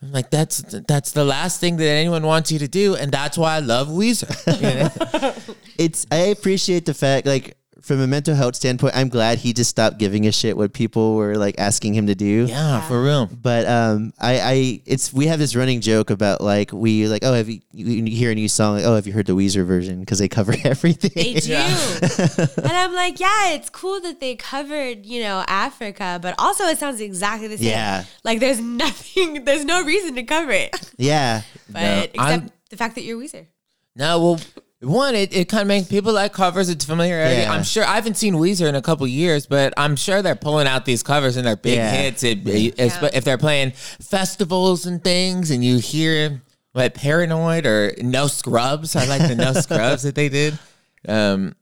I'm 0.02 0.12
like 0.12 0.30
that's 0.30 0.58
that's 0.88 1.12
the 1.12 1.24
last 1.24 1.60
thing 1.60 1.76
that 1.76 1.84
anyone 1.84 2.24
wants 2.24 2.50
you 2.50 2.58
to 2.60 2.68
do, 2.68 2.94
and 2.94 3.12
that's 3.12 3.36
why 3.36 3.56
I 3.56 3.58
love 3.60 3.88
Weezer. 3.88 4.30
You 4.60 5.20
know? 5.20 5.54
It's 5.78 6.06
I 6.10 6.28
appreciate 6.36 6.84
the 6.84 6.92
fact 6.94 7.26
like 7.26 7.56
from 7.82 8.00
a 8.00 8.06
mental 8.06 8.34
health 8.34 8.56
standpoint, 8.56 8.96
I'm 8.96 9.08
glad 9.08 9.38
he 9.38 9.52
just 9.52 9.70
stopped 9.70 9.98
giving 9.98 10.26
a 10.26 10.32
shit 10.32 10.56
what 10.56 10.72
people 10.72 11.14
were 11.16 11.36
like 11.36 11.56
asking 11.58 11.94
him 11.94 12.06
to 12.08 12.14
do. 12.14 12.46
yeah, 12.48 12.80
for 12.88 13.02
real. 13.02 13.26
But 13.26 13.66
um, 13.66 14.12
I, 14.18 14.40
I, 14.40 14.82
it's 14.86 15.12
we 15.12 15.26
have 15.26 15.38
this 15.38 15.54
running 15.56 15.80
joke 15.80 16.10
about 16.10 16.40
like 16.40 16.72
we 16.72 17.06
like 17.08 17.24
oh 17.24 17.32
have 17.34 17.48
you, 17.48 17.60
you 17.72 18.04
hear 18.16 18.30
a 18.30 18.34
new 18.34 18.48
song 18.48 18.74
like 18.76 18.84
oh 18.84 18.94
have 18.94 19.06
you 19.06 19.12
heard 19.12 19.26
the 19.26 19.34
Weezer 19.34 19.64
version 19.64 20.00
because 20.00 20.18
they 20.18 20.28
cover 20.28 20.54
everything. 20.64 21.10
They 21.14 21.34
do. 21.34 21.54
and 22.62 22.72
I'm 22.72 22.94
like, 22.94 23.20
yeah, 23.20 23.50
it's 23.52 23.70
cool 23.70 24.00
that 24.00 24.20
they 24.20 24.36
covered, 24.36 25.06
you 25.06 25.22
know, 25.22 25.44
Africa, 25.48 26.18
but 26.22 26.34
also 26.38 26.64
it 26.64 26.78
sounds 26.78 27.00
exactly 27.00 27.48
the 27.48 27.56
same. 27.58 27.68
Yeah. 27.68 28.04
Like 28.24 28.40
there's 28.40 28.60
nothing, 28.84 29.44
there's 29.44 29.64
no 29.64 29.82
reason 29.84 30.14
to 30.16 30.22
cover 30.22 30.52
it. 30.52 30.92
yeah, 30.96 31.42
But 31.68 31.80
No, 31.82 31.98
except 32.02 32.18
I'm- 32.20 32.50
the 32.70 32.76
fact 32.76 32.94
that 32.94 33.02
you're 33.02 33.18
Weezer. 33.18 33.46
No, 33.96 34.20
well, 34.22 34.40
one, 34.82 35.14
it, 35.14 35.34
it 35.36 35.48
kind 35.48 35.62
of 35.62 35.68
makes 35.68 35.88
people 35.88 36.12
like 36.12 36.32
covers. 36.32 36.68
It's 36.70 36.84
familiarity. 36.84 37.42
Yeah. 37.42 37.52
I'm 37.52 37.62
sure 37.64 37.84
I 37.84 37.94
haven't 37.96 38.16
seen 38.16 38.34
Weezer 38.34 38.66
in 38.68 38.74
a 38.74 38.80
couple 38.82 39.06
years, 39.06 39.46
but 39.46 39.74
I'm 39.76 39.94
sure 39.94 40.22
they're 40.22 40.34
pulling 40.34 40.66
out 40.66 40.84
these 40.86 41.02
covers 41.02 41.36
and 41.36 41.46
they're 41.46 41.56
big 41.56 41.76
Yeah. 41.76 41.90
hits. 41.92 42.22
It, 42.24 42.46
it's- 42.48 43.14
If 43.14 43.24
they're 43.24 43.36
playing 43.38 43.72
festivals 43.72 44.86
and 44.86 45.02
things, 45.04 45.50
and 45.50 45.62
you 45.64 45.78
hear 45.78 46.40
what 46.72 46.94
Paranoid 46.94 47.66
or 47.66 47.92
No 47.98 48.26
Scrubs, 48.26 48.96
I 48.96 49.04
like 49.06 49.20
the 49.28 49.34
No 49.34 49.52
Scrubs 49.60 50.02
that 50.04 50.14
they 50.14 50.28
did. 50.28 50.58
Um, 51.06 51.54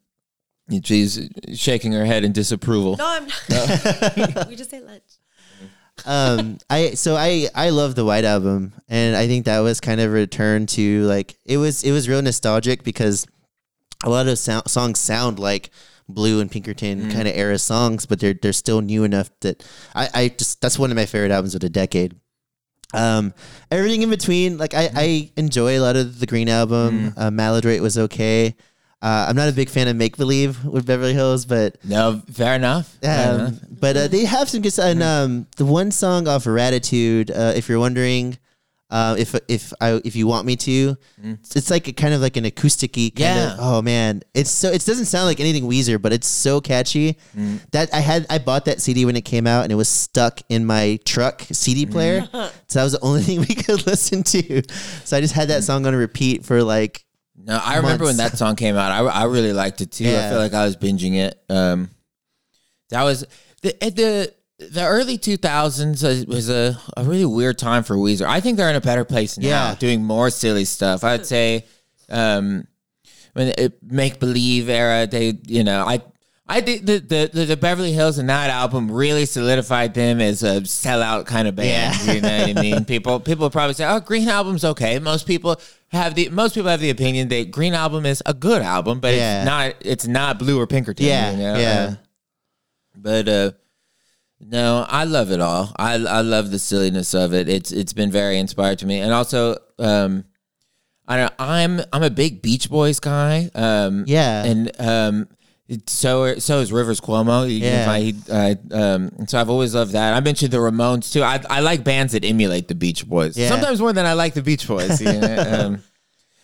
she's 0.85 1.29
shaking 1.55 1.93
her 1.93 2.05
head 2.05 2.25
in 2.25 2.33
disapproval. 2.33 2.97
No, 2.99 3.07
I'm 3.07 3.27
not. 3.49 4.47
we 4.49 4.55
just 4.55 4.73
ate 4.73 4.85
lunch. 4.85 5.03
Um 6.07 6.59
i 6.71 6.91
so 6.91 7.17
i 7.17 7.49
i 7.55 7.71
love 7.71 7.95
the 7.95 8.05
white 8.05 8.25
album 8.25 8.73
and 8.89 9.17
i 9.17 9.27
think 9.27 9.45
that 9.45 9.61
was 9.61 9.81
kind 9.81 10.01
of 10.01 10.11
a 10.11 10.13
return 10.13 10.67
to 10.67 11.03
like 11.03 11.37
it 11.45 11.57
was 11.57 11.83
it 11.83 11.93
was 11.93 12.09
real 12.09 12.23
nostalgic 12.23 12.85
because 12.85 13.27
a 14.05 14.11
lot 14.11 14.29
of 14.29 14.39
sound, 14.39 14.69
songs 14.69 14.99
sound 15.01 15.39
like 15.39 15.71
blue 16.09 16.41
and 16.41 16.51
pinkerton 16.51 17.11
kind 17.11 17.29
of 17.29 17.37
era 17.37 17.59
songs 17.59 18.07
but 18.07 18.19
they're 18.21 18.35
they're 18.35 18.53
still 18.53 18.81
new 18.81 19.05
enough 19.05 19.29
that 19.41 19.63
i 19.95 20.09
i 20.15 20.29
just 20.29 20.61
that's 20.61 20.79
one 20.79 20.91
of 20.91 20.97
my 20.97 21.07
favorite 21.07 21.31
albums 21.33 21.55
of 21.55 21.61
the 21.61 21.69
decade. 21.69 22.15
Um 22.95 23.35
everything 23.71 24.01
in 24.01 24.09
between 24.09 24.57
like 24.57 24.73
i 24.73 24.89
i 24.95 25.31
enjoy 25.37 25.79
a 25.79 25.81
lot 25.81 25.97
of 25.97 26.21
the 26.21 26.27
green 26.27 26.49
album. 26.49 27.13
Uh, 27.19 27.31
maladroit 27.31 27.83
was 27.83 27.99
okay 27.99 28.57
uh, 29.03 29.27
I'm 29.29 29.37
not 29.37 29.49
a 29.49 29.53
big 29.53 29.69
fan 29.69 29.89
of 29.89 29.97
Make 29.97 30.17
Believe 30.17 30.65
with 30.65 30.87
Beverly 30.87 31.15
Hills, 31.15 31.45
but 31.47 31.77
No, 31.85 32.21
fair 32.33 32.55
enough. 32.57 32.89
Fair 33.01 33.35
enough. 33.35 33.49
um, 33.53 33.61
but 33.71 33.97
uh, 33.97 34.09
they 34.09 34.25
have 34.25 34.49
some 34.49 34.61
good. 34.63 34.77
And 34.79 35.03
um, 35.03 35.47
the 35.57 35.65
one 35.65 35.91
song 35.91 36.27
off 36.29 36.47
of 36.47 36.53
Raditude, 36.53 37.31
uh, 37.31 37.53
if 37.57 37.69
you're 37.69 37.79
wondering, 37.79 38.39
Uh, 38.91 39.15
if 39.19 39.35
if 39.49 39.75
I 39.83 40.01
if 40.03 40.17
you 40.17 40.27
want 40.27 40.47
me 40.47 40.57
to, 40.57 40.97
it's 41.55 41.71
like 41.71 41.89
a 41.89 41.93
kind 41.93 42.15
of 42.15 42.23
like 42.23 42.39
an 42.39 42.45
acousticy 42.45 43.11
kind 43.15 43.19
Yeah. 43.37 43.53
of. 43.53 43.59
Oh 43.61 43.83
man, 43.83 44.23
it's 44.33 44.49
so 44.51 44.71
it 44.73 44.83
doesn't 44.87 45.05
sound 45.05 45.27
like 45.27 45.41
anything 45.41 45.65
Weezer, 45.69 46.01
but 46.01 46.15
it's 46.15 46.27
so 46.27 46.59
catchy. 46.63 47.19
That 47.73 47.93
I 47.93 48.01
had 48.01 48.25
I 48.31 48.39
bought 48.39 48.65
that 48.65 48.81
CD 48.81 49.05
when 49.05 49.15
it 49.15 49.27
came 49.27 49.47
out, 49.47 49.65
and 49.65 49.71
it 49.73 49.75
was 49.77 49.91
stuck 49.91 50.41
in 50.49 50.65
my 50.65 50.99
truck 51.05 51.43
CD 51.53 51.85
player, 51.85 52.27
so 52.33 52.79
that 52.79 52.85
was 52.85 52.93
the 52.93 53.01
only 53.05 53.23
thing 53.29 53.41
we 53.41 53.55
could 53.55 53.87
listen 53.93 54.23
to. 54.23 54.63
So 55.05 55.19
I 55.19 55.21
just 55.21 55.35
had 55.35 55.49
that 55.49 55.65
song 55.65 55.85
on 55.87 55.95
repeat 55.95 56.47
for 56.47 56.63
like 56.65 57.05
No, 57.45 57.61
I 57.63 57.77
remember 57.77 58.05
when 58.05 58.17
that 58.19 58.37
song 58.37 58.57
came 58.57 58.77
out. 58.77 58.91
I, 58.91 58.99
I 58.99 59.25
really 59.25 59.53
liked 59.53 59.81
it 59.81 59.93
too. 59.93 60.05
I 60.05 60.09
Yeah. 60.09 60.31
feel 60.31 60.39
like 60.39 60.55
I 60.55 60.65
was 60.65 60.77
binging 60.77 61.15
it. 61.17 61.41
Um, 61.49 61.91
that 62.91 63.05
was 63.05 63.25
the 63.63 63.75
the 63.81 64.35
the 64.59 64.85
early 64.85 65.19
two 65.19 65.37
thousands 65.37 66.03
was 66.27 66.51
a, 66.51 66.77
a 66.97 67.05
really 67.05 67.25
weird 67.25 67.59
time 67.59 67.85
for 67.85 67.97
Weezer. 67.97 68.27
I 68.27 68.41
think 68.41 68.57
they're 68.57 68.69
in 68.71 68.77
a 68.77 68.81
better 68.81 69.05
place 69.05 69.39
now, 69.39 69.47
Yeah. 69.49 69.75
doing 69.79 70.03
more 70.03 70.31
silly 70.31 70.65
stuff. 70.65 71.05
I'd 71.05 71.27
say, 71.27 71.65
um, 72.09 72.67
when 73.35 73.49
it 73.57 73.81
make 73.83 74.19
believe 74.19 74.69
era, 74.69 75.07
they 75.07 75.39
you 75.47 75.63
know 75.65 75.85
I. 75.87 76.03
I 76.51 76.63
think 76.63 76.87
the, 76.87 76.99
the, 76.99 77.31
the, 77.33 77.45
the 77.45 77.57
Beverly 77.59 77.93
Hills 77.93 78.17
and 78.17 78.29
that 78.31 78.49
album 78.49 78.91
really 78.91 79.27
solidified 79.27 79.93
them 79.93 80.19
as 80.21 80.43
a 80.43 80.63
sellout 80.63 81.27
kind 81.27 81.47
of 81.47 81.55
band. 81.57 81.95
Yeah. 82.07 82.13
You 82.15 82.21
know 82.23 82.39
what 82.55 82.59
I 82.59 82.63
mean? 82.63 82.85
People 82.87 83.21
people 83.21 83.51
probably 83.51 83.75
say, 83.75 83.85
"Oh, 83.87 84.01
Green 84.01 84.29
album's 84.29 84.65
okay." 84.65 84.99
Most 84.99 85.27
people 85.27 85.61
have 85.89 86.15
the 86.15 86.31
most 86.31 86.55
people 86.55 86.71
have 86.71 86.81
the 86.81 86.89
opinion 86.91 87.29
that 87.29 87.51
Green 87.51 87.75
album 87.75 88.07
is 88.07 88.23
a 88.25 88.33
good 88.33 88.63
album, 88.63 88.99
but 89.01 89.15
Yeah. 89.15 89.41
it's 89.43 89.47
not. 89.47 89.75
It's 89.81 90.07
not 90.07 90.39
Blue 90.39 90.59
or 90.59 90.67
Pinkerton. 90.67 91.05
yeah 91.05 91.31
you 91.33 91.37
know? 91.37 91.59
yeah. 91.59 91.91
Uh, 91.93 91.95
but 92.97 93.29
uh, 93.29 93.51
no, 94.41 94.87
I 94.89 95.05
love 95.05 95.31
it 95.31 95.41
all. 95.41 95.73
I 95.79 95.95
I 95.95 96.21
love 96.23 96.51
the 96.51 96.59
silliness 96.59 97.13
of 97.15 97.35
it. 97.35 97.49
It's 97.49 97.73
it's 97.73 97.93
been 97.93 98.11
very 98.11 98.39
inspired 98.39 98.79
to 98.79 98.87
me, 98.87 99.01
and 99.01 99.13
also 99.13 99.57
um, 99.79 100.25
I 101.07 101.17
don't. 101.19 101.33
I'm 101.39 101.81
I'm 101.93 102.03
a 102.03 102.11
big 102.11 102.41
Beach 102.41 102.71
Boys 102.71 103.01
guy. 103.01 103.51
Um, 103.55 104.05
Yeah. 104.07 104.45
and 104.45 104.71
um. 104.81 105.29
It- 105.69 105.89
So 105.91 106.39
so 106.39 106.61
is 106.61 106.73
Rivers 106.73 107.01
Cuomo. 107.01 107.49
You 107.49 107.57
Yeah. 107.59 107.85
find- 107.87 108.05
he- 108.05 108.33
I, 108.33 108.57
um, 108.73 109.11
so 109.29 109.39
I've 109.41 109.51
always 109.51 109.75
loved 109.75 109.93
that. 109.93 110.15
I 110.15 110.21
mentioned 110.21 110.53
the 110.53 110.59
Ramones 110.59 111.13
too. 111.13 111.23
I, 111.23 111.41
I 111.49 111.61
like 111.61 111.85
bands 111.85 112.13
that 112.15 112.25
emulate 112.25 112.69
the 112.69 112.75
Beach 112.75 113.07
Boys. 113.09 113.37
Yeah. 113.37 113.49
Sometimes 113.49 113.81
more 113.81 113.93
than 113.93 114.07
I 114.07 114.15
like 114.15 114.35
the 114.35 114.43
Beach 114.43 114.67
Boys. 114.67 115.01
You 115.01 115.13
know? 115.13 115.37
um, 115.61 115.83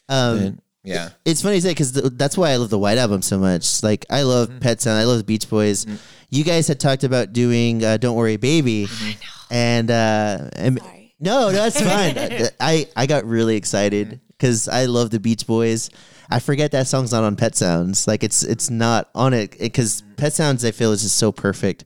Um, 0.09 0.39
but, 0.39 0.55
yeah. 0.85 1.09
it's 1.25 1.41
funny 1.41 1.57
to 1.57 1.63
say 1.63 1.71
because 1.71 1.93
that's 1.93 2.37
why 2.37 2.51
I 2.51 2.57
love 2.57 2.69
the 2.71 2.79
White 2.79 2.99
Album 2.99 3.23
so 3.23 3.39
much. 3.39 3.83
Like 3.83 4.05
I 4.11 4.23
love 4.23 4.49
Mm-hmm. 4.51 4.59
Pet 4.59 4.83
Sound, 4.83 4.99
I 5.01 5.05
love 5.05 5.19
the 5.19 5.25
Beach 5.25 5.49
Boys. 5.49 5.87
You 6.31 6.45
guys 6.45 6.69
had 6.69 6.79
talked 6.81 7.05
about 7.05 7.33
doing 7.33 7.83
uh, 7.85 7.97
"Don't 7.97 8.17
Worry, 8.17 8.37
Baby," 8.37 8.89
and 9.51 9.91
uh, 9.91 10.51
and 10.57 10.79
Sorry. 10.81 11.15
no, 11.21 11.47
no, 11.47 11.53
that's 11.53 11.81
fine. 11.81 12.49
I 12.61 12.89
I 12.97 13.07
got 13.07 13.25
really 13.25 13.57
excited 13.57 14.21
because 14.37 14.67
I 14.69 14.87
love 14.87 15.11
the 15.11 15.21
Beach 15.21 15.47
Boys. 15.47 15.91
I 16.31 16.39
forget 16.39 16.71
that 16.73 16.87
song's 16.87 17.13
not 17.13 17.23
on 17.25 17.37
Pet 17.37 17.55
Sounds. 17.57 18.07
Like 18.07 18.25
it's 18.25 18.43
it's 18.43 18.71
not 18.71 19.11
on 19.15 19.35
it 19.35 19.59
because 19.59 20.03
Pet 20.17 20.33
Sounds 20.33 20.65
I 20.65 20.71
feel 20.71 20.93
is 20.93 21.03
just 21.03 21.17
so 21.17 21.33
perfect. 21.33 21.85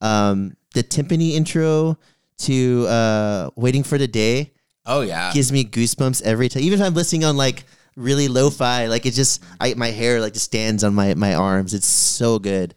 Um, 0.00 0.56
the 0.74 0.82
timpani 0.82 1.32
intro 1.32 1.98
to 2.38 2.86
uh, 2.88 3.50
"Waiting 3.56 3.82
for 3.82 3.98
the 3.98 4.08
Day." 4.08 4.52
Oh 4.84 5.00
yeah. 5.00 5.32
gives 5.32 5.50
me 5.50 5.64
goosebumps 5.64 6.22
every 6.22 6.48
time. 6.48 6.62
Even 6.62 6.80
if 6.80 6.86
I'm 6.86 6.94
listening 6.94 7.24
on 7.24 7.36
like 7.36 7.64
really 7.96 8.28
lo-fi, 8.28 8.86
like 8.86 9.06
it 9.06 9.14
just 9.14 9.42
I 9.60 9.74
my 9.74 9.88
hair 9.90 10.20
like 10.20 10.32
just 10.34 10.44
stands 10.44 10.84
on 10.84 10.94
my 10.94 11.14
my 11.14 11.34
arms. 11.34 11.74
It's 11.74 11.86
so 11.88 12.38
good. 12.38 12.74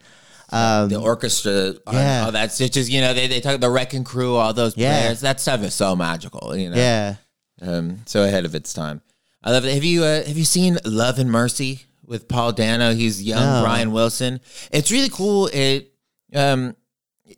Um, 0.51 0.89
the 0.89 0.99
orchestra, 0.99 1.73
Yeah. 1.85 1.91
yeah. 1.93 2.25
all 2.25 2.31
that's 2.31 2.59
it's 2.61 2.73
just 2.73 2.89
you 2.89 3.01
know 3.01 3.13
they 3.13 3.27
they 3.27 3.39
talk 3.41 3.59
the 3.59 3.69
wrecking 3.69 4.03
crew, 4.03 4.35
all 4.35 4.53
those 4.53 4.75
Yeah. 4.77 4.99
players. 5.01 5.19
That 5.21 5.39
stuff 5.39 5.61
is 5.61 5.75
so 5.75 5.95
magical, 5.95 6.55
you 6.55 6.69
know. 6.71 6.77
yeah. 6.77 7.15
Um, 7.61 7.99
so 8.07 8.23
ahead 8.23 8.45
of 8.45 8.55
its 8.55 8.73
time. 8.73 9.01
I 9.43 9.51
love 9.51 9.65
it. 9.65 9.73
Have 9.73 9.83
you 9.83 10.03
uh, 10.03 10.23
have 10.25 10.37
you 10.37 10.45
seen 10.45 10.77
Love 10.85 11.19
and 11.19 11.31
Mercy 11.31 11.81
with 12.05 12.27
Paul 12.27 12.51
Dano? 12.51 12.93
He's 12.93 13.21
young 13.23 13.41
No. 13.41 13.63
Brian 13.63 13.91
Wilson. 13.91 14.39
It's 14.71 14.91
really 14.91 15.09
cool. 15.09 15.47
It 15.53 15.93
um 16.35 16.75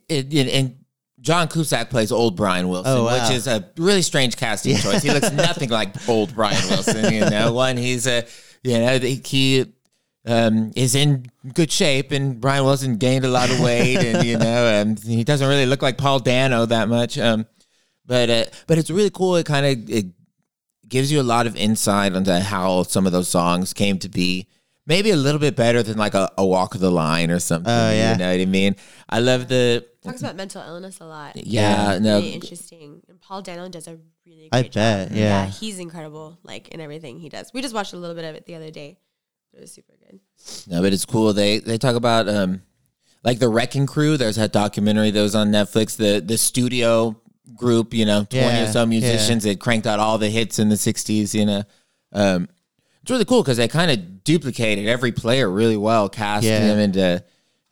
it, 0.08 0.32
it 0.34 0.48
and 0.52 0.78
John 1.20 1.46
Cusack 1.46 1.88
plays 1.90 2.10
old 2.10 2.36
Brian 2.36 2.68
Wilson, 2.68 2.92
Oh, 2.92 3.04
wow. 3.04 3.12
which 3.22 3.36
is 3.36 3.46
a 3.46 3.70
really 3.76 4.02
strange 4.02 4.36
casting 4.36 4.76
choice. 4.76 5.02
He 5.04 5.10
looks 5.12 5.30
nothing 5.32 5.68
like 5.70 6.08
old 6.08 6.34
Brian 6.34 6.60
Wilson. 6.68 7.12
You 7.12 7.20
know, 7.30 7.52
one 7.52 7.76
he's 7.76 8.06
a 8.08 8.26
you 8.64 8.78
know 8.78 8.98
he 8.98 9.66
um, 10.26 10.72
is 10.76 10.94
in 10.96 11.26
good 11.54 11.70
shape, 11.70 12.10
and 12.12 12.40
Brian 12.40 12.64
Wilson 12.64 12.96
gained 12.96 13.24
a 13.24 13.28
lot 13.28 13.50
of 13.50 13.60
weight, 13.60 13.98
and 13.98 14.24
you 14.26 14.38
know, 14.38 14.80
um, 14.82 14.96
he 14.96 15.22
doesn't 15.24 15.48
really 15.48 15.66
look 15.66 15.82
like 15.82 15.98
Paul 15.98 16.18
Dano 16.18 16.66
that 16.66 16.88
much. 16.88 17.18
Um, 17.18 17.46
but 18.06 18.28
uh, 18.30 18.44
but 18.66 18.78
it's 18.78 18.90
really 18.90 19.10
cool. 19.10 19.36
It 19.36 19.46
kind 19.46 19.66
of 19.66 19.88
gives 20.92 21.10
you 21.10 21.20
a 21.20 21.24
lot 21.24 21.48
of 21.48 21.56
insight 21.56 22.12
into 22.14 22.38
how 22.38 22.84
some 22.84 23.06
of 23.06 23.12
those 23.12 23.28
songs 23.28 23.72
came 23.72 23.98
to 23.98 24.08
be. 24.08 24.46
Maybe 24.86 25.10
a 25.10 25.16
little 25.16 25.38
bit 25.40 25.56
better 25.56 25.82
than 25.82 25.96
like 25.96 26.14
a, 26.14 26.30
a 26.36 26.44
Walk 26.44 26.74
of 26.74 26.80
the 26.80 26.90
Line 26.90 27.30
or 27.30 27.38
something. 27.38 27.72
Oh, 27.72 27.90
yeah. 27.92 28.12
You 28.12 28.18
know 28.18 28.30
what 28.32 28.40
I 28.40 28.44
mean? 28.46 28.76
I 29.08 29.20
love 29.20 29.48
the 29.48 29.86
Talks 30.02 30.20
about 30.20 30.34
mental 30.36 30.60
illness 30.60 30.98
a 31.00 31.06
lot. 31.06 31.36
yeah, 31.36 31.98
no 32.00 32.16
really 32.16 32.30
interesting. 32.32 33.00
And 33.08 33.20
Paul 33.20 33.40
Dano 33.42 33.68
does 33.68 33.86
a 33.86 33.98
really 34.26 34.48
great 34.50 34.58
I 34.58 34.62
job. 34.62 34.72
bet, 34.74 35.12
yeah. 35.12 35.46
he's 35.46 35.78
incredible, 35.78 36.38
like 36.42 36.68
in 36.68 36.80
everything 36.80 37.20
he 37.20 37.28
does. 37.28 37.52
We 37.54 37.62
just 37.62 37.74
watched 37.74 37.92
a 37.92 37.96
little 37.96 38.16
bit 38.16 38.24
of 38.24 38.34
it 38.34 38.44
the 38.44 38.56
other 38.56 38.72
day. 38.72 38.98
It 39.54 39.60
was 39.60 39.72
super 39.72 39.94
good. 40.04 40.18
No, 40.66 40.82
but 40.82 40.92
it's 40.92 41.04
cool. 41.04 41.32
They 41.32 41.60
they 41.60 41.78
talk 41.78 41.94
about 41.94 42.28
um 42.28 42.62
like 43.22 43.38
the 43.38 43.48
Wrecking 43.48 43.86
Crew. 43.86 44.16
There's 44.16 44.36
that 44.36 44.52
documentary 44.52 45.12
that 45.12 45.22
was 45.22 45.36
on 45.36 45.52
Netflix. 45.52 45.96
The 45.96 46.20
the 46.20 46.36
studio 46.36 47.20
group, 47.56 47.92
you 47.94 48.04
know, 48.04 48.24
twenty 48.24 48.46
Yeah, 48.46 48.68
or 48.68 48.72
so 48.72 48.86
musicians 48.86 49.44
that 49.44 49.60
cranked 49.60 49.86
out 49.86 49.98
all 49.98 50.18
the 50.18 50.28
hits 50.30 50.58
in 50.58 50.68
the 50.68 50.76
'60s. 50.76 51.34
You 51.34 51.46
know, 51.46 51.62
um, 52.12 52.48
it's 53.02 53.10
really 53.10 53.24
cool 53.24 53.42
because 53.42 53.56
they 53.56 53.68
kind 53.68 53.90
of 53.90 54.24
duplicated 54.24 54.86
every 54.86 55.12
player 55.12 55.50
really 55.50 55.76
well, 55.76 56.08
cast 56.08 56.44
Yeah. 56.44 56.60
him 56.60 56.78
into. 56.78 57.24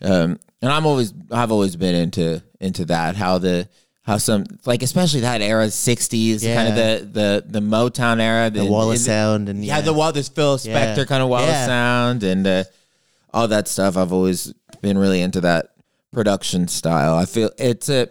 Um, 0.02 0.38
and 0.62 0.70
I'm 0.72 0.86
always 0.86 1.12
I've 1.30 1.52
always 1.52 1.76
been 1.76 1.94
into 1.94 2.42
into 2.60 2.84
that 2.86 3.16
how 3.16 3.38
the 3.38 3.68
how 4.02 4.16
some 4.18 4.44
like 4.66 4.82
especially 4.82 5.20
that 5.20 5.40
era 5.40 5.66
'60s 5.66 6.42
kind 6.42 6.68
of 6.68 6.74
the 6.74 7.06
the 7.12 7.44
the 7.46 7.60
Motown 7.60 8.20
era 8.20 8.50
The 8.50 8.64
wall 8.64 8.90
of 8.90 8.98
sound 8.98 9.48
and 9.48 9.64
yeah, 9.64 9.80
the 9.82 9.92
wall, 9.92 10.12
this 10.12 10.28
Phil 10.28 10.56
Spector 10.58 10.96
Yeah. 10.98 11.04
kind 11.04 11.22
of 11.22 11.28
wall 11.28 11.42
Yeah. 11.42 11.66
sound 11.66 12.22
and 12.22 12.46
uh, 12.46 12.64
all 13.32 13.46
that 13.48 13.68
stuff. 13.68 13.96
I've 13.96 14.12
always 14.12 14.52
been 14.80 14.98
really 14.98 15.20
into 15.22 15.40
that 15.42 15.68
production 16.12 16.66
style. 16.68 17.14
I 17.14 17.24
feel 17.26 17.50
it's 17.58 17.88
a. 17.88 18.08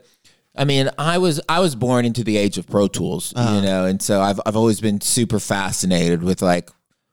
I 0.56 0.66
mean, 0.66 0.90
I 0.98 1.18
was 1.20 1.40
I 1.48 1.60
was 1.60 1.76
born 1.76 2.06
into 2.06 2.24
the 2.24 2.36
age 2.38 2.58
of 2.58 2.68
Pro 2.68 2.88
Tools, 2.88 3.34
Uh-huh. 3.36 3.56
you 3.56 3.62
know, 3.62 3.86
and 3.86 4.02
so 4.02 4.22
I've 4.22 4.40
I've 4.46 4.56
always 4.56 4.82
been 4.82 5.00
super 5.02 5.40
fascinated 5.40 6.24
with 6.24 6.42
like 6.42 6.70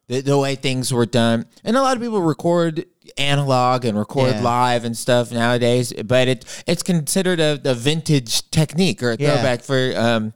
the, 0.09 0.20
the 0.20 0.38
way 0.38 0.55
things 0.55 0.92
were 0.92 1.07
done. 1.07 1.46
And 1.64 1.77
a 1.77 1.83
lot 1.83 1.96
of 1.96 2.03
people 2.03 2.22
record 2.22 2.87
analog 3.18 3.85
and 3.85 3.96
record 3.99 4.37
Yeah. 4.37 4.42
live 4.42 4.85
and 4.85 4.96
stuff 4.96 5.31
nowadays, 5.33 5.92
but 6.05 6.29
it 6.29 6.44
it's 6.66 6.83
considered 6.83 7.38
a, 7.40 7.61
a 7.64 7.75
vintage 7.75 8.51
technique 8.51 9.03
or 9.03 9.12
a 9.12 9.16
Yeah. 9.18 9.35
throwback 9.35 9.62
for 9.62 9.92
um 9.96 10.33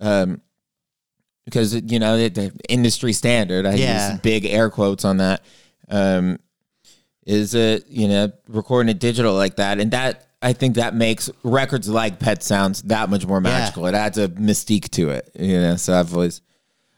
um 0.00 0.40
because 1.44 1.74
you 1.74 1.98
know 1.98 2.16
the, 2.18 2.28
the 2.28 2.52
industry 2.68 3.12
standard. 3.12 3.66
I 3.66 3.74
Yeah. 3.74 4.10
use 4.12 4.20
big 4.20 4.44
air 4.46 4.70
quotes 4.70 5.04
on 5.04 5.16
that. 5.18 5.42
Um, 5.88 6.38
is 7.26 7.54
it 7.54 7.86
you 7.88 8.08
know 8.08 8.30
recording 8.48 8.90
it 8.90 9.00
digital 9.00 9.34
like 9.34 9.56
that, 9.56 9.80
and 9.80 9.90
that 9.90 10.27
I 10.40 10.52
think 10.52 10.76
that 10.76 10.94
makes 10.94 11.30
records 11.42 11.88
like 11.88 12.20
Pet 12.20 12.42
Sounds 12.42 12.82
that 12.82 13.10
much 13.10 13.26
more 13.26 13.40
magical. 13.40 13.86
It 13.86 13.94
adds 13.94 14.18
a 14.18 14.28
mystique 14.28 14.88
to 14.90 15.10
it, 15.10 15.30
you 15.38 15.60
know. 15.60 15.76
So 15.76 15.98
I've 15.98 16.12
always, 16.14 16.42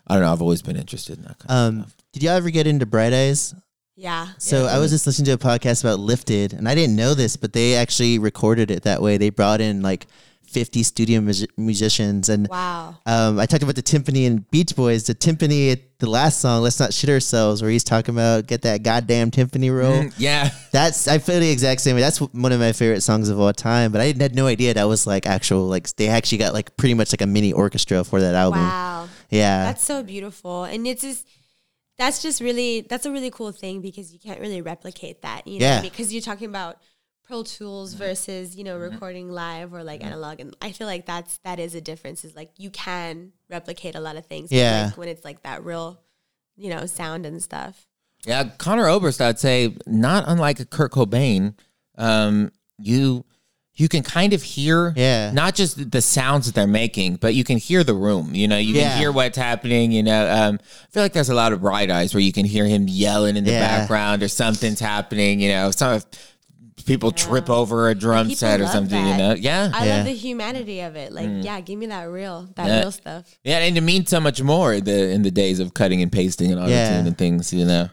I 0.07 0.15
don't 0.15 0.23
know, 0.23 0.33
I've 0.33 0.43
always 0.43 0.63
been 0.63 0.77
interested 0.77 1.17
in 1.17 1.25
that 1.25 1.39
kind 1.39 1.51
of 1.51 1.83
Um, 1.83 1.93
did 2.13 2.23
y'all 2.23 2.33
ever 2.33 2.51
get 2.51 2.67
into 2.67 2.85
Bright 2.85 3.13
Eyes? 3.13 3.55
Yeah. 3.97 4.29
So 4.39 4.67
I 4.67 4.79
was 4.79 4.91
just 4.91 5.07
listening 5.07 5.27
to 5.27 5.33
a 5.33 5.39
podcast 5.39 5.85
about 5.85 6.01
Lifted, 6.01 6.53
and 6.53 6.69
I 6.69 6.75
didn't 6.75 6.97
know 6.97 7.15
this, 7.15 7.37
but 7.37 7.53
they 7.53 7.75
actually 7.77 8.19
recorded 8.19 8.71
it 8.71 8.83
that 8.85 9.03
way. 9.03 9.17
They 9.17 9.31
brought 9.31 9.61
in 9.61 9.83
like 9.83 10.07
50 10.51 10.83
studio 10.83 11.21
mus- 11.21 11.47
musicians, 11.57 12.29
and 12.29 12.49
Wow. 12.49 12.97
um, 13.07 13.39
I 13.39 13.47
talked 13.47 13.63
about 13.63 13.77
the 13.77 13.83
timpani 13.83 14.27
and 14.27 14.49
Beach 14.51 14.75
Boys. 14.77 15.05
The 15.05 15.15
timpani 15.15 15.73
at 15.73 15.81
the 16.01 16.09
last 16.11 16.41
song, 16.41 16.63
"Let's 16.63 16.79
Not 16.81 16.93
Shit 16.93 17.09
Ourselves," 17.11 17.63
where 17.63 17.71
he's 17.71 17.85
talking 17.85 18.15
about 18.15 18.47
get 18.47 18.63
that 18.63 18.83
goddamn 18.83 19.31
timpani 19.31 19.75
roll. 19.75 20.03
Mm, 20.05 20.15
yeah, 20.19 20.51
That's 20.73 21.07
I 21.09 21.19
feel 21.19 21.41
the 21.41 21.51
exact 21.51 21.81
same 21.83 21.95
way. 21.97 22.01
That's 22.03 22.19
one 22.19 22.53
of 22.53 22.61
my 22.61 22.73
favorite 22.73 23.03
songs 23.03 23.29
of 23.29 23.39
all 23.39 23.53
time. 23.53 23.93
But 23.93 24.01
I 24.01 24.07
had 24.07 24.35
no 24.35 24.47
idea 24.47 24.75
that 24.75 24.85
was 24.89 25.07
like 25.07 25.27
actual 25.27 25.67
like 25.67 25.95
they 25.97 26.09
actually 26.09 26.39
got 26.39 26.53
like 26.55 26.77
pretty 26.77 26.95
much 26.95 27.13
like 27.13 27.21
a 27.23 27.27
mini 27.27 27.53
orchestra 27.53 28.03
for 28.05 28.21
that 28.21 28.35
album. 28.35 28.61
Wow. 28.61 29.09
Yeah, 29.31 29.65
That's 29.65 29.85
so 29.85 30.03
beautiful. 30.03 30.65
And 30.65 30.87
it's 30.87 31.03
just 31.03 31.27
that's 31.99 32.23
just 32.23 32.41
really 32.41 32.81
that's 32.89 33.05
a 33.07 33.13
really 33.13 33.31
cool 33.31 33.53
thing 33.53 33.81
because 33.83 34.13
you 34.13 34.19
can't 34.19 34.41
really 34.41 34.63
replicate 34.63 35.23
that, 35.23 35.47
you 35.47 35.59
know, 35.61 35.67
Yeah. 35.67 35.81
because 35.83 36.13
you're 36.13 36.23
talking 36.23 36.49
about 36.49 36.79
Pro 37.31 37.45
Tools 37.45 37.95
versus, 37.95 38.57
you 38.57 38.65
know, 38.65 38.77
recording 38.77 39.31
live 39.31 39.73
or 39.73 39.85
like 39.85 40.03
analog 40.03 40.41
and 40.41 40.57
I 40.61 40.73
feel 40.73 40.89
like 40.89 41.07
that's 41.07 41.39
that 41.45 41.61
is 41.61 41.77
a 41.77 41.81
difference 41.81 42.25
is 42.25 42.35
like 42.35 42.51
you 42.59 42.71
can 42.71 43.31
replicate 43.49 43.95
a 43.95 44.01
lot 44.01 44.17
of 44.17 44.27
things 44.27 44.51
Yeah. 44.51 44.87
like, 44.87 44.99
when 44.99 45.09
it's 45.09 45.25
like 45.25 45.45
that 45.45 45.65
real, 45.65 46.01
you 46.57 46.71
know, 46.71 46.87
sound 46.87 47.27
and 47.27 47.41
stuff. 47.41 47.87
yeah. 48.27 48.51
Conor 48.59 48.89
Oberst, 48.89 49.21
I'd 49.21 49.39
say, 49.39 49.77
not 49.87 50.25
unlike 50.27 50.69
Kurt 50.71 50.91
Cobain, 50.91 51.55
um, 51.97 52.51
you 52.79 53.25
you 53.77 53.89
can 53.89 54.03
kind 54.03 54.33
of 54.33 54.43
hear 54.43 54.93
Yeah. 54.97 55.31
not 55.31 55.55
just 55.55 55.93
the 55.93 56.03
sounds 56.03 56.47
that 56.47 56.57
they're 56.57 56.67
making, 56.67 57.17
but 57.17 57.35
you 57.37 57.45
can 57.45 57.57
hear 57.59 57.85
the 57.85 57.95
room. 57.95 58.35
You 58.35 58.49
know, 58.49 58.59
you 58.59 58.75
Yeah. 58.75 58.91
can 58.91 58.99
hear 58.99 59.13
what's 59.13 59.39
happening. 59.39 59.93
You 59.93 60.03
know, 60.03 60.29
um, 60.29 60.59
I 60.61 60.87
feel 60.91 61.03
like 61.05 61.13
there's 61.13 61.31
a 61.31 61.35
lot 61.35 61.53
of 61.53 61.61
bright 61.61 61.91
eyes 61.93 62.13
where 62.13 62.21
you 62.21 62.33
can 62.33 62.45
hear 62.45 62.67
him 62.67 62.89
yelling 62.89 63.37
in 63.37 63.45
the 63.45 63.53
Yeah. 63.53 63.61
background 63.79 64.25
or 64.25 64.29
something's 64.29 64.81
happening. 64.81 65.39
You 65.41 65.51
know, 65.51 65.71
some 65.71 66.03
people 66.85 67.13
trip 67.13 67.49
over 67.51 67.89
a 67.89 67.95
drum 67.95 68.27
People 68.27 68.39
set 68.39 68.61
or 68.61 68.65
love 68.65 68.73
something. 68.73 69.07
You 69.07 69.17
know, 69.17 69.35
yeah, 69.35 69.71
I 69.73 69.87
Yeah. 69.87 69.97
love 69.97 70.05
the 70.07 70.13
humanity 70.13 70.81
of 70.81 70.97
it. 70.97 71.13
Like, 71.13 71.29
yeah, 71.43 71.61
give 71.61 71.79
me 71.79 71.87
that 71.87 72.05
real, 72.11 72.49
that 72.57 72.67
Yeah. 72.67 72.81
real 72.81 72.93
stuff. 72.93 73.25
yeah, 73.45 73.59
and 73.59 73.77
it 73.77 73.81
means 73.83 74.11
so 74.11 74.21
much 74.21 74.43
more 74.43 74.75
in 74.75 74.85
the 74.85 75.11
in 75.11 75.23
the 75.23 75.31
days 75.31 75.61
of 75.61 75.75
cutting 75.75 76.03
and 76.03 76.11
pasting 76.13 76.51
and 76.53 76.61
auto 76.61 76.71
Yeah. 76.71 76.97
tune 76.97 77.07
and 77.07 77.17
things. 77.19 77.53
You 77.53 77.65
know, 77.67 77.89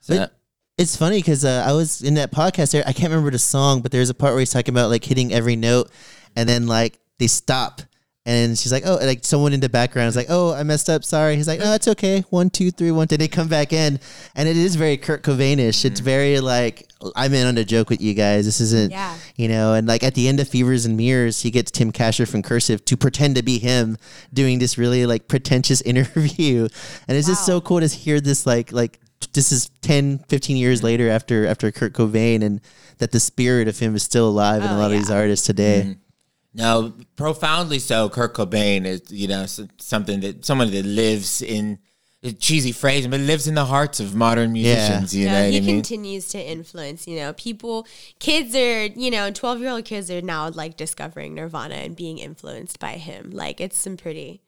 so, 0.00 0.16
But- 0.18 0.32
It's 0.78 0.96
funny 0.96 1.18
because 1.18 1.44
uh, 1.44 1.64
I 1.66 1.72
was 1.72 2.00
in 2.00 2.14
that 2.14 2.32
podcast 2.32 2.72
there. 2.72 2.82
I 2.86 2.92
can't 2.92 3.10
remember 3.10 3.30
the 3.30 3.38
song, 3.38 3.82
but 3.82 3.92
there's 3.92 4.08
a 4.10 4.14
part 4.14 4.32
where 4.32 4.40
he's 4.40 4.50
talking 4.50 4.72
about 4.74 4.88
like 4.90 5.04
hitting 5.04 5.32
every 5.32 5.54
note, 5.54 5.90
and 6.34 6.48
then 6.48 6.66
like 6.66 6.98
they 7.18 7.26
stop, 7.26 7.82
and 8.24 8.56
she's 8.56 8.70
like, 8.72 8.84
"Oh," 8.86 8.96
like 9.02 9.24
someone 9.24 9.52
in 9.52 9.60
the 9.60 9.68
background 9.68 10.08
is 10.08 10.16
like, 10.16 10.26
"Oh, 10.28 10.52
I 10.52 10.62
messed 10.62 10.88
up. 10.88 11.04
Sorry." 11.04 11.34
He's 11.36 11.48
like, 11.48 11.58
"No, 11.60 11.74
it's 11.74 11.88
okay. 11.88 12.20
One, 12.30 12.50
two, 12.50 12.70
three, 12.70 12.90
one. 12.90 12.98
one." 12.98 13.06
Then 13.08 13.18
they 13.18 13.28
come 13.28 13.48
back 13.48 13.72
in, 13.72 13.98
and 14.36 14.48
it 14.48 14.56
is 14.56 14.76
very 14.76 14.96
Kurt 14.96 15.22
Cobainish. 15.22 15.84
It's 15.84 16.00
very 16.00 16.38
like 16.40 16.88
I'm 17.16 17.34
in 17.34 17.46
on 17.46 17.58
a 17.58 17.64
joke 17.64 17.90
with 17.90 18.00
you 18.00 18.14
guys. 18.14 18.44
This 18.44 18.60
isn't, 18.60 18.92
Yeah. 18.92 19.16
you 19.36 19.48
know. 19.48 19.74
And 19.74 19.88
like 19.88 20.04
at 20.04 20.14
the 20.14 20.28
end 20.28 20.38
of 20.38 20.48
Fevers 20.48 20.86
and 20.86 20.96
Mirrors, 20.96 21.42
he 21.42 21.50
gets 21.50 21.70
Tim 21.72 21.90
Kasher 21.90 22.28
from 22.28 22.42
Cursive 22.42 22.84
to 22.84 22.96
pretend 22.96 23.34
to 23.36 23.42
be 23.42 23.58
him 23.58 23.98
doing 24.32 24.60
this 24.60 24.78
really 24.78 25.04
like 25.04 25.26
pretentious 25.26 25.80
interview, 25.92 26.68
and 27.08 27.16
it's 27.18 27.26
just 27.26 27.44
so 27.44 27.60
cool 27.60 27.80
to 27.80 27.86
hear 27.88 28.20
this 28.20 28.46
like 28.46 28.70
like 28.72 29.00
this 29.34 29.52
is 29.52 29.70
10 29.82 30.18
15 30.28 30.56
years 30.56 30.82
later 30.82 31.08
after 31.08 31.46
after 31.46 31.70
Kurt 31.70 31.92
Cobain 31.92 32.42
and 32.42 32.60
that 32.98 33.12
the 33.12 33.20
spirit 33.20 33.68
of 33.68 33.78
him 33.78 33.94
is 33.94 34.02
still 34.02 34.28
alive 34.28 34.62
in 34.62 34.68
a 34.68 34.74
Oh, 34.74 34.78
lot 34.78 34.92
of 34.92 34.98
these 34.98 35.10
artists 35.10 35.46
today. 35.46 35.82
Mm-hmm. 35.86 35.92
No, 36.54 36.92
profoundly 37.16 37.78
so. 37.78 38.08
Kurt 38.08 38.34
Cobain 38.34 38.84
is, 38.84 39.02
you 39.10 39.26
know, 39.28 39.46
something 39.78 40.20
that 40.20 40.44
someone 40.44 40.70
that 40.70 40.84
lives 40.84 41.40
in 41.40 41.78
a 42.22 42.30
cheesy 42.32 42.72
phrase, 42.72 43.06
but 43.06 43.18
lives 43.20 43.48
in 43.48 43.54
the 43.54 43.64
hearts 43.64 43.98
of 43.98 44.14
modern 44.14 44.52
musicians. 44.52 45.14
You 45.14 45.26
No, 45.26 45.32
know 45.32 45.40
what 45.44 45.50
he 45.50 45.56
I 45.56 45.60
mean? 45.60 45.76
continues 45.76 46.28
to 46.28 46.38
influence, 46.38 47.08
you 47.08 47.16
know, 47.16 47.32
people, 47.32 47.86
kids 48.20 48.54
are, 48.54 48.84
you 48.86 49.10
know, 49.10 49.30
12 49.30 49.60
year 49.60 49.70
old 49.70 49.84
kids 49.84 50.10
are 50.10 50.22
now 50.22 50.48
like 50.50 50.76
discovering 50.76 51.34
Nirvana 51.34 51.74
and 51.76 51.96
being 51.96 52.18
influenced 52.18 52.78
by 52.78 52.92
him. 52.92 53.30
Like 53.32 53.60
it's 53.60 53.78
some 53.78 53.96
pretty, 53.96 54.40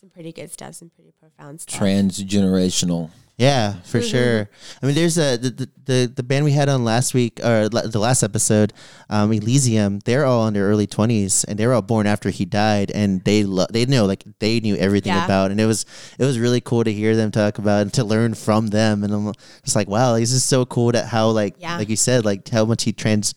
some 0.00 0.10
pretty 0.10 0.32
good 0.32 0.50
stuff, 0.50 0.74
some 0.74 0.90
pretty 0.90 1.12
profound 1.18 1.60
stuff. 1.60 1.80
Transgenerational. 1.80 3.10
Yeah, 3.36 3.74
for 3.84 4.00
Mm-hmm. 4.00 4.08
sure. 4.08 4.50
I 4.82 4.86
mean, 4.86 4.96
there's 4.96 5.16
a 5.16 5.36
the, 5.36 5.50
the 5.50 5.68
the 5.84 6.12
the 6.16 6.22
band 6.24 6.44
we 6.44 6.50
had 6.50 6.68
on 6.68 6.82
last 6.82 7.14
week 7.14 7.38
or 7.44 7.68
la- 7.68 7.86
the 7.86 8.00
last 8.00 8.24
episode, 8.24 8.72
um, 9.10 9.32
Elysium. 9.32 10.00
They're 10.00 10.24
all 10.24 10.48
in 10.48 10.54
their 10.54 10.64
early 10.64 10.88
20s 10.88 11.44
and 11.46 11.56
they 11.56 11.64
were 11.64 11.72
all 11.74 11.82
born 11.82 12.08
after 12.08 12.30
he 12.30 12.44
died, 12.44 12.90
and 12.90 13.22
they 13.22 13.44
lo- 13.44 13.70
they 13.70 13.86
know 13.86 14.06
like 14.06 14.24
they 14.40 14.58
knew 14.58 14.74
everything 14.74 15.12
Yeah. 15.12 15.24
about, 15.24 15.52
and 15.52 15.60
it 15.60 15.66
was 15.66 15.86
it 16.18 16.24
was 16.24 16.36
really 16.36 16.60
cool 16.60 16.82
to 16.82 16.92
hear 16.92 17.14
them 17.14 17.30
talk 17.30 17.58
about 17.58 17.82
and 17.82 17.92
to 17.94 18.02
learn 18.02 18.34
from 18.34 18.68
them. 18.68 19.04
And 19.04 19.14
I'm 19.14 19.32
just 19.64 19.76
like, 19.76 19.86
wow, 19.88 20.16
this 20.18 20.32
is 20.32 20.42
so 20.42 20.66
cool 20.66 20.90
that 20.90 21.06
how 21.06 21.28
like 21.30 21.54
Yeah. 21.60 21.78
like 21.78 21.88
you 21.88 21.96
said 21.96 22.24
like 22.24 22.48
how 22.48 22.64
much 22.64 22.82
he 22.82 22.92
trans. 22.92 23.34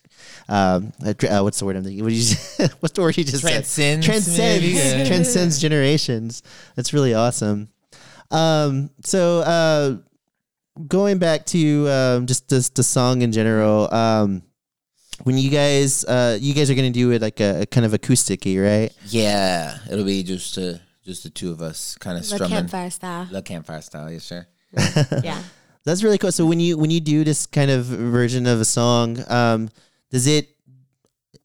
Um, 0.49 0.91
uh, 1.05 1.13
uh, 1.29 1.41
what's 1.43 1.59
the 1.59 1.65
word 1.65 1.75
I'm 1.77 1.83
thinking? 1.83 2.03
What 2.03 2.11
you 2.13 2.21
say? 2.21 2.67
what's 2.79 2.93
the 2.93 3.01
word 3.01 3.17
you 3.17 3.23
just 3.23 3.41
Transcends, 3.41 3.69
said? 3.69 4.03
Transcends, 4.03 4.37
maybe? 4.63 4.73
Yeah. 4.75 5.05
transcends 5.05 5.59
generations. 5.59 6.43
That's 6.75 6.93
really 6.93 7.13
awesome. 7.13 7.69
Um, 8.31 8.89
so 9.03 9.39
uh, 9.39 9.97
going 10.87 11.17
back 11.19 11.45
to 11.47 11.89
um, 11.89 12.25
just 12.27 12.49
this, 12.49 12.69
the 12.69 12.83
song 12.83 13.21
in 13.21 13.31
general, 13.31 13.93
um, 13.93 14.43
when 15.23 15.37
you 15.37 15.49
guys 15.51 16.03
uh, 16.05 16.37
you 16.41 16.53
guys 16.53 16.71
are 16.71 16.75
gonna 16.75 16.89
do 16.89 17.11
it 17.11 17.21
like 17.21 17.39
a, 17.39 17.61
a 17.61 17.65
kind 17.67 17.85
of 17.85 17.91
acousticy, 17.91 18.61
right? 18.61 18.91
Yeah, 19.07 19.77
it'll 19.91 20.05
be 20.05 20.23
just 20.23 20.57
uh, 20.57 20.75
just 21.05 21.23
the 21.23 21.29
two 21.29 21.51
of 21.51 21.61
us 21.61 21.95
kind 21.99 22.17
of 22.17 22.23
The 22.23 22.35
strumming. 22.35 22.57
campfire 22.57 22.89
style. 22.89 23.25
The 23.31 23.41
campfire 23.41 23.81
style, 23.81 24.11
yes, 24.11 24.23
sir. 24.23 24.47
yeah. 25.23 25.41
That's 25.83 26.03
really 26.03 26.17
cool. 26.17 26.31
So 26.31 26.45
when 26.45 26.59
you 26.59 26.77
when 26.77 26.89
you 26.91 26.99
do 26.99 27.23
this 27.23 27.45
kind 27.45 27.69
of 27.69 27.85
version 27.85 28.45
of 28.47 28.61
a 28.61 28.65
song, 28.65 29.17
um, 29.27 29.69
does 30.11 30.27
it 30.27 30.49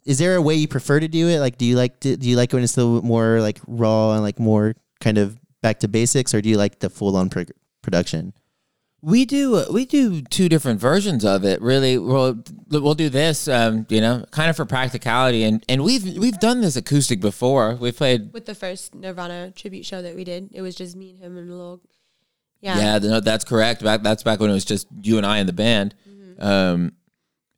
is 0.04 0.18
there 0.18 0.36
a 0.36 0.42
way 0.42 0.54
you 0.54 0.68
prefer 0.68 1.00
to 1.00 1.08
do 1.08 1.28
it? 1.28 1.40
Like, 1.40 1.58
do 1.58 1.64
you 1.64 1.76
like 1.76 1.98
to, 2.00 2.16
do 2.16 2.28
you 2.28 2.36
like 2.36 2.52
when 2.52 2.62
it's 2.62 2.76
a 2.76 2.80
little 2.80 3.00
bit 3.00 3.06
more 3.06 3.40
like 3.40 3.58
raw 3.66 4.12
and 4.12 4.22
like 4.22 4.38
more 4.38 4.76
kind 5.00 5.18
of 5.18 5.36
back 5.62 5.80
to 5.80 5.88
basics, 5.88 6.32
or 6.32 6.40
do 6.40 6.48
you 6.48 6.56
like 6.56 6.78
the 6.78 6.88
full 6.88 7.16
on 7.16 7.28
pro- 7.28 7.44
production? 7.82 8.32
We 9.02 9.24
do 9.24 9.64
we 9.70 9.84
do 9.84 10.22
two 10.22 10.48
different 10.48 10.80
versions 10.80 11.24
of 11.24 11.44
it. 11.44 11.60
Really, 11.60 11.98
we'll 11.98 12.42
we'll 12.70 12.94
do 12.94 13.08
this, 13.08 13.46
um, 13.46 13.86
you 13.88 14.00
know, 14.00 14.24
kind 14.30 14.48
of 14.48 14.56
for 14.56 14.64
practicality, 14.64 15.44
and 15.44 15.64
and 15.68 15.84
we've 15.84 16.16
we've 16.16 16.38
done 16.38 16.60
this 16.60 16.76
acoustic 16.76 17.20
before. 17.20 17.74
We 17.74 17.92
played, 17.92 18.32
With 18.32 18.46
the 18.46 18.54
first 18.54 18.94
Nirvana 18.94 19.52
tribute 19.52 19.84
show 19.84 20.02
that 20.02 20.16
we 20.16 20.24
did, 20.24 20.50
it 20.52 20.62
was 20.62 20.74
just 20.74 20.96
me 20.96 21.10
and 21.10 21.18
him 21.20 21.36
and 21.36 21.50
a 21.50 21.52
little, 21.52 21.80
yeah. 22.60 22.78
yeah, 22.78 22.98
no, 22.98 23.20
that's 23.20 23.44
correct. 23.44 23.84
Back 23.84 24.02
that's 24.02 24.22
back 24.22 24.40
when 24.40 24.50
it 24.50 24.54
was 24.54 24.64
just 24.64 24.88
you 25.02 25.18
and 25.18 25.26
I 25.26 25.38
in 25.38 25.46
the 25.46 25.52
band, 25.52 25.94
um, 26.38 26.92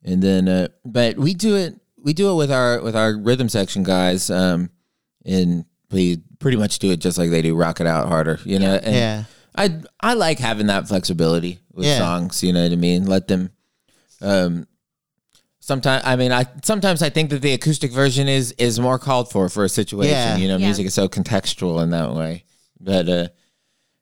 and 0.03 0.21
then 0.21 0.47
uh, 0.47 0.67
but 0.85 1.17
we 1.17 1.33
do 1.33 1.55
it 1.55 1.79
we 2.01 2.13
do 2.13 2.31
it 2.31 2.35
with 2.35 2.51
our 2.51 2.81
with 2.81 2.95
our 2.95 3.17
rhythm 3.17 3.49
section 3.49 3.83
guys, 3.83 4.29
um, 4.29 4.69
and 5.25 5.65
we 5.91 6.21
pretty 6.39 6.57
much 6.57 6.79
do 6.79 6.91
it 6.91 6.97
just 6.97 7.17
like 7.17 7.29
they 7.29 7.41
do, 7.41 7.55
rock 7.55 7.81
it 7.81 7.87
out 7.87 8.07
harder, 8.07 8.39
you 8.45 8.59
know. 8.59 8.75
And 8.81 8.95
yeah, 8.95 9.23
I 9.55 9.81
I 9.99 10.13
like 10.13 10.39
having 10.39 10.67
that 10.67 10.87
flexibility 10.87 11.59
with 11.73 11.85
Yeah. 11.87 11.97
songs. 11.97 12.41
You 12.43 12.53
know 12.53 12.63
what 12.63 12.71
I 12.71 12.75
mean? 12.75 13.05
Let 13.05 13.27
them. 13.27 13.49
Um, 14.21 14.67
sometimes 15.59 16.03
I 16.05 16.15
mean 16.15 16.31
I 16.31 16.45
sometimes 16.63 17.01
I 17.01 17.09
think 17.09 17.29
that 17.31 17.41
the 17.41 17.53
acoustic 17.53 17.91
version 17.91 18.27
is 18.27 18.53
is 18.53 18.79
more 18.79 18.97
called 18.99 19.31
for 19.31 19.49
for 19.49 19.63
a 19.65 19.69
situation. 19.69 20.11
Yeah. 20.13 20.37
You 20.37 20.47
know, 20.47 20.57
Yeah. 20.57 20.67
music 20.67 20.85
is 20.87 20.93
so 20.93 21.07
contextual 21.09 21.83
in 21.83 21.89
that 21.91 22.13
way. 22.13 22.45
But 22.79 23.09
uh, 23.09 23.27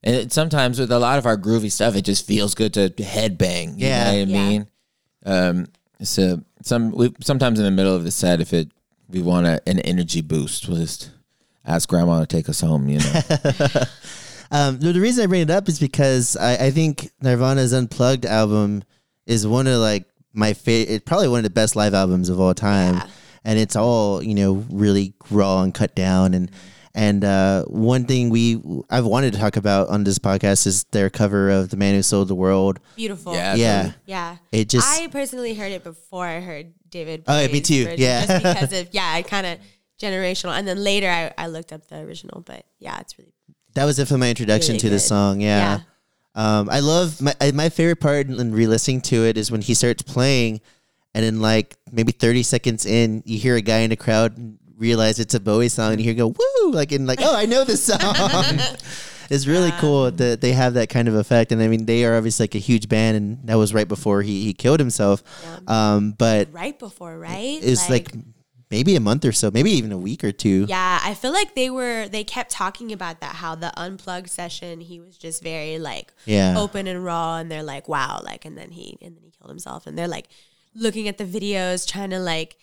and 0.03 0.15
it, 0.15 0.31
sometimes 0.31 0.79
with 0.79 0.91
a 0.91 0.99
lot 0.99 1.17
of 1.17 1.25
our 1.25 1.37
groovy 1.37 1.71
stuff, 1.71 1.95
it 1.95 2.03
just 2.03 2.25
feels 2.27 2.53
good 2.53 2.73
to 2.75 2.89
headbang. 2.91 3.79
You 3.79 3.87
Yeah. 3.87 4.03
know 4.03 4.05
what 4.05 4.11
I 4.11 4.17
Yeah. 4.31 4.49
mean? 4.49 4.67
Um, 5.25 5.67
so 6.01 6.41
some 6.61 6.91
we, 6.91 7.13
sometimes 7.21 7.59
in 7.59 7.65
the 7.65 7.71
middle 7.71 7.95
of 7.95 8.03
the 8.03 8.11
set, 8.11 8.41
if 8.41 8.53
it 8.53 8.69
we 9.09 9.21
want 9.21 9.47
a, 9.47 9.61
an 9.67 9.79
energy 9.79 10.21
boost, 10.21 10.67
we'll 10.67 10.77
just 10.77 11.11
ask 11.65 11.87
grandma 11.89 12.19
to 12.21 12.27
take 12.27 12.49
us 12.49 12.61
home. 12.61 12.87
You 12.89 12.99
know. 12.99 13.21
Um, 14.49 14.79
the, 14.79 14.93
the 14.93 15.01
reason 15.01 15.23
I 15.25 15.27
bring 15.27 15.41
it 15.41 15.49
up 15.49 15.67
is 15.67 15.77
because 15.77 16.37
I, 16.37 16.67
I 16.67 16.71
think 16.71 17.11
Nirvana's 17.21 17.73
Unplugged 17.73 18.25
album 18.25 18.81
is 19.25 19.45
one 19.45 19.67
of 19.67 19.79
like 19.81 20.05
my 20.33 20.53
favorite. 20.53 20.93
It's 20.93 21.03
probably 21.03 21.27
one 21.27 21.39
of 21.39 21.43
the 21.43 21.49
best 21.49 21.75
live 21.75 21.93
albums 21.93 22.29
of 22.29 22.39
all 22.39 22.53
time, 22.53 22.95
Yeah. 22.95 23.07
and 23.43 23.59
it's 23.59 23.75
all 23.75 24.23
you 24.23 24.33
know 24.35 24.65
really 24.71 25.13
raw 25.29 25.63
and 25.63 25.73
cut 25.73 25.95
down. 25.95 26.33
And 26.33 26.49
and 26.97 27.23
uh, 27.23 27.63
one 27.65 28.05
thing 28.05 28.31
we 28.31 28.59
I've 28.89 29.05
wanted 29.05 29.33
to 29.33 29.39
talk 29.39 29.55
about 29.55 29.89
on 29.89 30.03
this 30.03 30.17
podcast 30.17 30.65
is 30.65 30.83
their 30.85 31.11
cover 31.11 31.51
of 31.51 31.69
"The 31.69 31.77
Man 31.77 31.93
Who 31.93 32.01
Sold 32.01 32.27
the 32.27 32.35
World." 32.35 32.79
Beautiful. 32.95 33.33
Yeah. 33.33 33.53
Yeah. 33.53 33.91
Yeah. 34.07 34.37
it 34.51 34.67
just 34.67 34.87
I 34.89 35.05
personally 35.07 35.53
heard 35.53 35.71
it 35.71 35.83
before 35.83 36.25
I 36.25 36.39
heard 36.39 36.73
David. 36.89 37.23
Oh, 37.27 37.39
yeah, 37.39 37.47
me 37.47 37.61
too. 37.61 37.83
version, 37.85 37.99
Yeah. 37.99 38.25
Just 38.25 38.43
because 38.43 38.81
of, 38.81 38.87
yeah, 38.93 39.11
I 39.13 39.21
kind 39.21 39.45
of 39.45 39.59
generational. 40.01 40.57
And 40.57 40.67
then 40.67 40.83
later 40.83 41.07
I, 41.09 41.31
I 41.37 41.47
looked 41.47 41.71
up 41.71 41.85
the 41.87 41.99
original, 41.99 42.41
but 42.41 42.65
yeah, 42.79 42.99
it's 42.99 43.17
really, 43.19 43.33
that 43.75 43.85
was 43.85 43.99
it 43.99 44.07
for 44.07 44.17
my 44.17 44.29
introduction 44.29 44.73
Really 44.73 44.79
to 44.79 44.89
this 44.89 45.03
good. 45.03 45.09
song. 45.09 45.41
Yeah. 45.41 45.81
Um, 46.33 46.69
I 46.69 46.79
love 46.79 47.21
my 47.21 47.35
my 47.53 47.69
favorite 47.69 47.99
part 47.99 48.27
in 48.27 48.53
re-listening 48.53 49.01
to 49.01 49.25
it 49.25 49.37
is 49.37 49.51
when 49.51 49.61
he 49.61 49.73
starts 49.75 50.01
playing, 50.01 50.61
and 51.13 51.23
then 51.23 51.41
like 51.41 51.77
maybe 51.91 52.11
thirty 52.11 52.41
seconds 52.43 52.85
in, 52.87 53.21
you 53.25 53.37
hear 53.37 53.55
a 53.55 53.61
guy 53.61 53.79
in 53.79 53.89
the 53.91 53.95
crowd 53.95 54.37
and 54.37 54.57
realize 54.77 55.19
it's 55.19 55.33
a 55.33 55.39
Bowie 55.39 55.69
song, 55.69 55.93
and 55.93 55.99
you 56.01 56.05
hear 56.05 56.13
go 56.13 56.27
woo 56.27 56.71
like 56.71 56.91
and 56.91 57.07
like 57.07 57.19
oh 57.21 57.35
I 57.35 57.45
know 57.45 57.63
this 57.63 57.83
song. 57.83 57.99
it's 59.29 59.47
really 59.47 59.71
cool 59.79 60.11
that 60.11 60.41
they 60.41 60.51
have 60.53 60.75
that 60.75 60.89
kind 60.89 61.07
of 61.07 61.15
effect, 61.15 61.51
and 61.51 61.61
I 61.61 61.67
mean 61.67 61.85
they 61.85 62.05
are 62.05 62.15
obviously 62.15 62.43
like 62.43 62.55
a 62.55 62.59
huge 62.59 62.87
band, 62.87 63.17
and 63.17 63.47
that 63.47 63.55
was 63.55 63.73
right 63.73 63.87
before 63.87 64.21
he 64.21 64.43
he 64.43 64.53
killed 64.53 64.79
himself. 64.79 65.23
Um, 65.67 66.11
but 66.11 66.49
right 66.51 66.77
before, 66.77 67.17
right? 67.17 67.59
it's 67.61 67.89
like, 67.89 68.11
maybe 68.69 68.95
a 68.95 68.99
month 68.99 69.25
or 69.25 69.31
so, 69.31 69.49
maybe 69.51 69.71
even 69.71 69.91
a 69.91 69.97
week 69.97 70.23
or 70.23 70.31
two. 70.31 70.65
Yeah, 70.67 70.99
I 71.01 71.13
feel 71.13 71.31
like 71.31 71.55
they 71.55 71.69
were 71.69 72.07
they 72.07 72.23
kept 72.23 72.51
talking 72.51 72.91
about 72.91 73.21
that 73.21 73.35
how 73.35 73.55
the 73.55 73.71
unplugged 73.79 74.29
session 74.29 74.81
he 74.81 74.99
was 74.99 75.17
just 75.17 75.41
very 75.41 75.79
like 75.79 76.13
Yeah. 76.25 76.55
open 76.57 76.87
and 76.87 77.03
raw 77.03 77.37
and 77.37 77.49
they're 77.51 77.63
like 77.63 77.87
wow 77.87 78.21
like 78.23 78.45
and 78.45 78.57
then 78.57 78.71
he 78.71 78.97
and 79.01 79.15
then 79.15 79.23
he 79.23 79.31
killed 79.31 79.49
himself 79.49 79.87
and 79.87 79.97
they're 79.97 80.07
like 80.07 80.27
looking 80.75 81.07
at 81.07 81.17
the 81.17 81.23
videos 81.25 81.87
trying 81.87 82.09
to 82.09 82.19
like 82.19 82.57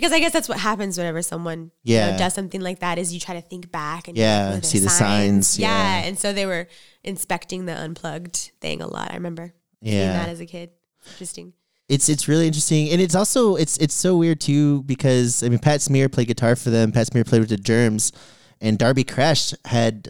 because 0.00 0.12
I 0.12 0.20
guess 0.20 0.32
that's 0.32 0.48
what 0.48 0.58
happens 0.58 0.96
whenever 0.96 1.22
someone 1.22 1.70
you 1.82 1.96
know, 1.98 2.16
does 2.18 2.34
something 2.34 2.60
like 2.60 2.78
that 2.80 2.98
is 2.98 3.12
you 3.12 3.20
try 3.20 3.34
to 3.34 3.40
think 3.40 3.70
back 3.72 4.08
and 4.08 4.16
Yeah, 4.16 4.50
like, 4.54 4.64
see 4.64 4.78
the 4.78 4.88
signs, 4.88 5.58
Yeah. 5.58 5.68
yeah. 6.00 6.06
and 6.06 6.18
so 6.18 6.32
they 6.32 6.46
were 6.46 6.68
inspecting 7.04 7.66
the 7.66 7.72
unplugged 7.74 8.52
thing 8.60 8.80
a 8.80 8.86
lot. 8.86 9.10
I 9.10 9.14
remember 9.14 9.52
seeing 9.82 9.96
Yeah. 9.96 10.12
that 10.12 10.28
as 10.28 10.40
a 10.40 10.46
kid. 10.46 10.70
Interesting. 11.12 11.52
it's 11.88 12.08
it's 12.10 12.28
really 12.28 12.46
interesting 12.46 12.90
and 12.90 13.00
it's 13.00 13.14
also 13.14 13.56
it's 13.56 13.78
it's 13.78 13.94
so 13.94 14.14
weird 14.16 14.40
too 14.40 14.82
because 14.82 15.42
I 15.42 15.48
mean 15.48 15.58
Pat 15.58 15.80
Smear 15.80 16.08
played 16.10 16.26
guitar 16.28 16.54
for 16.54 16.68
them. 16.70 16.92
Pat 16.92 17.06
Smear 17.06 17.24
played 17.24 17.40
with 17.40 17.48
the 17.48 17.56
Germs, 17.56 18.12
and 18.60 18.78
Darby 18.78 19.04
Crash 19.04 19.54
had 19.64 20.08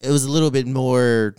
it 0.00 0.10
was 0.10 0.24
a 0.24 0.30
little 0.30 0.50
bit 0.50 0.66
more 0.66 1.34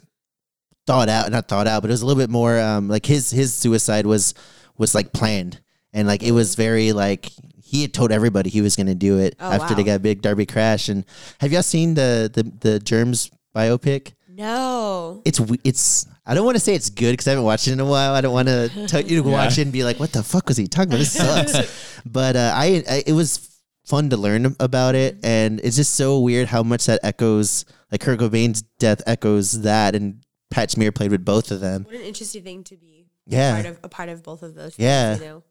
thought 0.88 1.08
out, 1.10 1.30
not 1.32 1.48
thought 1.48 1.68
out, 1.68 1.82
but 1.84 1.92
it 1.92 1.94
was 1.94 2.02
a 2.02 2.06
little 2.06 2.22
bit 2.22 2.30
more 2.32 2.60
um 2.60 2.88
like 2.90 3.06
his 3.06 3.30
his 3.30 3.54
suicide 3.54 4.06
was 4.08 4.34
was 4.78 4.96
like 4.96 5.14
planned 5.14 5.62
and 5.94 6.08
like 6.08 6.24
it 6.24 6.32
was 6.32 6.56
very 6.56 6.92
like 6.92 7.32
he 7.76 7.80
he 7.80 7.82
had 7.84 7.94
told 7.94 8.12
everybody 8.12 8.50
he 8.50 8.62
was 8.62 8.76
going 8.76 8.88
to 8.88 8.96
do 8.96 9.20
it 9.20 9.36
Oh, 9.40 9.52
after 9.52 9.76
they 9.76 9.84
wow. 9.84 9.94
got 9.98 10.02
big 10.02 10.22
Darby 10.22 10.46
Crash. 10.46 10.90
And 10.90 11.04
have 11.40 11.52
y'all 11.52 11.62
seen 11.64 11.94
the 11.94 12.30
the 12.34 12.44
the 12.70 12.80
Germs 12.80 13.30
biopic? 13.56 14.14
No. 14.30 15.22
It's 15.26 15.40
it's. 15.64 16.06
I 16.26 16.34
don't 16.34 16.46
want 16.46 16.56
to 16.56 16.60
say 16.60 16.74
it's 16.76 16.90
good 16.90 17.12
because 17.14 17.28
I 17.28 17.32
haven't 17.32 17.46
watched 17.46 17.68
it 17.68 17.74
in 17.74 17.80
a 17.80 17.86
while. 17.86 18.14
I 18.14 18.22
don't 18.22 18.34
want 18.34 18.48
to 18.48 18.88
tell 18.88 19.02
you 19.02 19.22
to 19.24 19.30
watch 19.38 19.58
it 19.58 19.64
and 19.64 19.72
be 19.72 19.84
like, 19.84 20.00
"What 20.00 20.12
the 20.12 20.24
fuck 20.24 20.48
was 20.48 20.58
he 20.58 20.68
talking 20.68 20.90
about? 20.90 21.00
This 21.00 21.14
sucks." 21.14 22.02
but 22.06 22.36
uh, 22.36 22.52
I, 22.54 22.84
I, 22.90 23.04
it 23.06 23.14
was 23.14 23.60
fun 23.86 24.10
to 24.10 24.18
learn 24.18 24.56
about 24.60 24.96
it, 24.96 25.20
and 25.24 25.60
it's 25.64 25.76
just 25.76 25.96
so 25.96 26.20
weird 26.20 26.48
how 26.48 26.64
much 26.64 26.86
that 26.88 27.00
echoes. 27.04 27.66
Like 27.92 28.02
Kurt 28.02 28.20
Cobain's 28.20 28.64
death 28.80 29.02
echoes 29.06 29.62
that, 29.62 29.96
and 29.96 30.24
Pat 30.50 30.72
Smear 30.72 30.92
played 30.92 31.12
with 31.12 31.24
both 31.24 31.52
of 31.52 31.60
them. 31.62 31.84
What 31.84 31.96
an 31.96 32.02
interesting 32.02 32.44
thing 32.44 32.64
to 32.66 32.76
be 32.76 33.06
Yeah. 33.28 33.54
part 33.54 33.66
of 33.68 33.80
a 33.84 33.90
part 33.90 34.10
of 34.10 34.24
both 34.24 34.42
of 34.44 34.56
those. 34.56 34.76
Yeah. 34.80 35.14
Things, 35.16 35.22
you 35.24 35.30
know? 35.30 35.44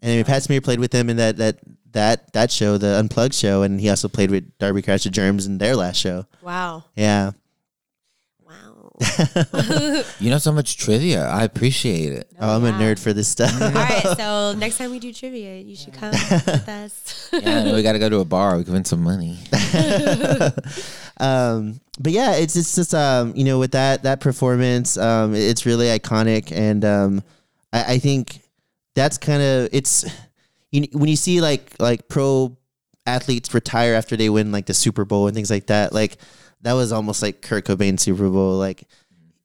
And 0.00 0.20
I 0.20 0.22
Pat 0.22 0.42
Smear 0.42 0.60
played 0.60 0.80
with 0.80 0.90
them 0.92 1.10
in 1.10 1.16
that 1.16 1.36
that 1.38 1.58
that 1.92 2.32
that 2.32 2.50
show, 2.50 2.78
the 2.78 2.98
Unplugged 2.98 3.34
show, 3.34 3.62
and 3.62 3.80
he 3.80 3.88
also 3.90 4.08
played 4.08 4.30
with 4.30 4.56
Darby 4.58 4.82
Crash 4.82 5.04
the 5.04 5.10
Germs 5.10 5.46
in 5.46 5.58
their 5.58 5.74
last 5.74 5.96
show. 5.96 6.26
Wow. 6.42 6.84
Yeah. 6.94 7.32
Wow. 8.44 8.94
You 10.20 10.30
know 10.30 10.38
so 10.38 10.52
much 10.52 10.76
trivia. 10.76 11.26
I 11.28 11.44
appreciate 11.44 12.12
it. 12.12 12.30
Oh, 12.40 12.56
I'm 12.56 12.64
a 12.64 12.72
nerd 12.72 12.98
for 12.98 13.12
this 13.12 13.28
stuff. 13.28 13.60
All 13.60 13.70
right. 13.70 14.16
So 14.16 14.54
next 14.58 14.78
time 14.78 14.90
we 14.90 14.98
do 14.98 15.12
trivia, 15.12 15.56
you 15.58 15.76
should 15.76 15.92
come 15.94 16.10
with 16.10 16.68
us. 16.68 17.30
Yeah, 17.38 17.74
we 17.74 17.82
got 17.82 17.92
to 17.92 17.98
go 17.98 18.08
to 18.08 18.18
a 18.18 18.24
bar. 18.24 18.56
We 18.56 18.64
can 18.64 18.72
win 18.72 18.84
some 18.84 19.02
money. 19.02 19.38
um, 21.18 21.80
but 22.00 22.12
yeah, 22.12 22.36
it's 22.36 22.56
it's 22.56 22.74
just 22.74 22.94
um, 22.94 23.32
you 23.36 23.44
know, 23.44 23.58
with 23.58 23.72
that 23.72 24.02
that 24.04 24.20
performance, 24.20 24.96
um, 24.96 25.34
it's 25.34 25.66
really 25.66 25.86
iconic, 25.86 26.52
and 26.52 26.84
um, 26.84 27.22
I, 27.72 27.94
I 27.94 27.98
think 27.98 28.40
that's 28.98 29.16
kind 29.16 29.40
of 29.42 29.68
it's 29.72 30.04
you 30.72 30.86
kn- 30.86 31.00
when 31.00 31.08
you 31.08 31.16
see 31.16 31.40
like 31.40 31.72
like 31.78 32.08
pro 32.08 32.56
athletes 33.06 33.54
retire 33.54 33.94
after 33.94 34.16
they 34.16 34.28
win 34.28 34.52
like 34.52 34.66
the 34.66 34.74
Super 34.74 35.04
Bowl 35.04 35.28
and 35.28 35.34
things 35.34 35.50
like 35.50 35.68
that, 35.68 35.92
like 35.92 36.18
that 36.62 36.72
was 36.72 36.92
almost 36.92 37.22
like 37.22 37.40
Kurt 37.40 37.64
Cobain's 37.64 38.02
Super 38.02 38.28
Bowl, 38.28 38.56
like. 38.56 38.84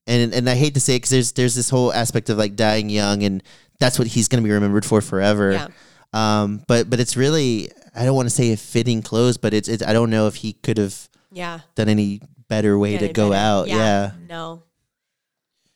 And, 0.06 0.34
and 0.34 0.50
I 0.50 0.56
hate 0.56 0.74
to 0.74 0.82
say 0.82 0.96
it 0.96 0.98
because 0.98 1.12
there's 1.12 1.32
there's 1.32 1.56
this 1.56 1.70
whole 1.70 1.94
aspect 1.94 2.30
of 2.30 2.38
like 2.38 2.58
dying 2.58 2.90
young 2.90 3.24
and 3.24 3.42
that's 3.80 3.98
what 3.98 4.06
he's 4.06 4.28
gonna 4.28 4.44
be 4.44 4.52
remembered 4.52 4.84
for 4.84 5.00
forever. 5.00 5.54
Yeah. 5.54 5.68
Um, 6.12 6.62
but 6.68 6.90
but 6.90 7.00
it's 7.00 7.16
really 7.16 7.70
I 7.96 8.04
don't 8.04 8.14
want 8.14 8.26
to 8.26 8.36
say 8.36 8.52
a 8.52 8.58
fitting 8.58 9.02
close, 9.02 9.38
but 9.38 9.54
it's, 9.54 9.70
it's 9.70 9.82
I 9.82 9.94
don't 9.94 10.10
know 10.10 10.28
if 10.28 10.36
he 10.36 10.54
could 10.54 10.78
have 10.78 11.08
yeah. 11.32 11.62
done 11.76 11.88
any 11.88 12.20
better 12.50 12.78
way 12.78 12.98
Get 12.98 13.08
to 13.08 13.14
go 13.14 13.30
better. 13.30 13.42
out. 13.42 13.68
Yeah. 13.70 14.12
No. 14.28 14.64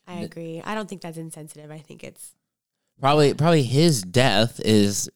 I 0.06 0.20
agree. 0.20 0.60
I 0.62 0.74
don't 0.74 0.88
think 0.88 1.00
that's 1.00 1.16
insensitive. 1.16 1.70
I 1.70 1.78
think 1.78 2.04
it's 2.04 2.34
Probably, 3.00 3.34
probably 3.34 3.62
his 3.62 4.02
death 4.02 4.60
is 4.64 5.08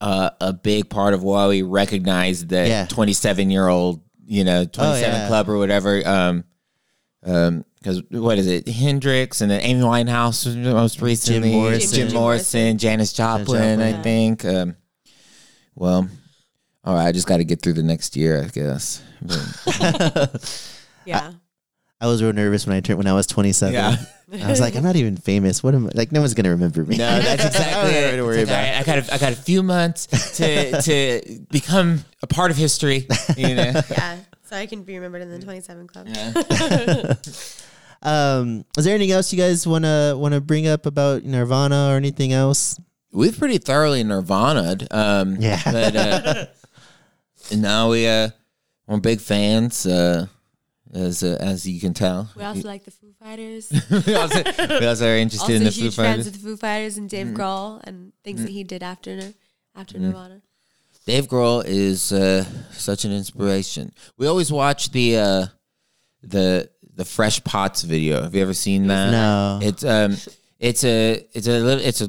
uh, 0.00 0.30
a 0.40 0.52
big 0.52 0.88
part 0.90 1.14
of 1.14 1.22
why 1.22 1.48
we 1.48 1.62
recognize 1.62 2.46
that 2.46 2.68
Yeah. 2.68 2.86
27 2.86 3.50
year 3.50 3.68
old, 3.68 4.02
you 4.26 4.44
know, 4.44 4.64
27 4.64 5.02
yeah. 5.14 5.28
club 5.28 5.48
or 5.48 5.58
whatever. 5.58 6.06
Um, 6.06 6.44
um, 7.24 7.64
because 7.78 8.02
what 8.10 8.36
is 8.38 8.46
it? 8.48 8.66
Hendrix 8.68 9.40
and 9.42 9.50
then 9.50 9.60
Amy 9.60 9.80
Winehouse 9.80 10.44
was 10.44 10.56
most 10.56 11.00
recently. 11.00 11.52
Morrison. 11.52 11.94
Jim 11.94 12.08
Jim 12.08 12.16
Morrison, 12.16 12.60
Morrison. 12.62 12.78
Janis 12.78 13.12
Joplin, 13.12 13.80
I 13.80 13.92
Joplin. 13.92 14.02
think. 14.02 14.44
Um, 14.44 14.76
well, 15.76 16.08
all 16.84 16.94
right, 16.94 17.06
I 17.06 17.12
just 17.12 17.28
got 17.28 17.36
to 17.36 17.44
get 17.44 17.62
through 17.62 17.74
the 17.74 17.82
next 17.84 18.16
year, 18.16 18.42
I 18.42 18.48
guess. 18.48 19.02
But, 19.22 20.70
yeah. 21.04 21.32
I 22.00 22.06
was 22.06 22.22
real 22.22 22.32
nervous 22.32 22.66
when 22.66 22.76
I 22.76 22.80
turned 22.80 22.98
when 22.98 23.06
I 23.06 23.12
was 23.12 23.26
27. 23.28 23.72
Yeah. 23.72 23.96
I 24.42 24.50
was 24.50 24.60
like, 24.60 24.74
I'm 24.74 24.82
not 24.82 24.96
even 24.96 25.16
famous. 25.16 25.62
What 25.62 25.74
am 25.74 25.86
I 25.86 25.90
like? 25.94 26.10
No 26.12 26.20
one's 26.20 26.34
gonna 26.34 26.50
remember 26.50 26.84
me. 26.84 26.96
No, 26.96 27.20
that's 27.20 27.44
exactly 27.46 27.96
I 27.96 28.00
don't 28.10 28.18
it. 28.18 28.22
worry 28.22 28.38
like, 28.38 28.46
about. 28.46 28.64
I, 28.64 28.78
I 28.78 28.82
got 28.82 28.98
a, 28.98 29.14
I 29.14 29.18
got 29.18 29.32
a 29.32 29.36
few 29.36 29.62
months 29.62 30.06
to 30.38 30.82
to 31.22 31.38
become 31.50 32.04
a 32.22 32.26
part 32.26 32.50
of 32.50 32.56
history. 32.56 33.06
You 33.36 33.54
know. 33.54 33.72
yeah. 33.90 34.18
So 34.44 34.56
I 34.56 34.66
can 34.66 34.82
be 34.82 34.94
remembered 34.94 35.22
in 35.22 35.30
the 35.30 35.40
27 35.40 35.86
Club. 35.88 36.06
Um, 38.02 38.64
is 38.76 38.84
there 38.84 38.94
anything 38.94 39.12
else 39.12 39.32
you 39.32 39.38
guys 39.38 39.66
wanna 39.66 40.14
wanna 40.16 40.40
bring 40.40 40.66
up 40.68 40.86
about 40.86 41.24
Nirvana 41.24 41.88
or 41.92 41.96
anything 41.96 42.32
else? 42.32 42.78
We've 43.10 43.36
pretty 43.36 43.58
thoroughly 43.58 44.04
Nirvana'd. 44.04 44.86
Um, 44.90 45.36
Yeah. 45.40 45.60
But 45.64 45.96
uh, 45.96 46.46
and 47.50 47.62
now 47.62 47.90
we 47.90 48.06
uh, 48.06 48.28
we're 48.86 48.98
big 48.98 49.20
fans. 49.20 49.86
Uh, 49.86 50.26
as 50.94 51.22
uh, 51.22 51.36
as 51.40 51.66
you 51.68 51.80
can 51.80 51.94
tell, 51.94 52.30
We 52.36 52.42
also 52.44 52.66
like 52.68 52.84
the 52.84 52.90
Foo 52.90 53.12
Fighters. 53.18 53.70
we, 54.06 54.14
also, 54.14 54.42
we 54.80 54.86
also 54.86 55.06
are 55.06 55.16
interested 55.16 55.40
also 55.42 55.52
in 55.54 55.64
the 55.64 55.70
Foo 55.72 55.80
huge 55.82 55.94
fans 55.96 56.08
Fighters. 56.08 56.26
of 56.28 56.32
the 56.34 56.38
Foo 56.38 56.56
Fighters 56.56 56.96
and 56.96 57.10
Mm-hmm. 57.10 57.28
Dave 57.28 57.36
Grohl 57.36 57.80
and 57.84 58.12
things 58.24 58.42
that 58.42 58.50
he 58.50 58.64
did 58.64 58.82
after 58.82 59.16
Nir- 59.16 59.34
after 59.74 59.98
Nirvana. 59.98 60.42
Dave 61.06 61.26
Grohl 61.28 61.64
is 61.64 62.12
uh, 62.12 62.44
such 62.72 63.04
an 63.04 63.12
inspiration. 63.12 63.92
We 64.18 64.26
always 64.26 64.50
watch 64.52 64.90
the 64.90 65.18
uh, 65.18 65.46
the 66.22 66.70
the 66.94 67.04
Fresh 67.04 67.44
Pots 67.44 67.82
video. 67.82 68.22
Have 68.22 68.34
you 68.34 68.42
ever 68.42 68.54
seen 68.54 68.86
that? 68.88 69.10
No. 69.10 69.60
It's 69.62 69.84
um, 69.84 70.16
it's 70.58 70.82
a 70.84 71.24
it's 71.32 71.46
a 71.46 71.60
little 71.60 71.84
it's 71.84 72.00
a 72.00 72.08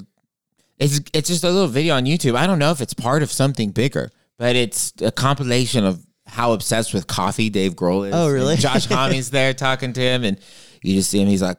it's 0.79 0.99
it's 1.13 1.27
just 1.27 1.43
a 1.43 1.49
little 1.51 1.67
video 1.67 1.95
on 1.95 2.05
YouTube. 2.05 2.35
I 2.35 2.47
don't 2.47 2.57
know 2.59 2.71
if 2.71 2.81
it's 2.81 2.93
part 2.93 3.21
of 3.21 3.31
something 3.31 3.71
bigger, 3.71 4.09
but 4.37 4.55
it's 4.55 4.93
a 5.01 5.11
compilation 5.11 5.83
of 5.85 6.03
how 6.37 6.53
obsessed 6.53 6.93
with 6.93 7.07
coffee 7.07 7.49
Dave 7.49 7.75
Grohl 7.75 8.07
is. 8.07 8.13
Oh, 8.13 8.29
really? 8.29 8.53
And 8.53 8.61
Josh 8.61 8.85
Homme's 8.89 9.31
there 9.31 9.53
talking 9.53 9.91
to 9.93 9.99
him, 10.01 10.23
and 10.23 10.39
you 10.83 10.95
just 10.95 11.09
see 11.09 11.19
him. 11.19 11.27
He's 11.27 11.41
like. 11.41 11.57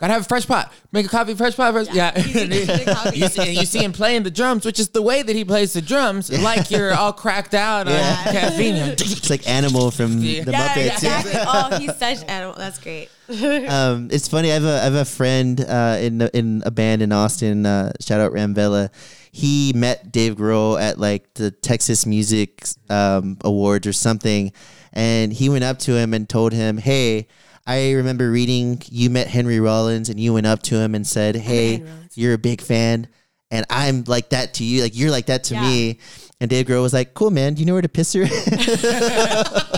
Gotta 0.00 0.12
have 0.12 0.22
a 0.22 0.26
fresh 0.26 0.46
pot. 0.46 0.72
Make 0.92 1.06
a 1.06 1.08
coffee, 1.08 1.34
fresh 1.34 1.56
pot. 1.56 1.72
Fresh. 1.72 1.92
Yeah. 1.92 2.16
He's 2.16 2.36
addicted 2.36 2.86
you, 3.16 3.26
see, 3.26 3.42
and 3.42 3.56
you 3.56 3.64
see 3.66 3.80
him 3.82 3.92
playing 3.92 4.22
the 4.22 4.30
drums, 4.30 4.64
which 4.64 4.78
is 4.78 4.90
the 4.90 5.02
way 5.02 5.22
that 5.24 5.34
he 5.34 5.44
plays 5.44 5.72
the 5.72 5.82
drums, 5.82 6.30
like 6.40 6.70
you're 6.70 6.94
all 6.94 7.12
cracked 7.12 7.52
out 7.52 7.88
Yeah. 7.88 8.22
on 8.26 8.32
caffeine. 8.32 8.76
It's 8.92 9.28
like 9.28 9.48
Animal 9.48 9.90
from 9.90 10.20
the 10.20 10.26
Yeah, 10.28 10.44
Muppets. 10.44 10.86
exactly. 10.92 11.32
oh, 11.34 11.78
he's 11.80 11.96
such 11.96 12.24
animal. 12.28 12.54
That's 12.56 12.78
great. 12.78 13.08
um, 13.68 14.08
it's 14.10 14.26
funny. 14.28 14.50
I 14.50 14.54
have 14.54 14.64
a 14.64 14.80
I 14.80 14.84
have 14.84 14.94
a 14.94 15.04
friend 15.04 15.60
uh, 15.60 15.98
in 16.00 16.22
in 16.32 16.62
a 16.64 16.70
band 16.70 17.02
in 17.02 17.12
Austin. 17.12 17.66
Uh, 17.66 17.92
shout 18.00 18.20
out 18.20 18.32
Ramvella. 18.32 18.90
He 19.32 19.72
met 19.74 20.10
Dave 20.10 20.36
Grohl 20.36 20.80
at 20.80 20.98
like 20.98 21.34
the 21.34 21.50
Texas 21.50 22.06
Music 22.06 22.64
um, 22.88 23.36
Awards 23.44 23.86
or 23.86 23.92
something, 23.92 24.52
and 24.92 25.32
he 25.32 25.48
went 25.48 25.64
up 25.64 25.78
to 25.80 25.94
him 25.96 26.14
and 26.14 26.26
told 26.28 26.52
him, 26.54 26.78
"Hey, 26.78 27.28
I 27.66 27.92
remember 27.92 28.30
reading 28.30 28.80
you 28.90 29.10
met 29.10 29.26
Henry 29.28 29.60
Rollins, 29.60 30.08
and 30.08 30.18
you 30.18 30.32
went 30.32 30.46
up 30.46 30.62
to 30.64 30.76
him 30.76 30.94
and 30.94 31.06
said, 31.06 31.36
"Hey, 31.36 31.84
you're 32.14 32.32
a 32.34 32.38
big 32.38 32.62
fan." 32.62 33.08
And 33.50 33.64
I'm 33.70 34.04
like 34.06 34.30
that 34.30 34.54
to 34.54 34.64
you, 34.64 34.82
like 34.82 34.96
you're 34.96 35.10
like 35.10 35.26
that 35.26 35.44
to 35.44 35.54
Yeah. 35.54 35.62
me. 35.62 35.98
And 36.40 36.48
Dave 36.50 36.66
Grohl 36.66 36.82
was 36.82 36.92
like, 36.94 37.12
"Cool, 37.14 37.30
man. 37.30 37.54
Do 37.54 37.60
you 37.60 37.66
know 37.66 37.74
where 37.74 37.82
to 37.82 37.88
piss 37.88 38.14
her?" 38.14 38.24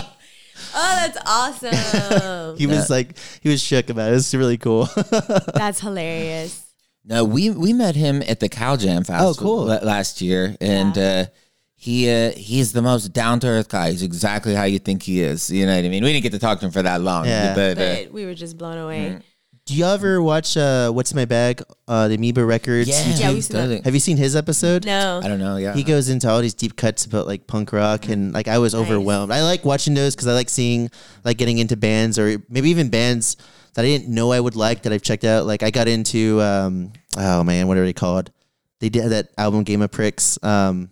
Oh, 0.83 0.95
that's 0.95 1.17
awesome. 1.25 2.57
he 2.57 2.65
was 2.67 2.89
like, 2.89 3.17
he 3.41 3.49
was 3.49 3.61
shook 3.61 3.89
about 3.89 4.11
it. 4.11 4.15
It's 4.15 4.33
really 4.33 4.57
cool. 4.57 4.85
that's 5.53 5.79
hilarious. 5.79 6.65
No, 7.05 7.23
we 7.23 7.49
we 7.49 7.73
met 7.73 7.95
him 7.95 8.21
at 8.27 8.39
the 8.39 8.49
Cal 8.49 8.77
Jam 8.77 9.03
Festival 9.03 9.29
Oh, 9.29 9.33
cool. 9.33 9.65
last 9.65 10.21
year, 10.21 10.55
and 10.61 10.95
uh, 10.97 11.25
he 11.75 12.09
uh, 12.11 12.31
he's 12.31 12.73
the 12.73 12.81
most 12.83 13.11
down 13.11 13.39
to 13.39 13.47
earth 13.47 13.69
guy. 13.69 13.89
He's 13.91 14.03
exactly 14.03 14.53
how 14.53 14.63
you 14.65 14.77
think 14.79 15.01
he 15.03 15.21
is. 15.21 15.49
You 15.49 15.65
know 15.65 15.75
what 15.75 15.83
I 15.83 15.89
mean? 15.89 16.03
We 16.03 16.13
didn't 16.13 16.23
get 16.23 16.31
to 16.33 16.39
talk 16.39 16.59
to 16.59 16.65
him 16.65 16.71
for 16.71 16.83
that 16.83 17.01
long, 17.01 17.25
Yeah. 17.25 17.55
but, 17.55 17.77
uh, 17.79 17.95
But 18.03 18.13
we 18.13 18.25
were 18.25 18.35
just 18.35 18.55
blown 18.57 18.77
away. 18.77 19.19
Do 19.65 19.75
you 19.75 19.85
ever 19.85 20.21
watch 20.21 20.57
uh, 20.57 20.91
What's 20.91 21.11
in 21.11 21.15
My 21.15 21.25
Bag, 21.25 21.61
uh, 21.87 22.07
the 22.07 22.15
Amoeba 22.15 22.43
Records? 22.43 22.89
yeah, 22.89 23.15
Yeah, 23.15 23.29
we 23.29 23.35
he 23.35 23.41
seen 23.41 23.69
that. 23.69 23.85
Have 23.85 23.93
you 23.93 23.99
seen 23.99 24.17
his 24.17 24.35
episode? 24.35 24.85
No. 24.85 25.21
I 25.23 25.27
don't 25.27 25.39
know. 25.39 25.57
Yeah, 25.57 25.73
He 25.73 25.83
goes 25.83 26.09
into 26.09 26.27
all 26.29 26.41
these 26.41 26.55
deep 26.55 26.75
cuts 26.75 27.05
about 27.05 27.27
like 27.27 27.47
punk 27.47 27.71
rock 27.71 28.09
and 28.09 28.33
like 28.33 28.47
I 28.47 28.57
was 28.57 28.73
overwhelmed. 28.73 29.31
I 29.31 29.43
like 29.43 29.63
watching 29.63 29.93
those 29.93 30.15
because 30.15 30.27
I 30.27 30.33
like 30.33 30.49
seeing 30.49 30.89
like 31.23 31.37
getting 31.37 31.59
into 31.59 31.77
bands 31.77 32.17
or 32.17 32.41
maybe 32.49 32.69
even 32.69 32.89
bands 32.89 33.37
that 33.75 33.85
I 33.85 33.87
didn't 33.87 34.09
know 34.13 34.31
I 34.31 34.39
would 34.39 34.55
like 34.55 34.81
that 34.81 34.93
I've 34.93 35.03
checked 35.03 35.23
out. 35.23 35.45
Like 35.45 35.63
I 35.63 35.69
got 35.69 35.87
into 35.87 36.41
um, 36.41 36.91
oh 37.17 37.43
man, 37.43 37.67
what 37.67 37.77
are 37.77 37.85
they 37.85 37.93
called? 37.93 38.31
They 38.79 38.89
did 38.89 39.09
that 39.11 39.29
album 39.37 39.63
Game 39.63 39.83
of 39.83 39.91
Pricks. 39.91 40.43
Um, 40.43 40.89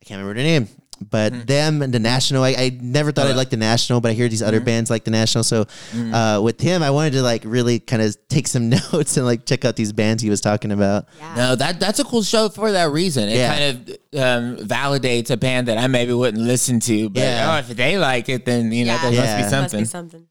I 0.00 0.04
can't 0.04 0.20
remember 0.20 0.40
the 0.40 0.44
name. 0.46 0.68
But 1.00 1.46
them 1.46 1.80
and 1.82 1.92
the 1.92 1.98
National, 1.98 2.42
I, 2.42 2.50
I 2.58 2.78
never 2.82 3.12
thought 3.12 3.26
Oh, 3.26 3.30
I'd 3.30 3.36
like 3.36 3.50
the 3.50 3.56
National, 3.56 4.00
but 4.00 4.10
I 4.10 4.14
hear 4.14 4.28
these 4.28 4.42
other 4.42 4.60
bands 4.60 4.90
like 4.90 5.04
the 5.04 5.10
National. 5.10 5.44
So 5.44 5.66
uh, 6.12 6.40
with 6.42 6.60
him, 6.60 6.82
I 6.82 6.90
wanted 6.90 7.12
to 7.12 7.22
like 7.22 7.42
really 7.46 7.78
kind 7.78 8.02
of 8.02 8.16
take 8.28 8.48
some 8.48 8.68
notes 8.92 9.16
and 9.16 9.24
like 9.24 9.46
check 9.46 9.64
out 9.64 9.76
these 9.76 9.92
bands 9.92 10.22
he 10.22 10.28
was 10.30 10.40
talking 10.40 10.72
about. 10.72 11.06
Yeah. 11.18 11.34
No, 11.36 11.54
that 11.56 11.78
that's 11.80 11.98
a 12.00 12.04
cool 12.04 12.22
show 12.22 12.48
for 12.48 12.72
that 12.72 12.90
reason. 12.90 13.28
It 13.28 13.36
Yeah. 13.36 13.56
kind 13.58 13.64
of 14.12 14.58
um, 14.60 14.66
validates 14.66 15.30
a 15.30 15.36
band 15.36 15.68
that 15.68 15.78
I 15.78 15.86
maybe 15.86 16.12
wouldn't 16.12 16.42
listen 16.42 16.80
to, 16.80 17.08
but 17.10 17.20
Yeah. 17.20 17.54
oh, 17.54 17.58
if 17.58 17.68
they 17.76 17.96
like 17.98 18.28
it, 18.28 18.44
then 18.44 18.72
you 18.72 18.84
know 18.84 18.94
Yeah. 18.94 19.02
there 19.02 19.12
Yeah. 19.12 19.20
must 19.20 19.36
be 19.36 19.40
Must 19.42 19.50
something. 19.50 19.80
be 19.80 19.84
something. 19.86 20.26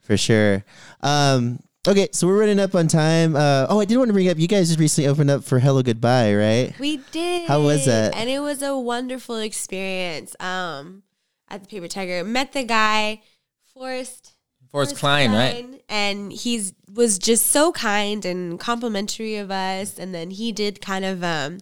For 0.00 0.16
sure. 0.18 0.64
Um, 1.00 1.60
okay, 1.86 2.08
so 2.12 2.26
we're 2.26 2.38
running 2.40 2.58
up 2.60 2.74
on 2.74 2.88
time. 2.88 3.36
Uh, 3.36 3.66
oh, 3.68 3.80
I 3.80 3.84
did 3.84 3.96
want 3.98 4.08
to 4.08 4.12
bring 4.12 4.28
up 4.28 4.38
you 4.38 4.48
guys 4.48 4.68
just 4.68 4.80
recently 4.80 5.08
opened 5.08 5.30
up 5.30 5.44
for 5.44 5.60
Hellogoodbye, 5.60 6.38
right? 6.38 6.78
We 6.78 6.98
did. 7.12 7.48
How 7.48 7.60
was 7.60 7.86
that? 7.86 8.14
And 8.14 8.28
it 8.30 8.40
was 8.40 8.62
a 8.62 8.76
wonderful 8.78 9.36
experience. 9.36 10.34
Um, 10.40 11.02
at 11.48 11.62
the 11.62 11.68
Paper 11.68 11.88
Tiger, 11.88 12.24
met 12.24 12.52
the 12.52 12.64
guy, 12.64 13.20
Forrest. 13.72 14.34
Forrest 14.70 14.96
Kline, 14.96 15.30
right? 15.30 15.82
And 15.88 16.32
he's 16.32 16.72
was 16.92 17.18
just 17.18 17.46
so 17.46 17.70
kind 17.72 18.24
and 18.24 18.58
complimentary 18.58 19.36
of 19.36 19.50
us. 19.50 19.98
And 19.98 20.12
then 20.14 20.30
he 20.30 20.50
did 20.52 20.80
kind 20.80 21.04
of 21.04 21.22
um, 21.22 21.58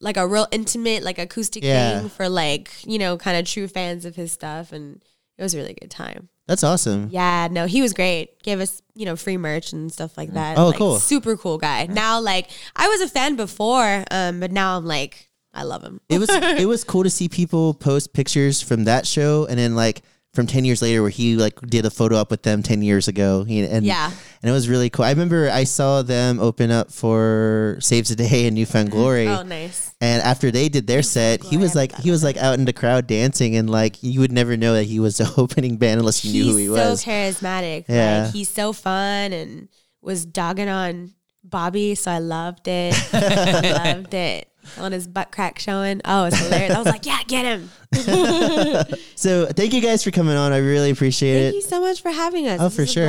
like 0.00 0.16
a 0.16 0.26
real 0.26 0.46
intimate, 0.50 1.02
like 1.02 1.18
acoustic 1.18 1.62
Yeah. 1.62 2.00
thing 2.00 2.08
for 2.08 2.28
like 2.28 2.70
you 2.86 2.98
know 2.98 3.18
kind 3.18 3.36
of 3.36 3.44
true 3.46 3.68
fans 3.68 4.04
of 4.06 4.16
his 4.16 4.32
stuff, 4.32 4.72
and 4.72 5.02
it 5.36 5.42
was 5.42 5.54
a 5.54 5.58
really 5.58 5.74
good 5.74 5.90
time. 5.90 6.28
That's 6.46 6.62
awesome. 6.62 7.08
Yeah, 7.10 7.48
no, 7.50 7.66
he 7.66 7.80
was 7.80 7.92
great. 7.94 8.42
Gave 8.42 8.60
us, 8.60 8.82
you 8.94 9.06
know, 9.06 9.16
free 9.16 9.36
merch 9.38 9.72
and 9.72 9.90
stuff 9.90 10.18
like 10.18 10.32
that. 10.34 10.58
Oh, 10.58 10.68
Like, 10.68 10.76
cool. 10.76 10.98
Super 10.98 11.36
cool 11.36 11.56
guy. 11.56 11.86
Now, 11.86 12.20
like, 12.20 12.50
I 12.76 12.88
was 12.88 13.00
a 13.00 13.08
fan 13.08 13.36
before, 13.36 14.04
um, 14.10 14.40
but 14.40 14.52
now 14.52 14.76
I'm 14.76 14.84
like, 14.84 15.30
I 15.54 15.62
love 15.62 15.82
him. 15.82 16.00
It 16.08 16.18
was 16.18 16.28
it 16.32 16.66
was 16.66 16.84
cool 16.84 17.04
to 17.04 17.10
see 17.10 17.28
people 17.28 17.74
post 17.74 18.12
pictures 18.12 18.60
from 18.60 18.84
that 18.84 19.06
show, 19.06 19.46
and 19.46 19.58
then 19.58 19.74
like 19.74 20.02
from 20.34 20.46
ten 20.46 20.64
years 20.64 20.82
later, 20.82 21.00
where 21.00 21.10
he 21.10 21.36
like 21.36 21.58
did 21.62 21.86
a 21.86 21.90
photo 21.90 22.16
up 22.16 22.30
with 22.30 22.42
them 22.42 22.62
ten 22.62 22.82
years 22.82 23.08
ago. 23.08 23.46
And 23.48 23.84
Yeah. 23.86 24.10
and 24.42 24.50
it 24.50 24.52
was 24.52 24.68
really 24.68 24.90
cool. 24.90 25.04
I 25.04 25.10
remember 25.10 25.48
I 25.50 25.64
saw 25.64 26.02
them 26.02 26.40
open 26.40 26.70
up 26.70 26.90
for 26.92 27.78
Saves 27.80 28.10
the 28.10 28.16
Day 28.16 28.46
and 28.46 28.54
New 28.54 28.66
Found 28.66 28.90
Glory. 28.90 29.28
Oh, 29.28 29.42
nice. 29.42 29.94
And 30.00 30.22
after 30.22 30.50
they 30.50 30.68
did 30.68 30.86
their 30.86 31.02
set, 31.02 31.42
he 31.44 31.56
was 31.56 31.74
like 31.74 31.94
he 31.96 32.10
was 32.10 32.22
like 32.22 32.36
out 32.36 32.58
in 32.58 32.64
the 32.66 32.72
crowd 32.72 33.06
dancing, 33.06 33.56
and 33.56 33.70
like 33.70 34.02
you 34.02 34.20
would 34.20 34.32
never 34.32 34.56
know 34.56 34.74
that 34.74 34.84
he 34.84 35.00
was 35.00 35.16
the 35.18 35.32
opening 35.38 35.76
band 35.78 36.00
unless 36.00 36.24
you 36.24 36.32
He's 36.32 36.44
knew 36.46 36.52
who 36.52 36.58
he 36.58 36.66
so 36.66 36.90
was. 36.90 37.00
So 37.02 37.10
charismatic. 37.10 37.84
Yeah. 37.88 38.24
Like, 38.24 38.32
he's 38.34 38.48
so 38.48 38.72
fun 38.72 39.32
and 39.32 39.68
was 40.02 40.26
dogging 40.26 40.68
on 40.68 41.14
Bobby, 41.42 41.94
so 41.94 42.10
I 42.10 42.18
loved 42.18 42.68
it. 42.68 42.94
I 43.14 43.92
loved 43.94 44.14
it. 44.14 44.48
On 44.78 44.92
his 44.92 45.06
butt 45.06 45.30
crack 45.32 45.58
showing. 45.58 46.00
Oh, 46.04 46.24
it's 46.24 46.38
hilarious. 46.38 46.74
I 46.74 46.78
was 46.78 46.86
like, 46.86 47.06
yeah, 47.06 47.20
get 47.26 47.44
him. 47.44 47.70
So 49.16 49.46
thank 49.46 49.72
you 49.72 49.80
guys 49.80 50.04
for 50.04 50.10
coming 50.10 50.36
on. 50.36 50.52
I 50.52 50.58
really 50.58 50.90
appreciate 50.90 51.32
Thank 51.34 51.42
it. 51.42 51.50
Thank 51.52 51.64
you 51.64 51.68
so 51.68 51.80
much 51.80 52.02
for 52.02 52.10
having 52.10 52.46
us. 52.46 52.60
Oh, 52.60 52.64
This 52.64 52.76
for 52.76 52.86
sure. 52.86 53.08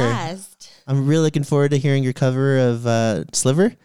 I'm 0.87 1.07
really 1.07 1.23
looking 1.23 1.43
forward 1.43 1.71
to 1.71 1.77
hearing 1.77 2.03
your 2.03 2.13
cover 2.13 2.57
of 2.59 2.85
uh, 2.85 3.25
Sliver. 3.33 3.75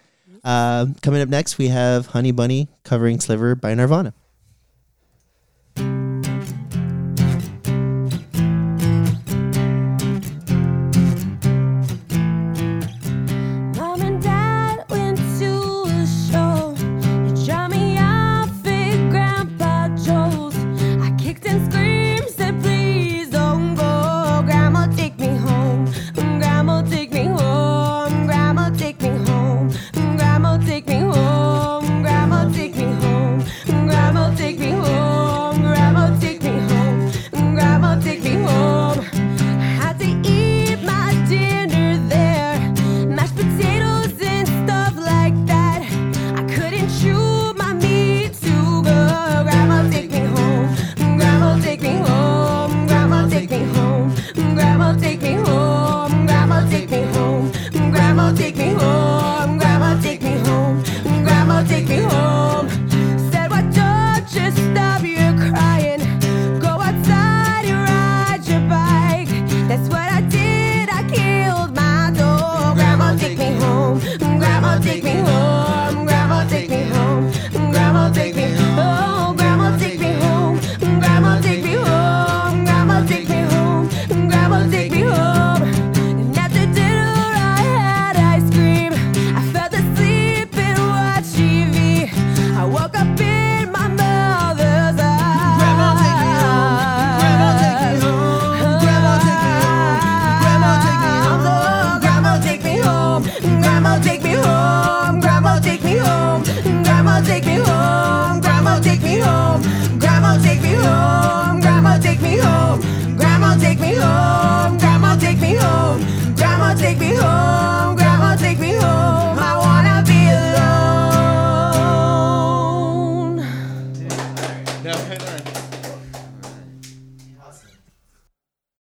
Um, 0.44 0.94
coming 1.02 1.22
up 1.22 1.28
next, 1.28 1.58
we 1.58 1.68
have 1.68 2.06
Honey 2.06 2.30
Bunny 2.32 2.68
covering 2.84 3.20
Sliver 3.20 3.54
by 3.54 3.74
Nirvana. 3.74 4.14